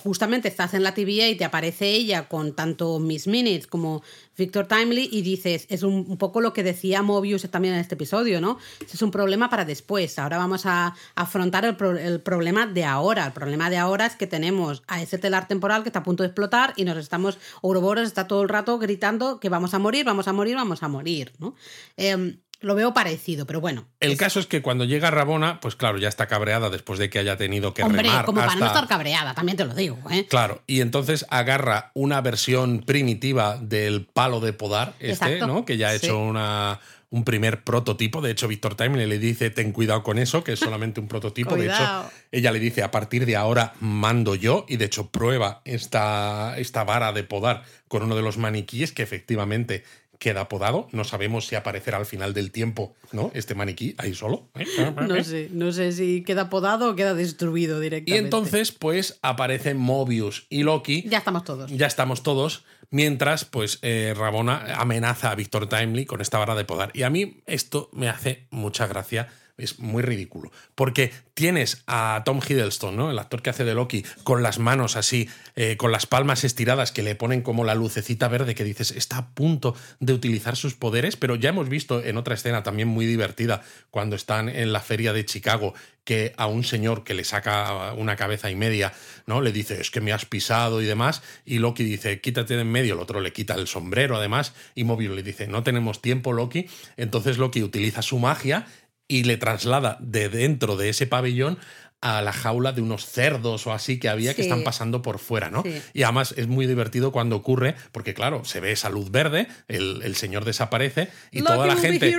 [0.02, 4.02] justamente estás en la TVA y te aparece ella con tanto Miss Minutes como
[4.36, 7.94] Victor Timely y dices, es un, un poco lo que decía Mobius también en este
[7.94, 8.58] episodio, ¿no?
[8.92, 10.18] Es un problema para después.
[10.18, 13.26] Ahora vamos a afrontar el, pro- el problema de ahora.
[13.26, 16.24] El problema de ahora es que tenemos a ese telar temporal que está a punto
[16.24, 20.04] de explotar y nos estamos, Ouroboros está todo el rato gritando que vamos a morir,
[20.04, 21.54] vamos a morir, vamos a morir, ¿no?
[21.96, 23.86] Em, lo veo parecido, pero bueno.
[24.00, 27.18] El caso es que cuando llega Rabona, pues claro, ya está cabreada después de que
[27.18, 30.26] haya tenido que Hombre, remar como para no estar cabreada, también te lo digo, ¿eh?
[30.28, 35.46] Claro, y entonces agarra una versión primitiva del palo de podar, este, Exacto.
[35.46, 35.64] ¿no?
[35.64, 36.06] Que ya ha Sí.
[36.06, 38.20] hecho una, un primer prototipo.
[38.20, 41.54] De hecho, Víctor Time le dice, ten cuidado con eso, que es solamente un prototipo.
[41.56, 45.60] de hecho, ella le dice, a partir de ahora mando yo, y de hecho prueba
[45.64, 49.84] esta, esta vara de podar con uno de los maniquíes que efectivamente
[50.24, 50.88] queda podado.
[50.92, 53.30] No sabemos si aparecerá al final del tiempo, ¿no?
[53.34, 54.48] Este maniquí ahí solo.
[54.54, 54.64] ¿eh?
[55.06, 58.24] No sé, no sé si queda podado o queda destruido Y directamente.
[58.24, 61.04] entonces, pues, aparecen Mobius y Loki.
[61.06, 61.70] Ya estamos todos.
[61.70, 62.64] Ya estamos todos.
[62.88, 66.90] Mientras, pues, eh, Rabona amenaza a Víctor Timely con esta vara de podar.
[66.94, 70.50] Y a mí esto me hace mucha gracia es muy ridículo.
[70.74, 73.10] Porque tienes a Tom Hiddleston, ¿no?
[73.10, 76.92] El actor que hace de Loki, con las manos así, eh, con las palmas estiradas,
[76.92, 80.74] que le ponen como la lucecita verde que dices, está a punto de utilizar sus
[80.74, 84.80] poderes, pero ya hemos visto en otra escena también muy divertida, cuando están en la
[84.80, 85.74] feria de Chicago,
[86.04, 88.92] que a un señor que le saca una cabeza y media,
[89.26, 89.40] ¿no?
[89.40, 92.70] Le dice, es que me has pisado y demás, y Loki dice, quítate de en
[92.70, 96.32] medio, el otro le quita el sombrero además, y Mobius le dice, no tenemos tiempo,
[96.32, 96.66] Loki.
[96.96, 98.66] Entonces Loki utiliza su magia
[99.08, 101.58] y le traslada de dentro de ese pabellón
[102.04, 105.48] a la jaula de unos cerdos o así que había que están pasando por fuera,
[105.48, 105.64] ¿no?
[105.94, 110.14] Y además es muy divertido cuando ocurre, porque claro, se ve esa luz verde, el,
[110.14, 112.14] señor desaparece y toda la gente...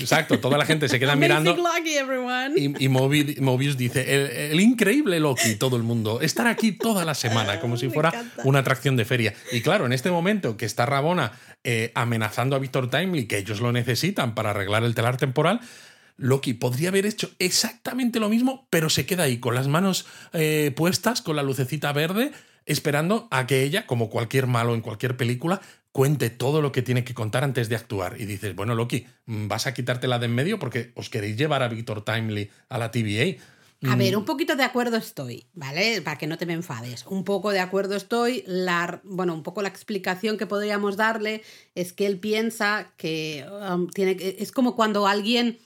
[0.00, 1.54] Exacto, toda la gente se queda mirando.
[2.56, 7.60] y, y Mobius, dice, el, increíble Loki, todo el mundo, estar aquí toda la semana,
[7.60, 8.12] como si fuera
[8.42, 9.32] una atracción de feria.
[9.52, 11.30] Y claro, en este momento que está Rabona
[11.62, 15.60] eh, amenazando a Victor Timely, que ellos lo necesitan para arreglar el telar temporal,
[16.16, 20.72] Loki podría haber hecho exactamente lo mismo, pero se queda ahí con las manos eh,
[20.76, 22.32] puestas, con la lucecita verde,
[22.66, 25.60] esperando a que ella, como cualquier malo en cualquier película,
[25.92, 28.20] cuente todo lo que tiene que contar antes de actuar.
[28.20, 31.62] Y dices, bueno, Loki, mm, vas a quitártela de en medio porque os queréis llevar
[31.62, 33.40] a Victor Timely a la TVA.
[33.86, 34.18] A ver, mm.
[34.18, 36.00] un poquito de acuerdo estoy, ¿vale?
[36.00, 37.04] Para que no te me enfades.
[37.06, 38.42] Un poco de acuerdo estoy.
[38.46, 41.42] La, bueno, un poco la explicación que podríamos darle
[41.74, 45.58] es que él piensa que um, tiene, es como cuando alguien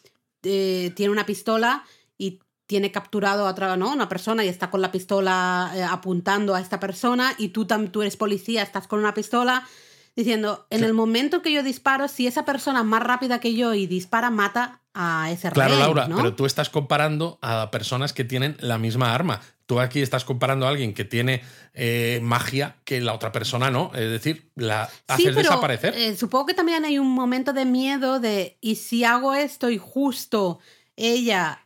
[0.43, 1.85] eh, tiene una pistola
[2.17, 3.93] y tiene capturado a otra, ¿no?
[3.93, 8.03] una persona y está con la pistola eh, apuntando a esta persona y tú, tú
[8.03, 9.67] eres policía, estás con una pistola
[10.15, 13.87] diciendo, en el momento que yo disparo, si esa persona más rápida que yo y
[13.87, 18.79] dispara, mata a ese Claro, Laura, pero tú estás comparando a personas que tienen la
[18.79, 19.41] misma arma.
[19.67, 21.43] Tú aquí estás comparando a alguien que tiene
[21.75, 23.91] eh, magia que la otra persona no.
[23.95, 25.95] Es decir, la haces desaparecer.
[25.95, 29.77] Eh, supongo que también hay un momento de miedo de, ¿y si hago esto y
[29.77, 30.59] justo
[30.97, 31.61] ella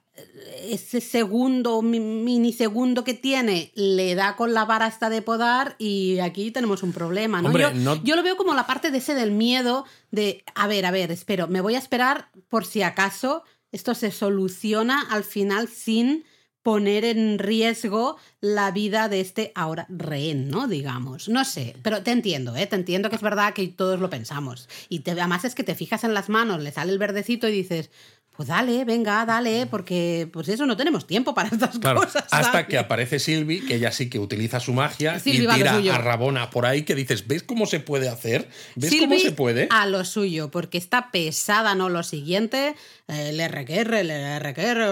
[0.63, 6.51] ese segundo, minisegundo que tiene, le da con la vara esta de podar y aquí
[6.51, 7.51] tenemos un problema, ¿no?
[8.03, 11.11] yo, lo veo como la parte de ese del miedo de, a ver, a ver,
[11.11, 13.43] espero, me voy a esperar por si acaso
[13.73, 16.25] esto se soluciona al final sin
[16.63, 20.69] poner en riesgo la vida de este ahora rehén, ¿no?
[20.69, 21.29] Digamos.
[21.29, 22.67] No sé, pero te entiendo, ¿eh?
[22.67, 24.69] Te entiendo que es verdad que todos lo pensamos.
[24.89, 27.53] Y te, además es que te fijas en las manos, le sale el verdecito y
[27.53, 27.91] dices,
[28.37, 32.25] pues dale, venga, dale, porque pues eso no tenemos tiempo para estas cosas.
[32.31, 36.49] Hasta que aparece Silvi, que ella sí que utiliza su magia y tira a Rabona
[36.49, 38.49] por ahí, que dices, ¿ves cómo se puede hacer?
[38.75, 39.69] ¿Ves cómo se puede?
[39.71, 41.91] A lo suyo, porque está pesada, ¿no?
[41.91, 42.75] Lo siguiente,
[43.33, 44.87] le requerre, le requerre.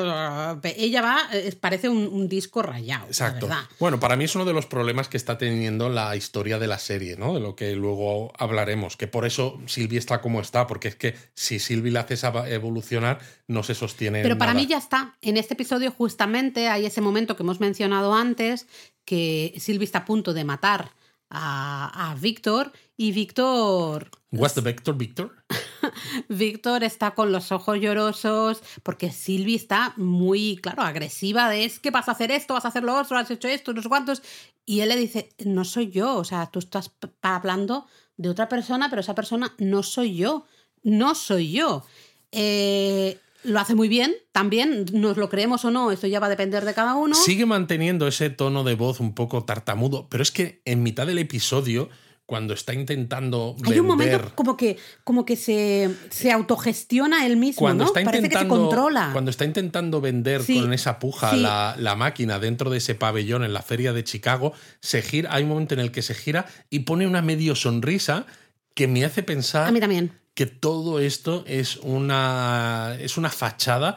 [0.77, 1.18] Ella va,
[1.61, 3.07] parece un, disco rayado.
[3.07, 3.49] Exacto.
[3.79, 6.79] Bueno, para mí es uno de los problemas que está teniendo la historia de la
[6.79, 7.35] serie, ¿no?
[7.35, 8.97] De lo que luego hablaremos.
[8.97, 13.21] Que por eso Silvi está como está, porque es que si Silvi la haces evolucionar
[13.47, 14.23] no se sostiene.
[14.23, 15.16] Pero para mí ya está.
[15.23, 18.66] En este episodio justamente hay ese momento que hemos mencionado antes,
[19.05, 20.93] que Sylvie está a punto de matar
[21.31, 24.11] a, a Víctor y Víctor...
[24.33, 25.35] What's the Vector, Víctor?
[26.28, 31.91] Víctor está con los ojos llorosos porque Sylvie está muy, claro, agresiva de es que
[31.91, 34.22] vas a hacer esto, vas a hacer lo otro, has hecho esto, no sé cuántos.
[34.66, 38.91] Y él le dice, no soy yo, o sea, tú estás hablando de otra persona,
[38.91, 40.45] pero esa persona no soy yo,
[40.83, 41.85] no soy yo.
[42.33, 46.30] Eh, lo hace muy bien, también, nos lo creemos o no, esto ya va a
[46.30, 47.14] depender de cada uno.
[47.14, 51.18] Sigue manteniendo ese tono de voz un poco tartamudo, pero es que en mitad del
[51.18, 51.88] episodio,
[52.30, 53.57] cuando está intentando.
[53.66, 58.28] Hay un momento como que, como que se, se autogestiona él mismo, cuando Está Parece
[58.28, 59.11] que se controla.
[59.12, 63.53] Cuando está intentando vender con esa puja la, la, máquina dentro de ese pabellón en
[63.53, 66.80] la feria de Chicago, se gira, hay un momento en el que se gira y
[66.80, 68.26] pone una medio sonrisa
[68.74, 69.66] que me hace pensar.
[69.66, 73.97] A mí también que todo esto es una, es una fachada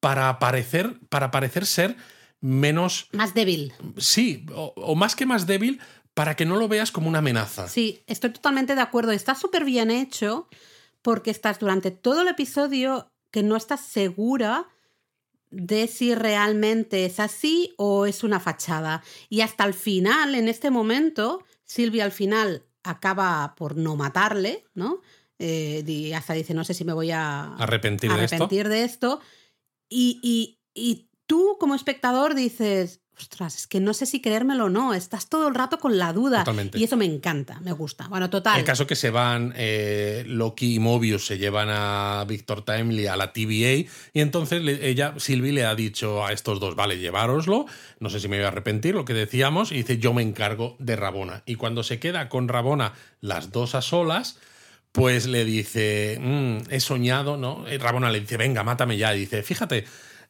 [0.00, 1.96] para parecer, para parecer ser
[2.40, 3.08] menos...
[3.12, 3.72] Más débil.
[3.98, 5.80] Sí, o, más que más débil,
[6.14, 7.68] para que no lo veas como una amenaza.
[7.68, 9.12] Sí, estoy totalmente de acuerdo.
[9.12, 10.48] Está súper bien hecho
[11.02, 14.68] porque estás durante todo el episodio que no estás segura
[15.50, 19.02] de si realmente es así o es una fachada.
[19.28, 25.00] Y hasta el final, en este momento, Silvia al final acaba por no matarle, ¿no?
[25.42, 29.20] Eh, hasta dice, no sé si me voy a arrepentir, arrepentir de, esto.
[29.88, 34.92] Y, y, tú como espectador dices, ostras, es que no sé si creérmelo o no,
[34.92, 36.44] estás todo el rato con la duda.
[36.74, 38.06] Y eso me encanta, me gusta.
[38.08, 38.58] Bueno, total.
[38.58, 43.16] El caso que se van, eh, Loki y Mobius se llevan a Victor Timely a
[43.16, 47.64] la TVA y entonces ella, Sylvie, le ha dicho a estos dos, vale, llevároslo,
[47.98, 50.76] no sé si me voy a arrepentir, lo que decíamos, y dice, yo me encargo
[50.78, 51.42] de Rabona.
[51.46, 54.38] Y cuando se queda con Rabona las dos a solas,
[54.92, 57.64] pues le dice, "Mm, he soñado, ¿no?
[57.78, 59.14] Rabona le dice, venga, mátame ya.
[59.14, 59.84] Y dice, fíjate,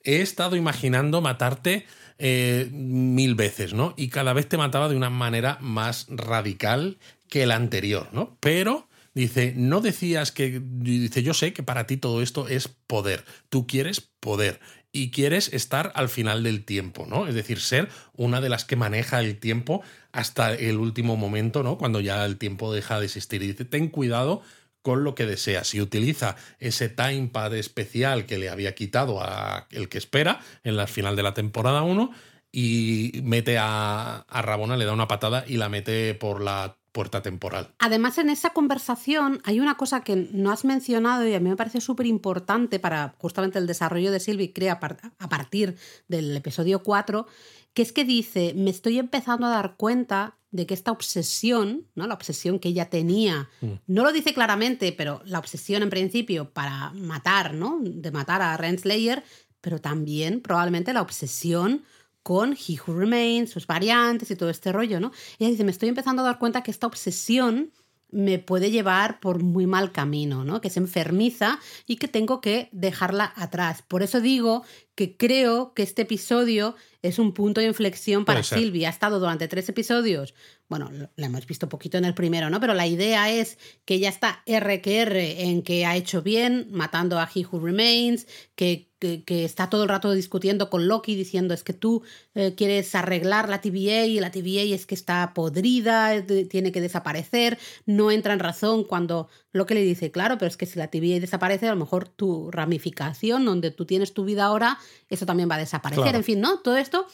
[0.04, 1.86] he estado imaginando matarte
[2.18, 3.94] eh, mil veces, ¿no?
[3.96, 6.98] Y cada vez te mataba de una manera más radical
[7.28, 8.36] que la anterior, ¿no?
[8.40, 13.24] Pero dice, no decías que, dice, yo sé que para ti todo esto es poder,
[13.48, 14.60] tú quieres poder
[14.92, 17.26] y quieres estar al final del tiempo, ¿no?
[17.28, 19.82] Es decir, ser una de las que maneja el tiempo
[20.12, 21.78] hasta el último momento, ¿no?
[21.78, 23.42] Cuando ya el tiempo deja de existir.
[23.42, 24.42] Y dice, ten cuidado
[24.82, 25.74] con lo que deseas.
[25.74, 30.86] Y utiliza ese timepad especial que le había quitado a el que espera en la
[30.86, 32.10] final de la temporada 1
[32.52, 37.22] y mete a, a Rabona, le da una patada y la mete por la puerta
[37.22, 37.72] temporal.
[37.78, 41.56] Además, en esa conversación hay una cosa que no has mencionado y a mí me
[41.56, 44.80] parece súper importante para justamente el desarrollo de Sylvie Crea
[45.18, 45.76] a partir
[46.08, 47.26] del episodio 4,
[47.74, 52.08] que es que dice, me estoy empezando a dar cuenta de que esta obsesión, ¿no?
[52.08, 53.48] la obsesión que ella tenía,
[53.86, 57.78] no lo dice claramente, pero la obsesión en principio para matar, ¿no?
[57.80, 59.22] de matar a Renslayer,
[59.60, 61.84] pero también probablemente la obsesión
[62.22, 65.12] con He Who Remains, sus variantes y todo este rollo, ¿no?
[65.38, 67.72] Ella dice, me estoy empezando a dar cuenta que esta obsesión
[68.12, 70.60] me puede llevar por muy mal camino, ¿no?
[70.60, 73.82] Que se enfermiza y que tengo que dejarla atrás.
[73.82, 74.64] Por eso digo
[74.94, 78.88] que creo que este episodio es un punto de inflexión para Silvia.
[78.88, 80.34] Ha estado durante tres episodios.
[80.70, 82.60] Bueno, la hemos visto poquito en el primero, ¿no?
[82.60, 86.68] Pero la idea es que ella está R que R en que ha hecho bien,
[86.70, 91.54] matando a He Who Remains, que que, está todo el rato discutiendo con Loki diciendo
[91.54, 92.02] es que tú
[92.34, 97.58] eh, quieres arreglar la TVA y la TVA es que está podrida, tiene que desaparecer,
[97.86, 101.18] no entra en razón cuando Loki le dice, claro, pero es que si la TVA
[101.18, 105.54] desaparece, a lo mejor tu ramificación, donde tú tienes tu vida ahora, eso también va
[105.54, 106.14] a desaparecer.
[106.14, 106.58] En fin, ¿no?
[106.58, 107.06] Todo esto,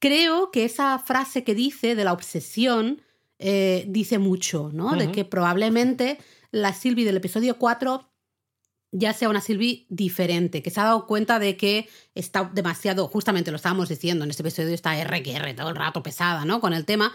[0.00, 3.02] creo que esa frase que dice de la obsesión
[3.38, 4.96] eh, dice mucho, ¿no?
[4.96, 6.18] De que probablemente
[6.50, 8.10] la Sylvie del episodio 4
[8.92, 13.50] ya sea una Sylvie diferente, que se ha dado cuenta de que está demasiado, justamente
[13.50, 16.60] lo estábamos diciendo, en este episodio está R que R todo el rato pesada, ¿no?
[16.60, 17.14] Con el tema.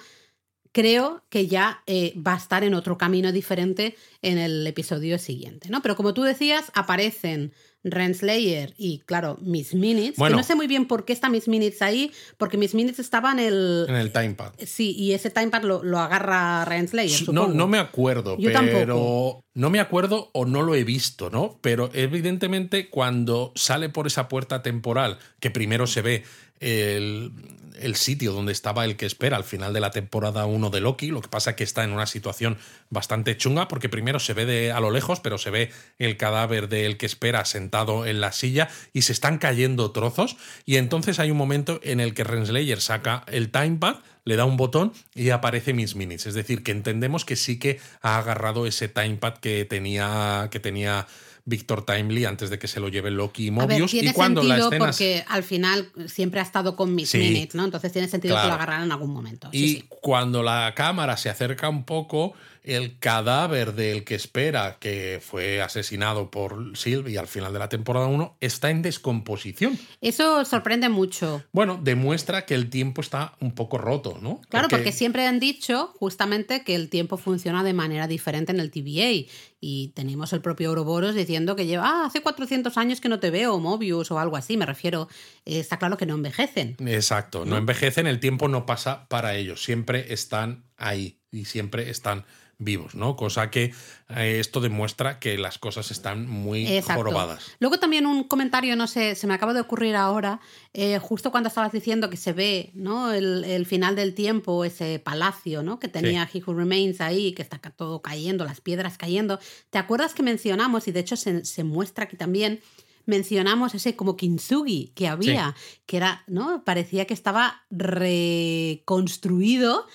[0.71, 5.69] Creo que ya eh, va a estar en otro camino diferente en el episodio siguiente,
[5.69, 5.81] ¿no?
[5.81, 7.53] Pero como tú decías, aparecen
[7.85, 10.17] Renslayer y, claro, Miss Minutes.
[10.17, 13.31] Bueno, no sé muy bien por qué está Miss Minutes ahí, porque Miss Minutes estaba
[13.31, 13.85] en el.
[13.87, 14.53] En el timepad.
[14.65, 17.29] Sí, y ese timepad lo, lo agarra Renslayer.
[17.31, 18.59] No, no me acuerdo, Yo pero.
[18.59, 19.45] Tampoco.
[19.53, 21.59] No me acuerdo o no lo he visto, ¿no?
[21.61, 26.23] Pero evidentemente cuando sale por esa puerta temporal, que primero se ve
[26.59, 27.31] el,
[27.79, 31.07] el, sitio donde estaba el que espera al final de la temporada 1 de Loki.
[31.07, 32.57] Lo que pasa es que está en una situación
[32.89, 36.69] bastante chunga porque primero se ve de, a lo lejos, pero se ve el cadáver
[36.69, 40.37] del que espera sentado en la silla y se están cayendo trozos.
[40.65, 44.57] Y entonces hay un momento en el que Renslayer saca el timepad, le da un
[44.57, 46.25] botón y aparece Miss Minutes.
[46.25, 51.07] Es decir, que entendemos que sí que ha agarrado ese timepad que tenía, que tenía
[51.45, 53.91] Víctor Timely antes de que se lo lleve Loki y Mobius.
[53.91, 57.63] tiene y cuando sentido la porque al final siempre ha estado con Miss Minutes, ¿no?
[57.65, 59.49] Entonces tiene sentido que lo agarraran en algún momento.
[59.51, 62.33] Y cuando la cámara se acerca un poco,
[62.65, 68.07] el cadáver del que espera que fue asesinado por Sylvie al final de la temporada
[68.07, 69.77] 1 está en descomposición.
[70.01, 71.43] Eso sorprende mucho.
[71.51, 74.41] Bueno, demuestra que el tiempo está un poco roto, ¿no?
[74.49, 78.71] Claro, porque, siempre han dicho justamente que el tiempo funciona de manera diferente en el
[78.71, 79.29] TVA.
[79.61, 83.31] Y tenemos el propio Ouroboros diciendo que lleva, ah, hace 400 años que no te
[83.31, 85.07] veo, Mobius o algo así, me refiero.
[85.45, 86.77] está claro que no envejecen.
[86.85, 92.25] Exacto, no envejecen, el tiempo no pasa para ellos, siempre están ahí y siempre están
[92.57, 93.15] vivos, ¿no?
[93.15, 93.73] Cosa que
[94.09, 97.01] eh, esto demuestra que las cosas están muy Exacto.
[97.01, 97.51] jorobadas.
[97.59, 100.39] Luego también un comentario, no sé, se me acaba de ocurrir ahora,
[100.73, 103.11] eh, justo cuando estabas diciendo que se ve, ¿no?
[103.11, 105.79] El, final del tiempo, ese palacio, ¿no?
[105.79, 106.37] Que tenía sí.
[106.37, 109.39] He Who Remains ahí, que está todo cayendo, las piedras cayendo.
[109.69, 112.61] ¿Te acuerdas que mencionamos, y de hecho se, se muestra aquí también,
[113.05, 115.79] mencionamos ese como kintsugi que había, sí.
[115.85, 116.63] que era, ¿no?
[116.63, 119.85] Parecía que estaba reconstruido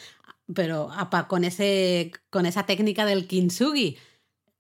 [0.55, 0.91] pero
[1.29, 3.99] con, ese, con esa técnica del kintsugi.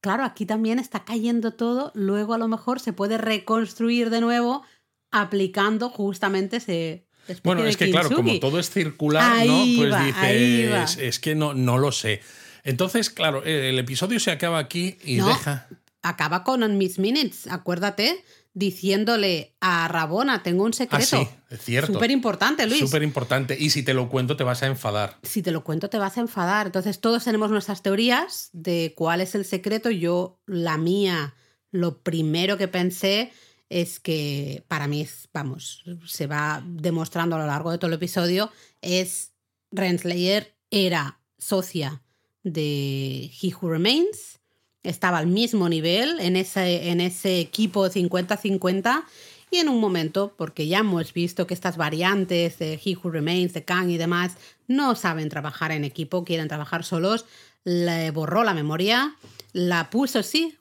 [0.01, 4.63] Claro, aquí también está cayendo todo, luego a lo mejor se puede reconstruir de nuevo
[5.11, 7.07] aplicando justamente ese...
[7.45, 8.09] Bueno, es que kintsugi.
[8.09, 9.83] claro, como todo es circular, ahí ¿no?
[9.83, 12.23] Pues va, dices, es que no, no lo sé.
[12.65, 15.69] Entonces, claro, el episodio se acaba aquí y no, deja.
[16.03, 21.17] Acaba con Miss Minutes, acuérdate, diciéndole a Rabona, tengo un secreto.
[21.21, 21.93] Ah, sí, es cierto.
[21.93, 22.81] Súper importante, Luis.
[22.81, 23.57] Súper importante.
[23.59, 25.19] Y si te lo cuento, te vas a enfadar.
[25.23, 26.67] Si te lo cuento, te vas a enfadar.
[26.67, 29.91] Entonces, todos tenemos nuestras teorías de cuál es el secreto.
[29.91, 31.35] Yo, la mía,
[31.71, 33.33] lo primero que pensé
[33.69, 38.51] es que para mí, vamos, se va demostrando a lo largo de todo el episodio,
[38.81, 39.33] es
[39.71, 42.03] Renslayer era socia
[42.43, 44.40] de He Who Remains
[44.83, 49.05] estaba al mismo nivel en ese, en ese equipo 50-50
[49.51, 53.53] y en un momento, porque ya hemos visto que estas variantes de He Who Remains,
[53.53, 54.37] de Kang y demás,
[54.69, 57.27] no saben trabajar en equipo, quieren trabajar solos,
[57.65, 59.17] le borró la memoria,
[59.53, 60.57] la puso, sí,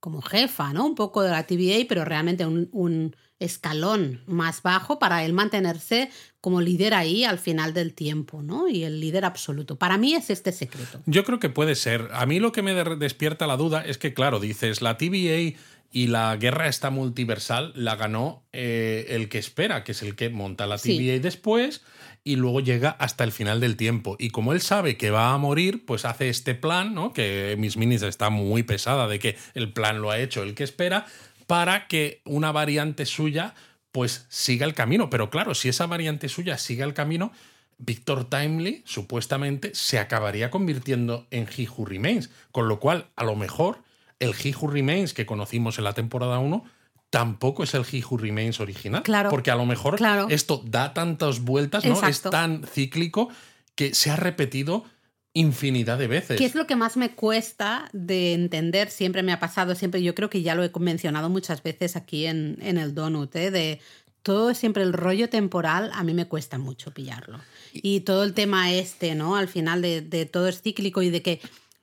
[0.00, 0.86] como jefa, ¿no?
[0.86, 6.10] Un poco de la TVA, pero realmente un, un escalón más bajo para él mantenerse
[6.40, 8.68] como líder ahí al final del tiempo, ¿no?
[8.68, 9.76] Y el líder absoluto.
[9.76, 11.00] Para mí es este secreto.
[11.06, 12.08] Yo creo que puede ser.
[12.12, 15.58] A mí lo que me despierta la duda es que, claro, dices, la TVA
[15.92, 20.30] y la guerra esta multiversal la ganó eh, el que espera, que es el que
[20.30, 21.82] monta la TVA después
[22.22, 24.16] y luego llega hasta el final del tiempo.
[24.18, 27.12] Y como él sabe que va a morir, pues hace este plan, ¿no?
[27.12, 30.64] Que Miss Minis está muy pesada de que el plan lo ha hecho el que
[30.64, 31.06] espera,
[31.46, 33.54] para que una variante suya
[33.92, 35.10] pues siga el camino.
[35.10, 37.32] Pero claro, si esa variante suya sigue el camino,
[37.78, 42.30] Victor Timely supuestamente se acabaría convirtiendo en He Who Remains.
[42.52, 43.78] Con lo cual, a lo mejor
[44.18, 46.64] el He Who Remains que conocimos en la temporada 1
[47.08, 49.02] tampoco es el He Who Remains original.
[49.02, 49.30] Claro.
[49.30, 52.00] Porque a lo mejor esto da tantas vueltas, ¿no?
[52.06, 53.28] Es tan cíclico
[53.74, 54.84] que se ha repetido
[55.32, 56.38] infinidad de veces.
[56.38, 58.90] ¿Qué es lo que más me cuesta de entender?
[58.90, 62.26] Siempre me ha pasado, siempre yo creo que ya lo he mencionado muchas veces aquí
[62.26, 63.50] en, en el Donut, ¿eh?
[63.50, 63.80] de
[64.22, 67.40] todo siempre el rollo temporal, a mí me cuesta mucho pillarlo.
[67.72, 69.36] Y todo el tema este, ¿no?
[69.36, 71.40] Al final de, de todo es cíclico y de que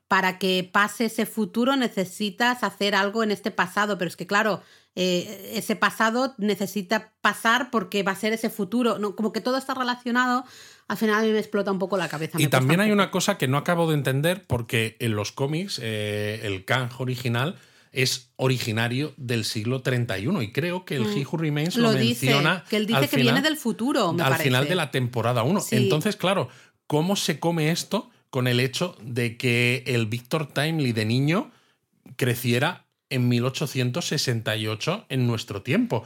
[0.07, 4.61] para que pase ese futuro necesitas hacer algo en este pasado, pero es que claro,
[4.95, 9.15] eh, ese pasado necesita pasar porque va a ser ese futuro, ¿no?
[9.15, 10.43] como que todo está relacionado,
[10.88, 12.41] al final a mí me explota un poco la cabeza.
[12.41, 16.41] Y también hay una cosa que no acabo de entender porque en los cómics eh,
[16.43, 17.55] el Kang original
[17.91, 21.17] es originario del siglo 31 y creo que el mm.
[21.17, 24.75] He Who Remains lo, menciona que él dice que viene del futuro al final de
[24.75, 26.49] la temporada 1 entonces claro
[26.85, 31.51] cómo se come esto con el hecho de que el Victor Timely de niño
[32.17, 36.03] creciera en 1868 en nuestro tiempo.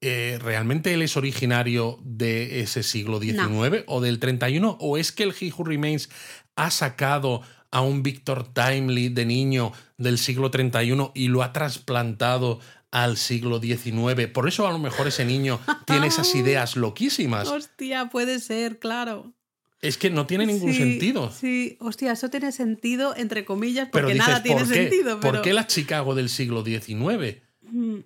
[0.00, 4.76] Eh, ¿Realmente él es originario de ese siglo XIX o del 31?
[4.80, 6.08] ¿O es que el He Who Remains
[6.54, 12.60] ha sacado a un Victor Timely de niño del siglo 31 y lo ha trasplantado
[12.92, 14.28] al siglo XIX?
[14.32, 17.48] Por eso a lo mejor ese niño tiene esas ideas loquísimas.
[17.48, 19.32] Hostia, puede ser, claro.
[19.80, 21.32] Es que no tiene ningún sentido.
[21.32, 25.20] Sí, hostia, eso tiene sentido, entre comillas, porque nada tiene sentido.
[25.20, 27.42] ¿Por qué la Chicago del siglo XIX?
[27.62, 27.98] Mm.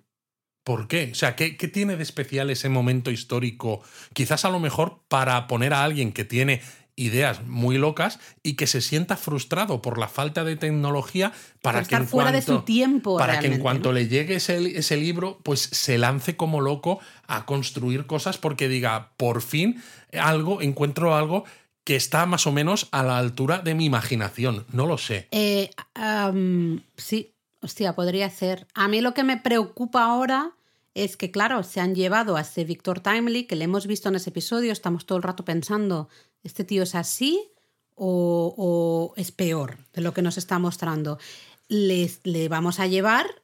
[0.64, 1.10] ¿Por qué?
[1.12, 3.82] O sea, ¿qué, tiene de especial ese momento histórico?
[4.12, 6.60] Quizás a lo mejor para poner a alguien que tiene
[6.94, 11.32] ideas muy locas y que se sienta frustrado por la falta de tecnología
[11.62, 14.98] para que estar fuera de su tiempo para que en cuanto le llegue ese, ese,
[14.98, 19.82] libro pues se lance como loco a construir cosas porque diga por fin
[20.12, 21.44] algo encuentro algo
[21.84, 24.66] que está más o menos a la altura de mi imaginación.
[24.72, 25.28] No lo sé.
[25.30, 25.70] Eh,
[26.96, 28.66] sí, hostia, podría ser.
[28.74, 30.52] A mí lo que me preocupa ahora
[30.94, 34.16] es que, claro, se han llevado a ese Victor Timely, que le hemos visto en
[34.16, 36.08] ese episodio, estamos todo el rato pensando,
[36.42, 37.48] ¿este tío es así
[37.94, 41.18] o, es peor de lo que nos está mostrando?
[41.68, 43.42] Le vamos a llevar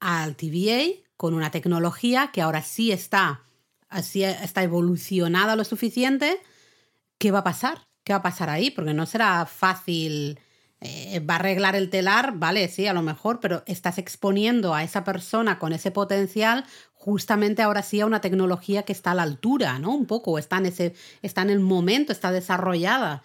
[0.00, 3.44] al TVA con una tecnología que ahora sí está,
[3.88, 6.40] así está evolucionada lo suficiente
[7.22, 7.86] ¿qué va a pasar?
[8.02, 8.72] ¿Qué va a pasar ahí?
[8.72, 10.40] Porque no será fácil.
[10.84, 14.82] Eh, va a arreglar el telar, vale, sí, a lo mejor, pero estás exponiendo a
[14.82, 19.22] esa persona con ese potencial justamente ahora sí a una tecnología que está a la
[19.22, 19.92] altura, ¿no?
[19.94, 23.22] Un poco, está en, ese, está en el momento, está desarrollada.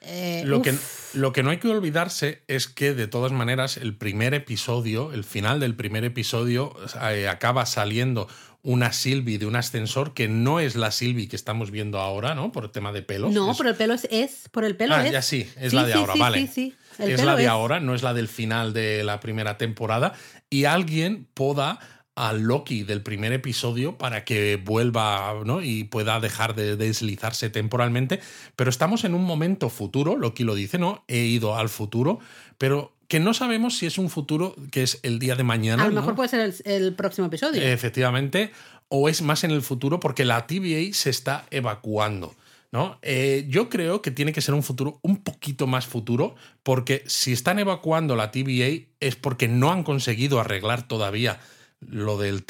[0.00, 0.74] Eh, lo, que,
[1.14, 5.24] lo, que, no hay que olvidarse es que, de todas maneras, el primer episodio, el
[5.24, 6.74] final del primer episodio,
[7.10, 8.28] eh, acaba saliendo
[8.62, 12.52] una Silvi de un ascensor que no es la Silvi que estamos viendo ahora, ¿no?
[12.52, 13.32] Por el tema de pelos.
[13.32, 15.12] No, por el pelo es, por el pelo ah, es.
[15.12, 16.46] ya sí, es la de ahora, vale.
[16.46, 20.14] Sí, es la de ahora, no es la del final de la primera temporada.
[20.50, 21.78] Y alguien poda
[22.18, 25.62] a Loki del primer episodio para que vuelva ¿no?
[25.62, 28.18] y pueda dejar de deslizarse temporalmente.
[28.56, 31.04] Pero estamos en un momento futuro, Loki lo dice, ¿no?
[31.06, 32.18] He ido al futuro,
[32.58, 35.84] pero que no sabemos si es un futuro que es el día de mañana.
[35.84, 37.62] A lo mejor puede ser el, próximo episodio.
[37.62, 38.50] Efectivamente,
[38.88, 42.34] o es más en el futuro porque la TVA se está evacuando.
[42.70, 42.98] ¿No?
[43.02, 47.32] Eh, yo creo que tiene que ser un futuro un poquito más futuro, porque si
[47.32, 51.40] están evacuando la TVA es porque no han conseguido arreglar todavía
[51.80, 52.44] lo del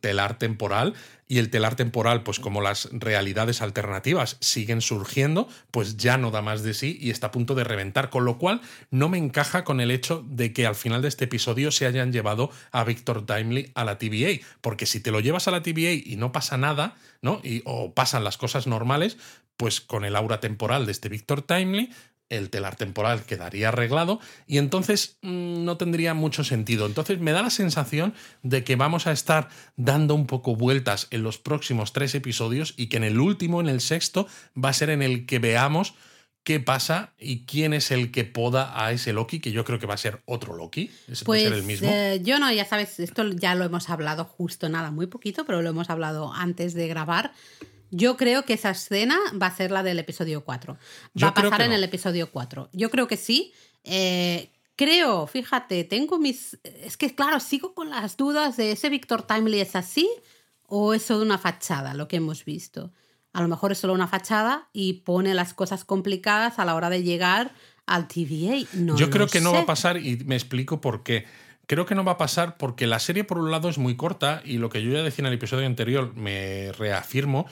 [0.00, 0.94] telar temporal
[1.26, 6.42] y el telar temporal, pues como las realidades alternativas siguen surgiendo, pues ya no da
[6.42, 9.64] más de sí y está a punto de reventar, con lo cual no me encaja
[9.64, 13.24] con el hecho de que al final de este episodio se hayan llevado a Victor
[13.26, 16.56] Timely a la TVA, porque si te lo llevas a la TVA y no pasa
[16.56, 17.40] nada, ¿no?
[17.42, 19.18] Y, o pasan las cosas normales,
[19.58, 21.90] pues con el aura temporal de este Victor Timely
[22.28, 26.86] el telar temporal quedaría arreglado y entonces mm, no tendría mucho sentido.
[26.86, 31.22] Entonces me da la sensación de que vamos a estar dando un poco vueltas en
[31.22, 34.26] los próximos tres episodios y que en el último, en el sexto,
[34.62, 35.94] va a ser en el que veamos
[36.44, 39.86] qué pasa y quién es el que poda a ese Loki, que yo creo que
[39.86, 40.90] va a ser otro Loki.
[41.06, 41.88] Ese pues, a ser el mismo.
[41.90, 45.62] eh, yo no, ya sabes, esto ya lo hemos hablado justo nada, muy poquito, pero
[45.62, 47.32] lo hemos hablado antes de grabar.
[47.90, 50.74] Yo creo que esa escena va a ser la del episodio 4.
[50.74, 50.78] Va
[51.14, 51.76] Yo a pasar en no.
[51.76, 52.70] el episodio 4.
[52.72, 53.52] Yo creo que sí.
[53.84, 56.58] Eh, creo, fíjate, tengo mis...
[56.62, 60.08] Es que claro, sigo con las dudas de ese Victor Timely es así
[60.66, 62.92] o es solo una fachada lo que hemos visto.
[63.32, 66.90] A lo mejor es solo una fachada y pone las cosas complicadas a la hora
[66.90, 67.52] de llegar
[67.86, 68.66] al TVA.
[68.74, 71.26] No Yo creo que no va a pasar y me explico por qué.
[71.66, 74.42] Creo que no va a pasar porque la serie, por un lado, es muy corta
[74.44, 77.46] y lo que yo ya decía en el episodio anterior, me reafirmo,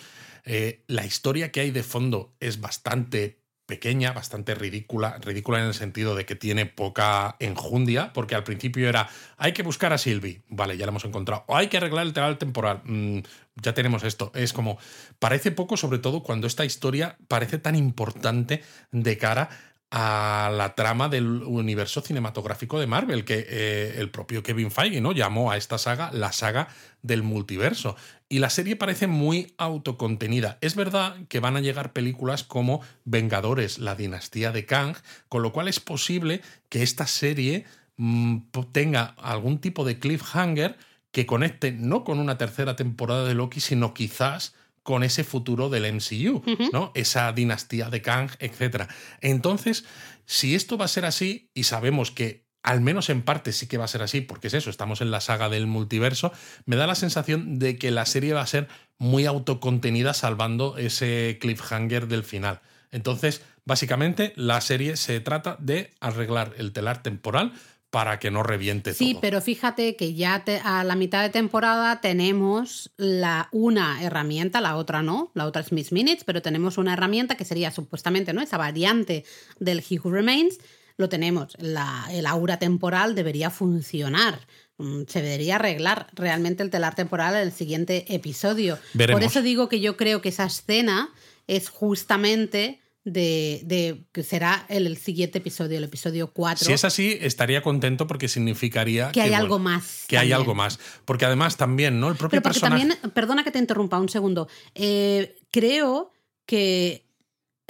[0.46, 5.74] eh, la historia que hay de fondo es bastante pequeña, bastante ridícula, ridícula en el
[5.74, 10.42] sentido de que tiene poca enjundia, porque al principio era, hay que buscar a Sylvie,
[10.48, 13.18] vale, ya la hemos encontrado, o hay que arreglar el temporal, mm,
[13.56, 14.78] ya tenemos esto, es como,
[15.18, 19.50] parece poco, sobre todo cuando esta historia parece tan importante de cara
[19.90, 25.12] a la trama del universo cinematográfico de Marvel, que eh, el propio Kevin Feige ¿no?
[25.12, 26.68] llamó a esta saga la saga
[27.02, 27.96] del multiverso.
[28.28, 30.58] Y la serie parece muy autocontenida.
[30.60, 34.96] Es verdad que van a llegar películas como Vengadores, la dinastía de Kang,
[35.28, 37.64] con lo cual es posible que esta serie
[37.96, 38.38] mm,
[38.72, 40.76] tenga algún tipo de cliffhanger
[41.12, 45.92] que conecte no con una tercera temporada de Loki, sino quizás con ese futuro del
[45.92, 46.92] MCU, ¿no?
[46.94, 48.84] Esa dinastía de Kang, etc.
[49.20, 49.84] Entonces,
[50.26, 53.78] si esto va a ser así, y sabemos que al menos en parte sí que
[53.78, 56.32] va a ser así, porque es eso, estamos en la saga del multiverso,
[56.66, 61.38] me da la sensación de que la serie va a ser muy autocontenida salvando ese
[61.40, 62.60] cliffhanger del final.
[62.90, 67.52] Entonces, básicamente, la serie se trata de arreglar el telar temporal
[67.90, 69.20] para que no reviente Sí, todo.
[69.20, 74.76] pero fíjate que ya te- a la mitad de temporada tenemos la, una herramienta, la
[74.76, 78.42] otra no, la otra es Miss Minutes, pero tenemos una herramienta que sería supuestamente ¿no?
[78.42, 79.24] esa variante
[79.60, 80.58] del He Who Remains.
[80.96, 84.46] Lo tenemos, la, el aura temporal debería funcionar,
[84.78, 88.78] mm, se debería arreglar realmente el telar temporal en el siguiente episodio.
[88.94, 89.20] Veremos.
[89.20, 91.10] Por eso digo que yo creo que esa escena
[91.46, 96.66] es justamente de, de que será el, el siguiente episodio, el episodio 4.
[96.66, 100.04] Si es así, estaría contento porque significaría que hay algo más.
[100.08, 100.80] Que hay algo más.
[101.04, 102.08] Porque además también, ¿no?
[102.08, 102.88] El propio Pero porque personaje.
[102.88, 106.12] también, perdona que te interrumpa un segundo, eh, creo
[106.46, 107.05] que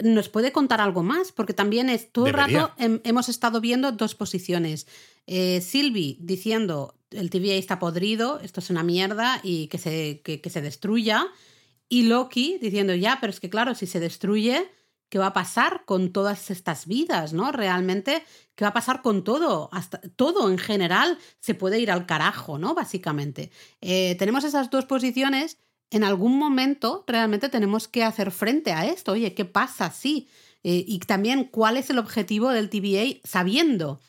[0.03, 3.93] nos puede contar algo más, porque también es todo el rato hem- hemos estado viendo
[3.93, 4.87] dos posiciones.
[5.27, 10.41] Eh, Sylvie diciendo el TVA está podrido, esto es una mierda y que se, que,
[10.41, 11.27] que se destruya.
[11.89, 14.69] Y Loki diciendo ya, pero es que claro, si se destruye,
[15.09, 17.33] ¿qué va a pasar con todas estas vidas?
[17.33, 17.53] ¿No?
[17.53, 18.25] Realmente,
[18.57, 19.69] ¿qué va a pasar con todo?
[19.73, 22.75] Hasta, todo en general se puede ir al carajo, ¿no?
[22.75, 23.51] Básicamente.
[23.81, 25.59] Eh, tenemos esas dos posiciones.
[25.91, 29.13] En algún momento realmente tenemos que hacer frente a esto.
[29.13, 29.91] Oye, ¿qué pasa?
[29.91, 30.29] Sí.
[30.65, 34.01] Eh, y también cuál es el objetivo del TVA sabiendo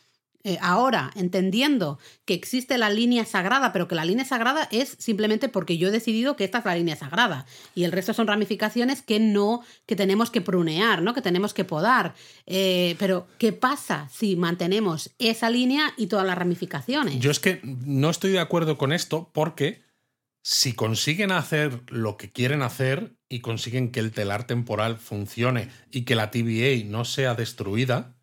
[0.47, 5.49] eh, ahora, entendiendo que existe la línea sagrada, pero que la línea sagrada es simplemente
[5.49, 9.01] porque yo he decidido que esta es la línea sagrada y el resto son ramificaciones
[9.01, 11.13] que no, que tenemos que prunear, ¿no?
[11.13, 12.15] Que tenemos que podar.
[12.45, 17.19] Eh, pero, ¿qué pasa si mantenemos esa línea y todas las ramificaciones?
[17.19, 19.81] Yo es que no estoy de acuerdo con esto porque
[20.49, 26.05] si consiguen hacer lo que quieren hacer y consiguen que el telar temporal funcione y
[26.05, 28.15] que la TVA no sea destruida,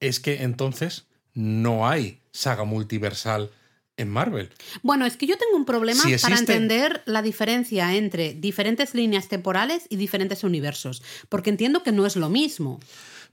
[0.00, 3.52] es que entonces no hay saga multiversal
[3.96, 4.50] en Marvel.
[4.82, 9.28] Bueno, es que yo tengo un problema Si para entender la diferencia entre diferentes líneas
[9.28, 12.80] temporales y diferentes universos, porque entiendo que no es lo mismo.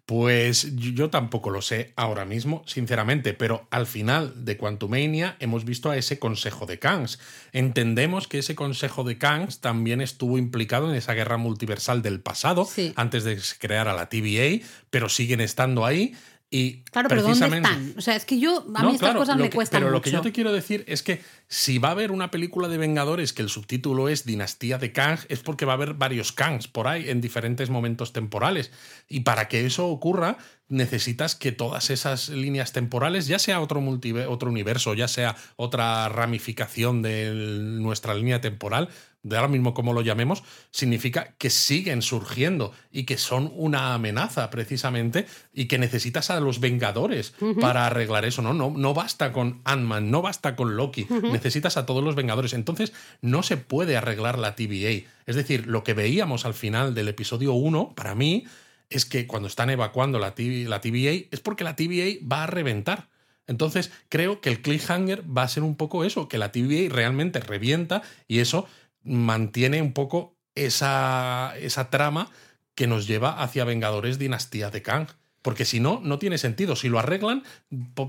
[0.06, 5.89] Pues yo tampoco lo sé ahora mismo, sinceramente, pero al final de Quantumania hemos visto
[5.89, 7.20] a ese consejo de Kangs.
[7.54, 12.66] Entendemos que ese consejo de Kangs también estuvo implicado en esa guerra multiversal del pasado,
[12.66, 12.91] Sí.
[12.97, 16.14] antes de que se creara la TVA, pero siguen estando ahí
[16.56, 17.93] y Claro, pero ¿dónde están?
[17.97, 19.88] O sea, es que yo, a No, mí estas claro, cosas me que- cuestan Pero
[19.88, 19.97] mucho.
[19.97, 22.78] lo que yo te quiero decir es que si va a haber una película de
[22.78, 26.68] Vengadores que el subtítulo es Dinastía de Kang, es porque va a haber varios Kangs
[26.68, 28.72] por ahí en diferentes momentos temporales.
[29.10, 30.38] Y para que eso ocurra,
[30.70, 36.08] necesitas que todas esas líneas temporales, ya sea otro, multiver- otro universo, ya sea otra
[36.10, 38.89] ramificación de nuestra línea temporal,
[39.24, 44.49] de ahora mismo como lo llamemos, significa que siguen surgiendo y que son una amenaza
[44.49, 48.53] precisamente y que necesitas a los Vengadores para arreglar eso, ¿no?
[48.53, 52.53] No, no basta con Ant-Man, no basta con Loki, necesitas a todos los Vengadores.
[52.53, 55.09] Entonces no se puede arreglar la TVA.
[55.26, 58.45] Es decir, lo que veíamos al final del episodio 1, para mí,
[58.89, 63.09] es que cuando están evacuando la, la TVA es porque la TVA va a reventar.
[63.45, 67.39] Entonces, creo que el cliffhanger va a ser un poco eso, que la TVA realmente
[67.41, 68.67] revienta y eso
[69.04, 72.30] mantiene un poco esa, esa trama
[72.75, 75.08] que nos lleva hacia Vengadores Dinastía de Kang.
[75.42, 76.75] Porque si no, no tiene sentido.
[76.78, 77.43] Si lo arreglan,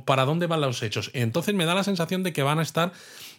[0.05, 1.11] ¿para dónde van los hechos?
[1.15, 2.93] Entonces me da la sensación de que van a estar,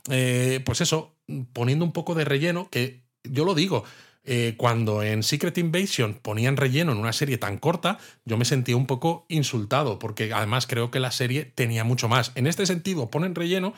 [0.10, 1.16] eh, pues eso,
[1.54, 3.86] poniendo un poco de relleno, que yo lo digo,
[4.26, 8.76] eh, cuando en Secret Invasion ponían relleno en una serie tan corta, yo me sentía
[8.76, 12.32] un poco insultado, porque además creo que la serie tenía mucho más.
[12.36, 13.74] En este sentido, ponen relleno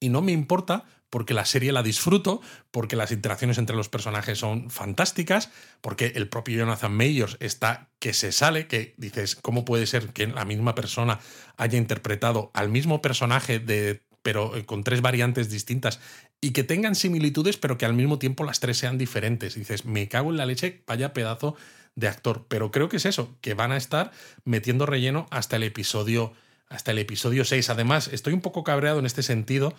[0.00, 2.40] y no me importa porque la serie la disfruto,
[2.70, 5.50] porque las interacciones entre los personajes son fantásticas,
[5.82, 10.26] porque el propio Jonathan Mayors está que se sale, que dices, ¿cómo puede ser que
[10.26, 11.20] la misma persona
[11.58, 16.00] haya interpretado al mismo personaje de pero eh, con tres variantes distintas
[16.40, 19.54] y que tengan similitudes, pero que al mismo tiempo las tres sean diferentes.
[19.54, 21.56] dices, me cago en la leche, vaya pedazo
[21.94, 22.46] de actor.
[22.48, 24.12] Pero creo que es eso, que van a estar
[24.44, 26.32] metiendo relleno hasta el episodio,
[26.68, 27.68] hasta el episodio 6.
[27.68, 29.74] Además, estoy un poco cabreado en este sentido,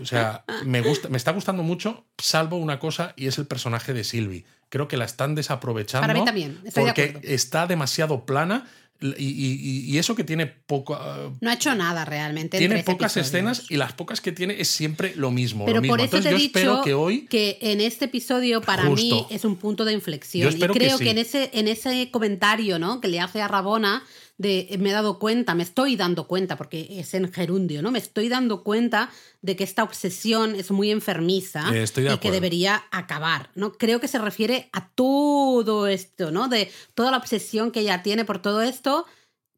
[0.00, 3.92] o sea, me, gusta, me está gustando mucho, salvo una cosa, y es el personaje
[3.92, 4.44] de Sylvie.
[4.68, 6.06] Creo que la están desaprovechando.
[6.06, 6.60] Para mí también.
[6.74, 8.66] porque está demasiado plana.
[9.00, 10.96] Y, eso que tiene poco.
[10.96, 12.58] Ah, no ha hecho nada realmente.
[12.58, 15.66] Tiene pocas escenas y las pocas que tiene es siempre lo mismo.
[15.66, 17.26] Pero por eso te he dicho que hoy.
[17.26, 20.52] Que en este episodio, para mí, es un punto de inflexión.
[20.52, 23.00] y creo que, en, ese, en ese comentario ¿no?
[23.00, 24.02] que le hace a Rabona
[24.38, 27.90] de me he dado cuenta, me estoy dando cuenta, porque es en gerundio, ¿no?
[27.90, 29.10] Me estoy dando cuenta
[29.42, 33.72] de que esta obsesión es muy enfermiza eh, y que debería acabar, ¿no?
[33.72, 36.48] Creo que se refiere a todo esto, ¿no?
[36.48, 39.06] De toda la obsesión que ella tiene por todo esto.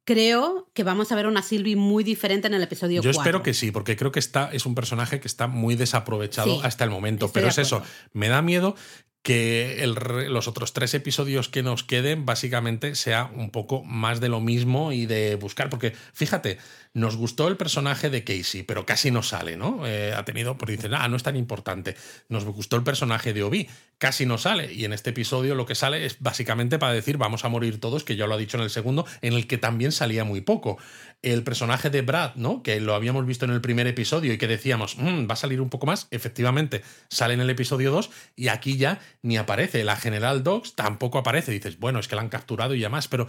[0.07, 3.53] Creo que vamos a ver una Sylvie muy diferente en el episodio Yo espero que
[3.53, 7.31] sí, porque creo que está, es un personaje que está muy desaprovechado hasta el momento.
[7.31, 7.83] Pero es eso,
[8.15, 8.75] me da miedo
[9.23, 9.85] que
[10.29, 14.93] los otros tres episodios que nos queden básicamente sea un poco más de lo mismo
[14.93, 16.59] y de buscar, porque fíjate,
[16.95, 19.87] nos gustó el personaje de Casey, pero casi no sale, ¿no?
[19.87, 21.97] Eh, ha tenido, pues dicen, ah, no es tan importante.
[22.29, 23.69] Nos gustó el personaje de Obi,
[23.99, 24.73] casi no sale.
[24.73, 28.03] Y en este episodio lo que sale es básicamente para decir, vamos a morir todos,
[28.03, 30.79] que ya lo ha dicho en el segundo, en el que también salía muy poco.
[31.23, 32.63] El personaje de Brad, ¿no?
[32.63, 35.61] Que lo habíamos visto en el primer episodio y que decíamos, mm, va a salir
[35.61, 36.09] un poco más.
[36.11, 39.85] Efectivamente, sale en el episodio 2 y aquí ya ni aparece.
[39.85, 41.53] La General Dogs tampoco aparece.
[41.53, 43.27] Dices, bueno, es que la han capturado y ya más, pero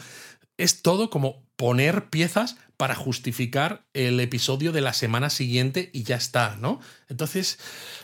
[0.58, 6.16] es todo como poner piezas para justificar el episodio de la semana siguiente y ya
[6.16, 6.80] está, ¿no?
[7.10, 7.60] Entonces,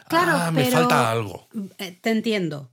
[0.09, 1.47] ah, me falta algo.
[1.77, 2.71] Eh, te entiendo,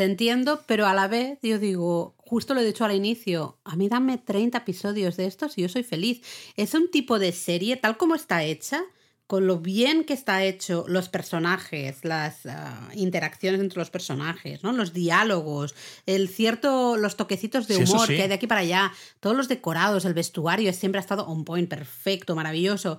[0.00, 3.76] te entiendo, pero a la vez yo digo, justo lo he dicho al inicio, a
[3.76, 6.22] mí dame 30 episodios de estos y yo soy feliz.
[6.56, 8.82] Es un tipo de serie, tal como está hecha,
[9.26, 14.72] con lo bien que está hecho los personajes, las ah, interacciones entre los personajes, ¿no?
[14.72, 15.74] Los diálogos,
[16.06, 20.06] el cierto, los toquecitos de humor que hay de aquí para allá, todos los decorados,
[20.06, 22.98] el vestuario siempre ha estado on point, perfecto, maravilloso.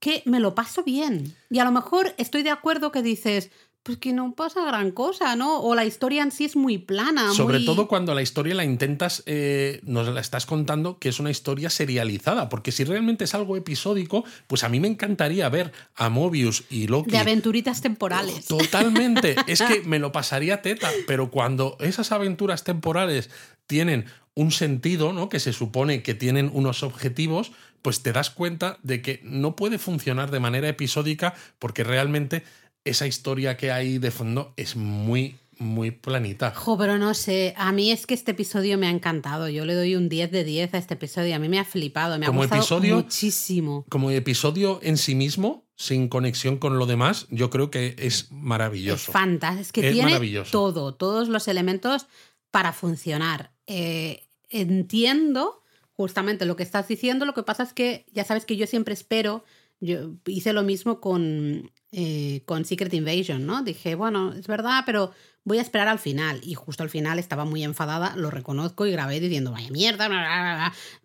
[0.00, 1.36] Que me lo paso bien.
[1.50, 3.52] Y a lo mejor estoy de acuerdo que dices,
[3.82, 5.60] pues que no pasa gran cosa, ¿no?
[5.60, 7.32] O la historia en sí es muy plana.
[7.32, 11.30] Sobre todo cuando la historia la intentas, eh, nos la estás contando que es una
[11.30, 16.08] historia serializada, porque si realmente es algo episódico, pues a mí me encantaría ver a
[16.10, 17.10] Mobius y Loki.
[17.10, 18.46] De aventuritas temporales.
[18.46, 19.34] Totalmente.
[19.48, 23.30] es que me lo pasaría teta, pero cuando esas aventuras temporales
[23.66, 25.28] tienen un sentido, ¿no?
[25.28, 27.52] Que se supone que tienen unos objetivos,
[27.82, 32.44] pues te das cuenta de que no puede funcionar de manera episódica porque realmente
[32.84, 36.52] esa historia que hay de fondo es muy, muy planita.
[36.54, 39.48] Jo, pero no sé, a mí es que este episodio me ha encantado.
[39.48, 41.34] Yo le doy un 10 de 10 a este episodio.
[41.34, 43.84] A mí me ha flipado, me ha gustado episodio, muchísimo.
[43.88, 49.10] Como episodio en sí mismo, sin conexión con lo demás, yo creo que es maravilloso.
[49.10, 52.06] Es fantástico, es que tiene todo, todos los elementos
[52.50, 53.52] para funcionar.
[53.66, 58.56] Eh, entiendo justamente lo que estás diciendo, lo que pasa es que ya sabes que
[58.56, 59.44] yo siempre espero
[59.82, 63.62] yo hice lo mismo con, eh, con Secret Invasion, ¿no?
[63.62, 65.12] Dije, bueno, es verdad, pero
[65.44, 66.40] voy a esperar al final.
[66.42, 70.08] Y justo al final estaba muy enfadada, lo reconozco y grabé diciendo, vaya mierda,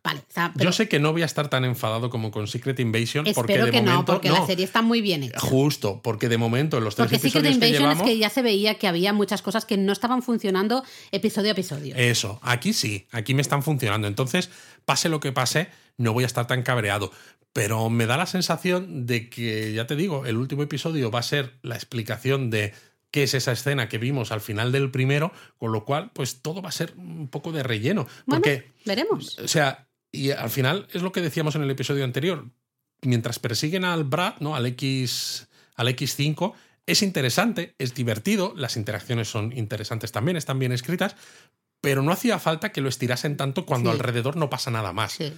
[0.03, 0.21] vale.
[0.55, 3.25] Yo sé que no voy a estar tan enfadado como con Secret Invasion.
[3.33, 5.39] porque de que momento, no, porque la serie está muy bien hecha.
[5.39, 8.75] Justo, porque de momento en los tres porque Secret Invasion es que ya se veía
[8.75, 11.95] que había muchas cosas que no estaban funcionando episodio a episodio.
[11.95, 14.07] Eso, aquí sí, aquí me están funcionando.
[14.07, 14.49] Entonces,
[14.85, 17.11] pase lo que pase, no voy a estar tan cabreado.
[17.53, 21.23] Pero me da la sensación de que, ya te digo, el último episodio va a
[21.23, 22.73] ser la explicación de
[23.11, 26.61] qué es esa escena que vimos al final del primero, con lo cual, pues todo
[26.61, 28.07] va a ser un poco de relleno.
[28.25, 29.37] Porque, veremos.
[29.39, 32.45] O sea, y al final es lo que decíamos en el episodio anterior.
[33.01, 34.55] Mientras persiguen al Brad, ¿no?
[34.55, 36.53] Al X, al X5,
[36.85, 41.15] es interesante, es divertido, las interacciones son interesantes también, están bien escritas,
[41.81, 43.97] pero no hacía falta que lo estirasen tanto cuando Sí.
[43.97, 45.13] alrededor no pasa nada más.
[45.13, 45.31] Sí.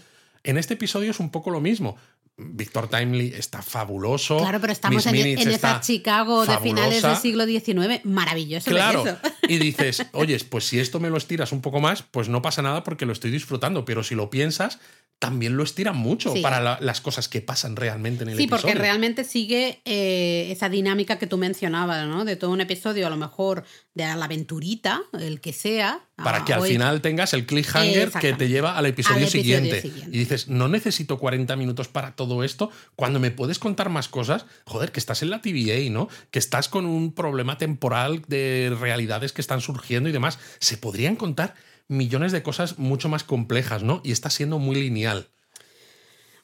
[0.44, 1.98] En este episodio es un poco lo mismo.
[2.40, 4.38] Victor Timely está fabuloso.
[4.38, 8.06] Claro, pero estamos Miss en, en esa Chicago de finales del siglo XIX.
[8.06, 9.06] Maravilloso Claro.
[9.06, 9.18] eso.
[9.48, 12.62] Y dices, oye, pues si esto me lo estiras un poco más, pues no pasa
[12.62, 13.84] nada porque lo estoy disfrutando.
[13.86, 14.80] Pero si lo piensas,
[15.20, 16.42] también lo estiran mucho Sí.
[16.42, 18.62] para la- las cosas que pasan realmente en el Sí, episodio.
[18.62, 22.24] porque realmente sigue eh, esa dinámica que tú mencionabas, ¿no?
[22.24, 26.00] De todo un episodio, a lo mejor de la aventurita, el que sea.
[26.16, 29.24] Para Ah, que al hoy- final tengas el cliffhanger que te lleva al episodio, Al
[29.24, 29.82] episodio siguiente.
[29.82, 30.16] siguiente.
[30.16, 32.72] Y dices, no necesito 40 minutos para todo esto.
[32.96, 36.08] Cuando me puedes contar más cosas, joder, que estás en la TVA, ¿no?
[36.32, 40.40] Que estás con un problema temporal de realidades que están surgiendo y demás.
[40.60, 41.56] Se podrían contar
[41.90, 44.00] millones de cosas mucho más complejas, ¿no?
[44.06, 45.28] Y está siendo muy lineal.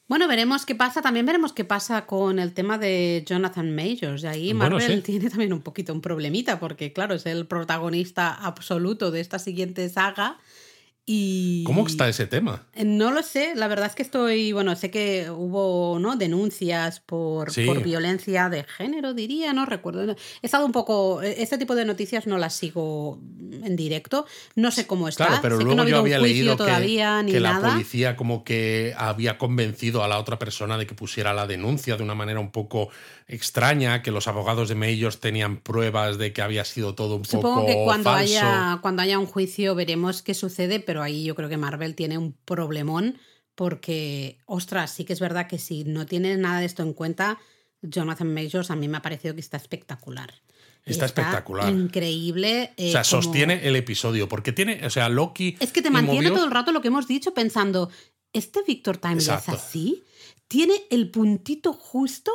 [0.08, 1.02] Bueno, veremos qué pasa.
[1.02, 4.22] También veremos qué pasa con el tema de Jonathan Majors.
[4.22, 5.02] Y ahí Bueno, Marvel sí.
[5.02, 9.88] tiene también un poquito un problemita, porque claro, es el protagonista absoluto de esta siguiente
[9.88, 10.38] saga.
[11.08, 12.64] Y ¿Cómo está ese tema?
[12.84, 16.16] No lo sé, la verdad es que estoy, bueno, sé que hubo ¿no?
[16.16, 17.64] denuncias por, Sí.
[17.64, 20.02] por violencia de género, diría, no recuerdo.
[20.10, 23.20] He estado un poco, este tipo de noticias no las sigo
[23.62, 24.26] en directo,
[24.56, 25.26] no sé cómo está.
[25.28, 27.70] Claro, pero sé que luego no yo había leído que, todavía ni que la nada.
[27.74, 32.02] policía como que había convencido a la otra persona de que pusiera la denuncia de
[32.02, 32.88] una manera un poco
[33.28, 37.60] extraña, que los abogados de Mayors tenían pruebas de que había sido todo un Supongo
[37.62, 38.38] poco que cuando falso.
[38.38, 42.18] haya, cuando haya un juicio veremos qué sucede, pero ahí yo creo que Marvel tiene
[42.18, 43.18] un problemón
[43.54, 47.38] porque, ostras, sí que es verdad que si no tienes nada de esto en cuenta,
[47.82, 50.34] Jonathan Majors a mí me ha parecido que está espectacular.
[50.84, 51.68] Está espectacular.
[51.72, 52.70] Increíble.
[52.78, 55.56] O eh, sea, como- sostiene el episodio, porque tiene, o sea, Loki.
[55.58, 57.90] Es que te mantiene todo el rato lo que hemos dicho pensando,
[58.32, 60.04] ¿este Victor Timely es así?
[60.48, 62.30] ¿Tiene el puntito justo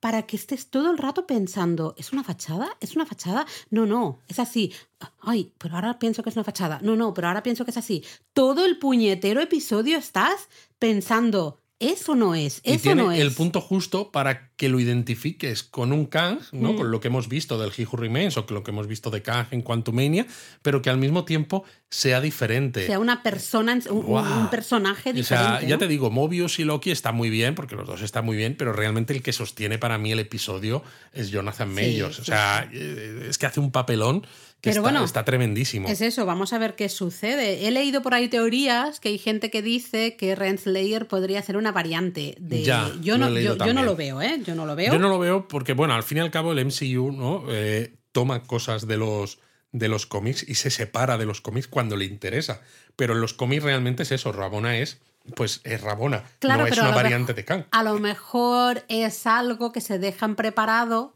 [0.00, 2.76] para que estés todo el rato pensando, ¿es una fachada?
[2.80, 3.46] ¿Es una fachada?
[3.68, 4.72] No, no, es así.
[5.20, 6.80] Ay, pero ahora pienso que es una fachada.
[6.82, 8.02] No, no, pero ahora pienso que es así.
[8.32, 10.48] Todo el puñetero episodio estás
[10.78, 12.60] pensando, ¿eso no es?
[12.62, 13.20] Y ¿Eso tiene no es?
[13.20, 16.74] el punto justo para que lo identifiques con un Kang, ¿no?
[16.74, 16.76] Mm.
[16.76, 19.10] Con lo que hemos visto del He Who Remains o con lo que hemos visto
[19.10, 20.26] de Kang en Quantumania,
[20.62, 22.86] pero que al mismo tiempo sea diferente.
[22.86, 25.60] sea una persona, un, un- personaje O diferente.
[25.60, 28.36] sea, ya te digo, Mobius y Loki están muy bien, porque los dos están muy
[28.36, 32.68] bien, pero realmente el que sostiene para mí el episodio es Jonathan sí, o sea,
[32.72, 34.24] eh, es que hace un papelón
[34.60, 35.88] que Pero está, bueno, está tremendísimo.
[35.88, 37.66] Es eso, vamos a ver qué sucede.
[37.66, 41.72] He leído por ahí teorías que hay gente que dice que Renslayer podría ser una
[41.72, 42.62] variante de.
[42.62, 44.40] Ya, yo, no, yo, yo no lo veo, ¿eh?
[44.44, 44.92] Yo no lo veo.
[44.92, 47.44] Yo no lo veo porque, bueno, al fin y al cabo el MCU ¿no?
[47.48, 49.38] Eh, toma cosas de los,
[49.72, 52.60] de los cómics y se separa de los cómics cuando le interesa.
[52.96, 54.98] Pero en los cómics realmente es eso, Rabona es,
[55.36, 57.64] pues es Rabona, Claro, no es una variante mejor- de Kang.
[57.70, 61.14] A lo mejor es algo que se dejan preparado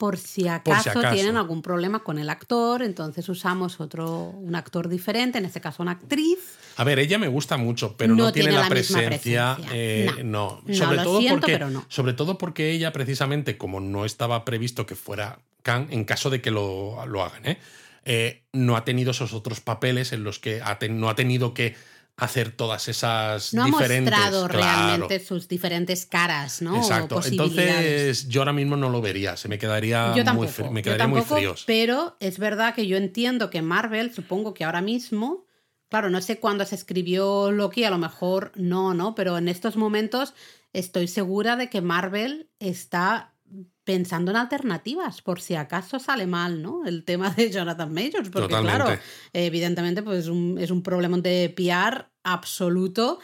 [0.00, 1.14] por si Por acaso, si acaso.
[1.14, 5.82] tienen algún problema con el actor, entonces usamos otro, un actor diferente, en este caso
[5.82, 6.38] una actriz.
[6.78, 9.56] A ver, ella me gusta mucho, pero no, No tiene, la, presencia.
[9.56, 9.58] presencia.
[9.72, 10.62] eh, No.
[10.62, 10.62] no.
[10.66, 11.84] No, Sobre lo todo siento, porque, pero no.
[11.88, 16.40] Sobre todo porque ella, precisamente, como no estaba previsto que fuera Kang, en caso de
[16.40, 17.58] que lo, lo hagan, ¿eh?
[18.06, 21.52] Eh, no ha tenido esos otros papeles en los que ha ten- no ha tenido
[21.52, 21.76] que
[22.20, 24.12] hacer todas esas No ha diferentes.
[24.12, 24.62] mostrado claro.
[24.64, 26.76] realmente sus diferentes caras, ¿no?
[26.76, 27.20] Exacto.
[27.24, 29.36] Entonces, yo ahora mismo no lo vería.
[29.36, 31.64] Se me quedaría Yo muy, tampoco, me yo quedaría muy tampoco, fríos.
[31.66, 35.46] Pero es verdad que yo entiendo que Marvel, supongo que ahora mismo,
[35.88, 39.14] claro, no sé cuándo se escribió Loki, a lo mejor no, ¿no?
[39.14, 40.34] Pero en estos momentos
[40.72, 43.34] estoy segura de que Marvel está
[43.82, 46.84] pensando en alternativas, por si acaso sale mal, ¿no?
[46.86, 48.76] El tema de Jonathan Majors, porque Totalmente.
[48.84, 49.00] claro,
[49.32, 53.18] evidentemente pues un- es un problema de PR absoluto.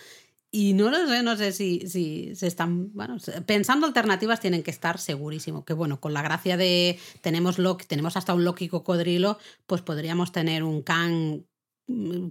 [0.50, 4.70] Y no lo sé, no sé si, si se están, bueno, pensando alternativas tienen que
[4.70, 5.64] estar segurísimo.
[5.64, 10.32] Que bueno, con la gracia de tenemos Loki, tenemos hasta un Loki cocodrilo, pues podríamos
[10.32, 11.42] tener un Kang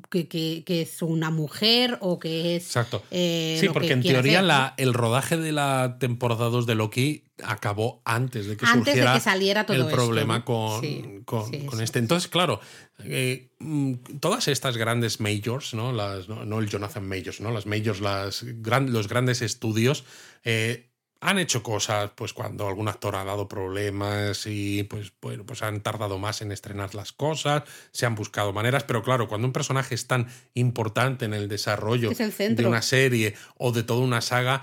[0.09, 2.65] que, que- que es una mujer o que es...
[2.65, 3.03] Exacto.
[3.11, 7.23] eh, Sí, porque que en teoría la, el rodaje de la temporada 2 de Loki
[7.43, 10.45] acabó antes de que Antes de surgiera que saliera todo el esto, problema ¿no?
[10.45, 11.83] con, Sí, con, sí, con sí.
[11.85, 11.99] este.
[11.99, 12.59] Entonces, claro,
[13.05, 15.93] eh, mm, todas estas grandes majors, ¿no?
[15.93, 17.51] Las, no, no el Jonathan Majors, ¿no?
[17.51, 20.03] Las majors, las gran- los grandes estudios,
[20.43, 20.89] eh,
[21.25, 25.81] han hecho cosas, pues cuando algún actor ha dado problemas y pues, bueno, pues han
[25.81, 29.95] tardado más en estrenar las cosas, se han buscado maneras, pero claro, cuando un personaje
[29.95, 34.61] es tan importante en el desarrollo el de una serie o de toda una saga,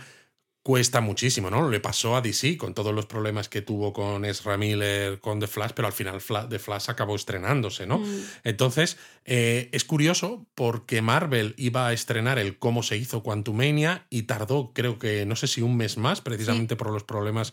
[0.62, 1.68] cuesta muchísimo, ¿no?
[1.68, 5.48] Le pasó a DC con todos los problemas que tuvo con Ezra Miller, con The
[5.48, 7.98] Flash, pero al final The Flash acabó estrenándose, ¿no?
[7.98, 8.24] Mm.
[8.44, 14.22] Entonces, eh, es curioso porque Marvel iba a estrenar el cómo se hizo Quantumania y
[14.22, 17.52] tardó, creo que, no sé si un mes más, precisamente por los problemas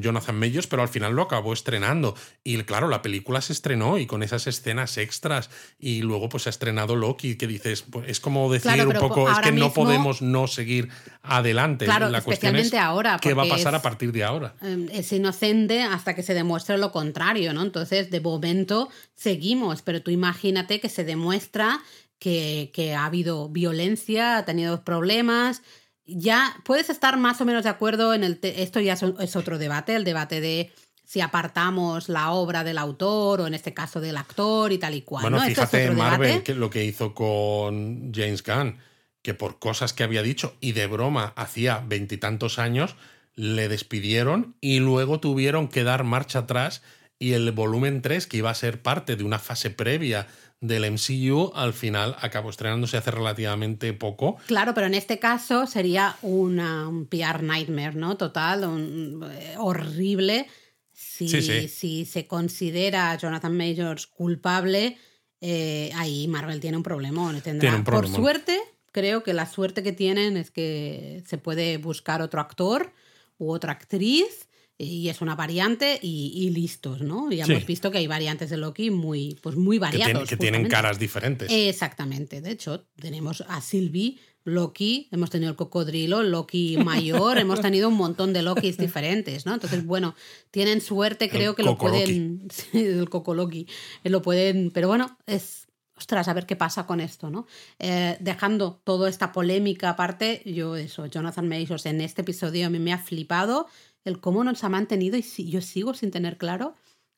[0.00, 2.14] Jonathan Majors, pero al final lo acabó estrenando.
[2.44, 6.48] Y claro, la película se estrenó y con esas escenas extras y luego pues se
[6.48, 9.72] ha estrenado Loki, que dices, pues, es como decir Claro, un poco, es que no
[9.72, 10.88] podemos no seguir
[11.22, 11.84] adelante.
[11.84, 14.54] Claro, la cuestión es especialmente ahora, qué va a pasar es- a partir de ahora.
[14.62, 17.62] Eh, es inocente hasta que se demuestre lo contrario, ¿no?
[17.62, 21.80] Entonces, de momento seguimos, pero tú imagínate que se demuestra
[22.18, 25.62] que, que ha habido violencia, ha tenido problemas.
[26.08, 28.38] Ya puedes estar más o menos de acuerdo en el...
[28.42, 30.72] esto ya es, es otro debate, el debate de
[31.04, 35.02] si apartamos la obra del autor o en este caso del actor y tal y
[35.02, 35.22] cual.
[35.22, 35.42] Bueno, ¿no?
[35.42, 36.44] Es fíjate otro Marvel debate.
[36.44, 38.76] que lo que hizo con James Gunn,
[39.22, 42.96] que por cosas que había dicho y de broma hacía veintitantos años,
[43.34, 46.82] le despidieron y luego tuvieron que dar marcha atrás
[47.18, 50.26] y el volumen 3, que iba a ser parte de una fase previa
[50.60, 54.36] del MCU, al final acabó estrenándose hace relativamente poco.
[54.46, 58.16] Claro, pero en este caso sería una, un PR nightmare, ¿no?
[58.16, 60.46] Total, un- eh, horrible.
[60.92, 61.68] Si, Sí, sí.
[61.68, 64.98] si se considera a Jonathan Majors culpable,
[65.40, 67.40] eh, ahí Marvel tiene un problemón.
[67.40, 68.58] Tiene un Por suerte,
[68.90, 72.92] creo que la suerte que tienen es que se puede buscar otro actor
[73.38, 74.47] u otra actriz
[74.80, 77.30] y es una variante y, y listos, ¿no?
[77.32, 77.52] Ya Sí.
[77.52, 80.06] hemos visto que hay variantes de Loki muy, pues muy Que, variados.
[80.12, 81.48] tienen- que tienen caras diferentes.
[81.50, 82.40] Exactamente.
[82.40, 87.96] De hecho, tenemos a Sylvie, Loki, hemos tenido el cocodrilo, Loki mayor, hemos tenido un
[87.96, 89.54] montón de Lokis diferentes, ¿no?
[89.54, 90.14] Entonces, bueno,
[90.50, 92.48] tienen suerte, creo que lo pueden.
[92.50, 93.66] Sí, el Cocoloki.
[94.04, 94.70] eh, Lo pueden.
[94.70, 95.66] Pero bueno, es.
[95.98, 97.48] Ostras, a ver qué pasa con esto, ¿no?
[97.80, 102.78] Eh, dejando toda esta polémica aparte, yo eso, Jonathan Majors en este episodio a mí
[102.78, 103.66] me ha flipado
[104.04, 106.74] el cómo nos ha mantenido y si, yo sigo sin tener claro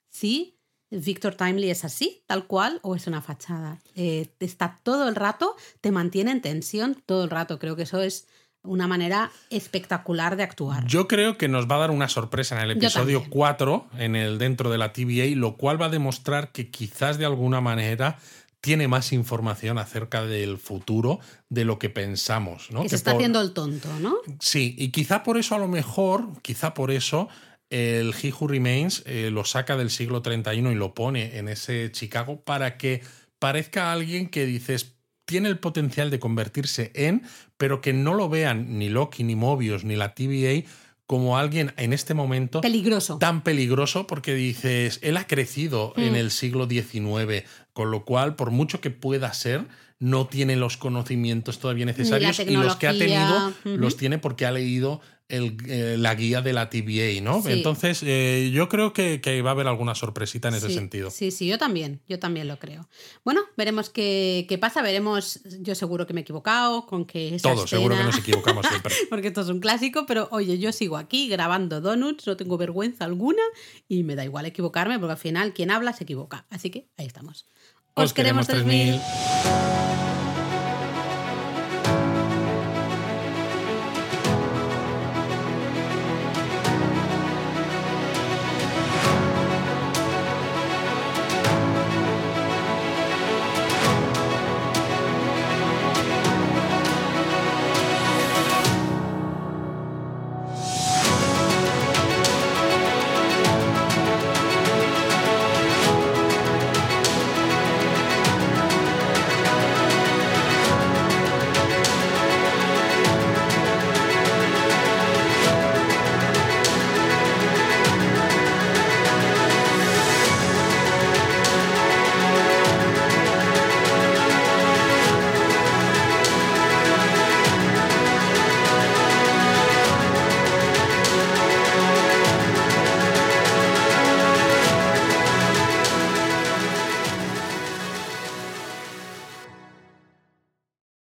[0.09, 0.57] si
[0.91, 3.81] Victor Timely es así, tal cual, o es una fachada.
[3.95, 7.59] Eh, está todo el rato, te mantiene en tensión todo el rato.
[7.61, 8.27] Creo que eso es
[8.63, 10.85] una manera espectacular de actuar.
[10.87, 13.31] Yo creo que nos va a dar una sorpresa en el episodio también.
[13.31, 17.25] 4, en el dentro de la TVA, lo cual va a demostrar que quizás de
[17.25, 18.19] alguna manera
[18.61, 21.19] tiene más información acerca del futuro
[21.49, 22.81] de lo que pensamos, ¿no?
[22.81, 24.17] que Que se está por- haciendo el tonto, ¿no?
[24.39, 27.29] Sí, y quizá por eso a lo mejor, quizá por eso
[27.71, 31.91] el He Who Remains eh, lo saca del siglo 31 y lo pone en ese
[31.93, 33.03] Chicago para que
[33.39, 37.23] parezca alguien que dices tiene el potencial de convertirse en,
[37.57, 40.69] pero que no lo vean ni Loki, ni Mobius, ni la TVA
[41.11, 43.19] como alguien en este momento Peligroso.
[43.19, 46.01] tan peligroso porque dices, él ha crecido Mm.
[46.03, 47.43] en el siglo XIX,
[47.73, 49.67] con lo cual, por mucho que pueda ser,
[49.99, 54.53] no tiene los conocimientos todavía necesarios y los que ha tenido los tiene porque ha
[54.53, 55.01] leído
[55.31, 57.43] el, eh, la guía de la TVA, ¿no?
[57.43, 57.53] Sí.
[57.53, 61.11] Entonces, eh, yo creo que, que va a haber alguna sorpresita en ese sentido.
[61.11, 62.89] Sí, sí, yo también, yo también lo creo.
[63.25, 67.53] Bueno, veremos qué, qué pasa, veremos, yo seguro que me he equivocado con que esa
[67.53, 68.95] Todos, seguro que nos equivocamos siempre.
[69.09, 73.05] Porque esto es un clásico, pero oye, yo sigo aquí grabando donuts, no tengo vergüenza
[73.05, 73.43] alguna
[73.89, 76.47] y me da igual equivocarme porque al final quien habla se equivoca.
[76.51, 77.47] Así que ahí estamos.
[77.95, 80.10] Os queremos 3000.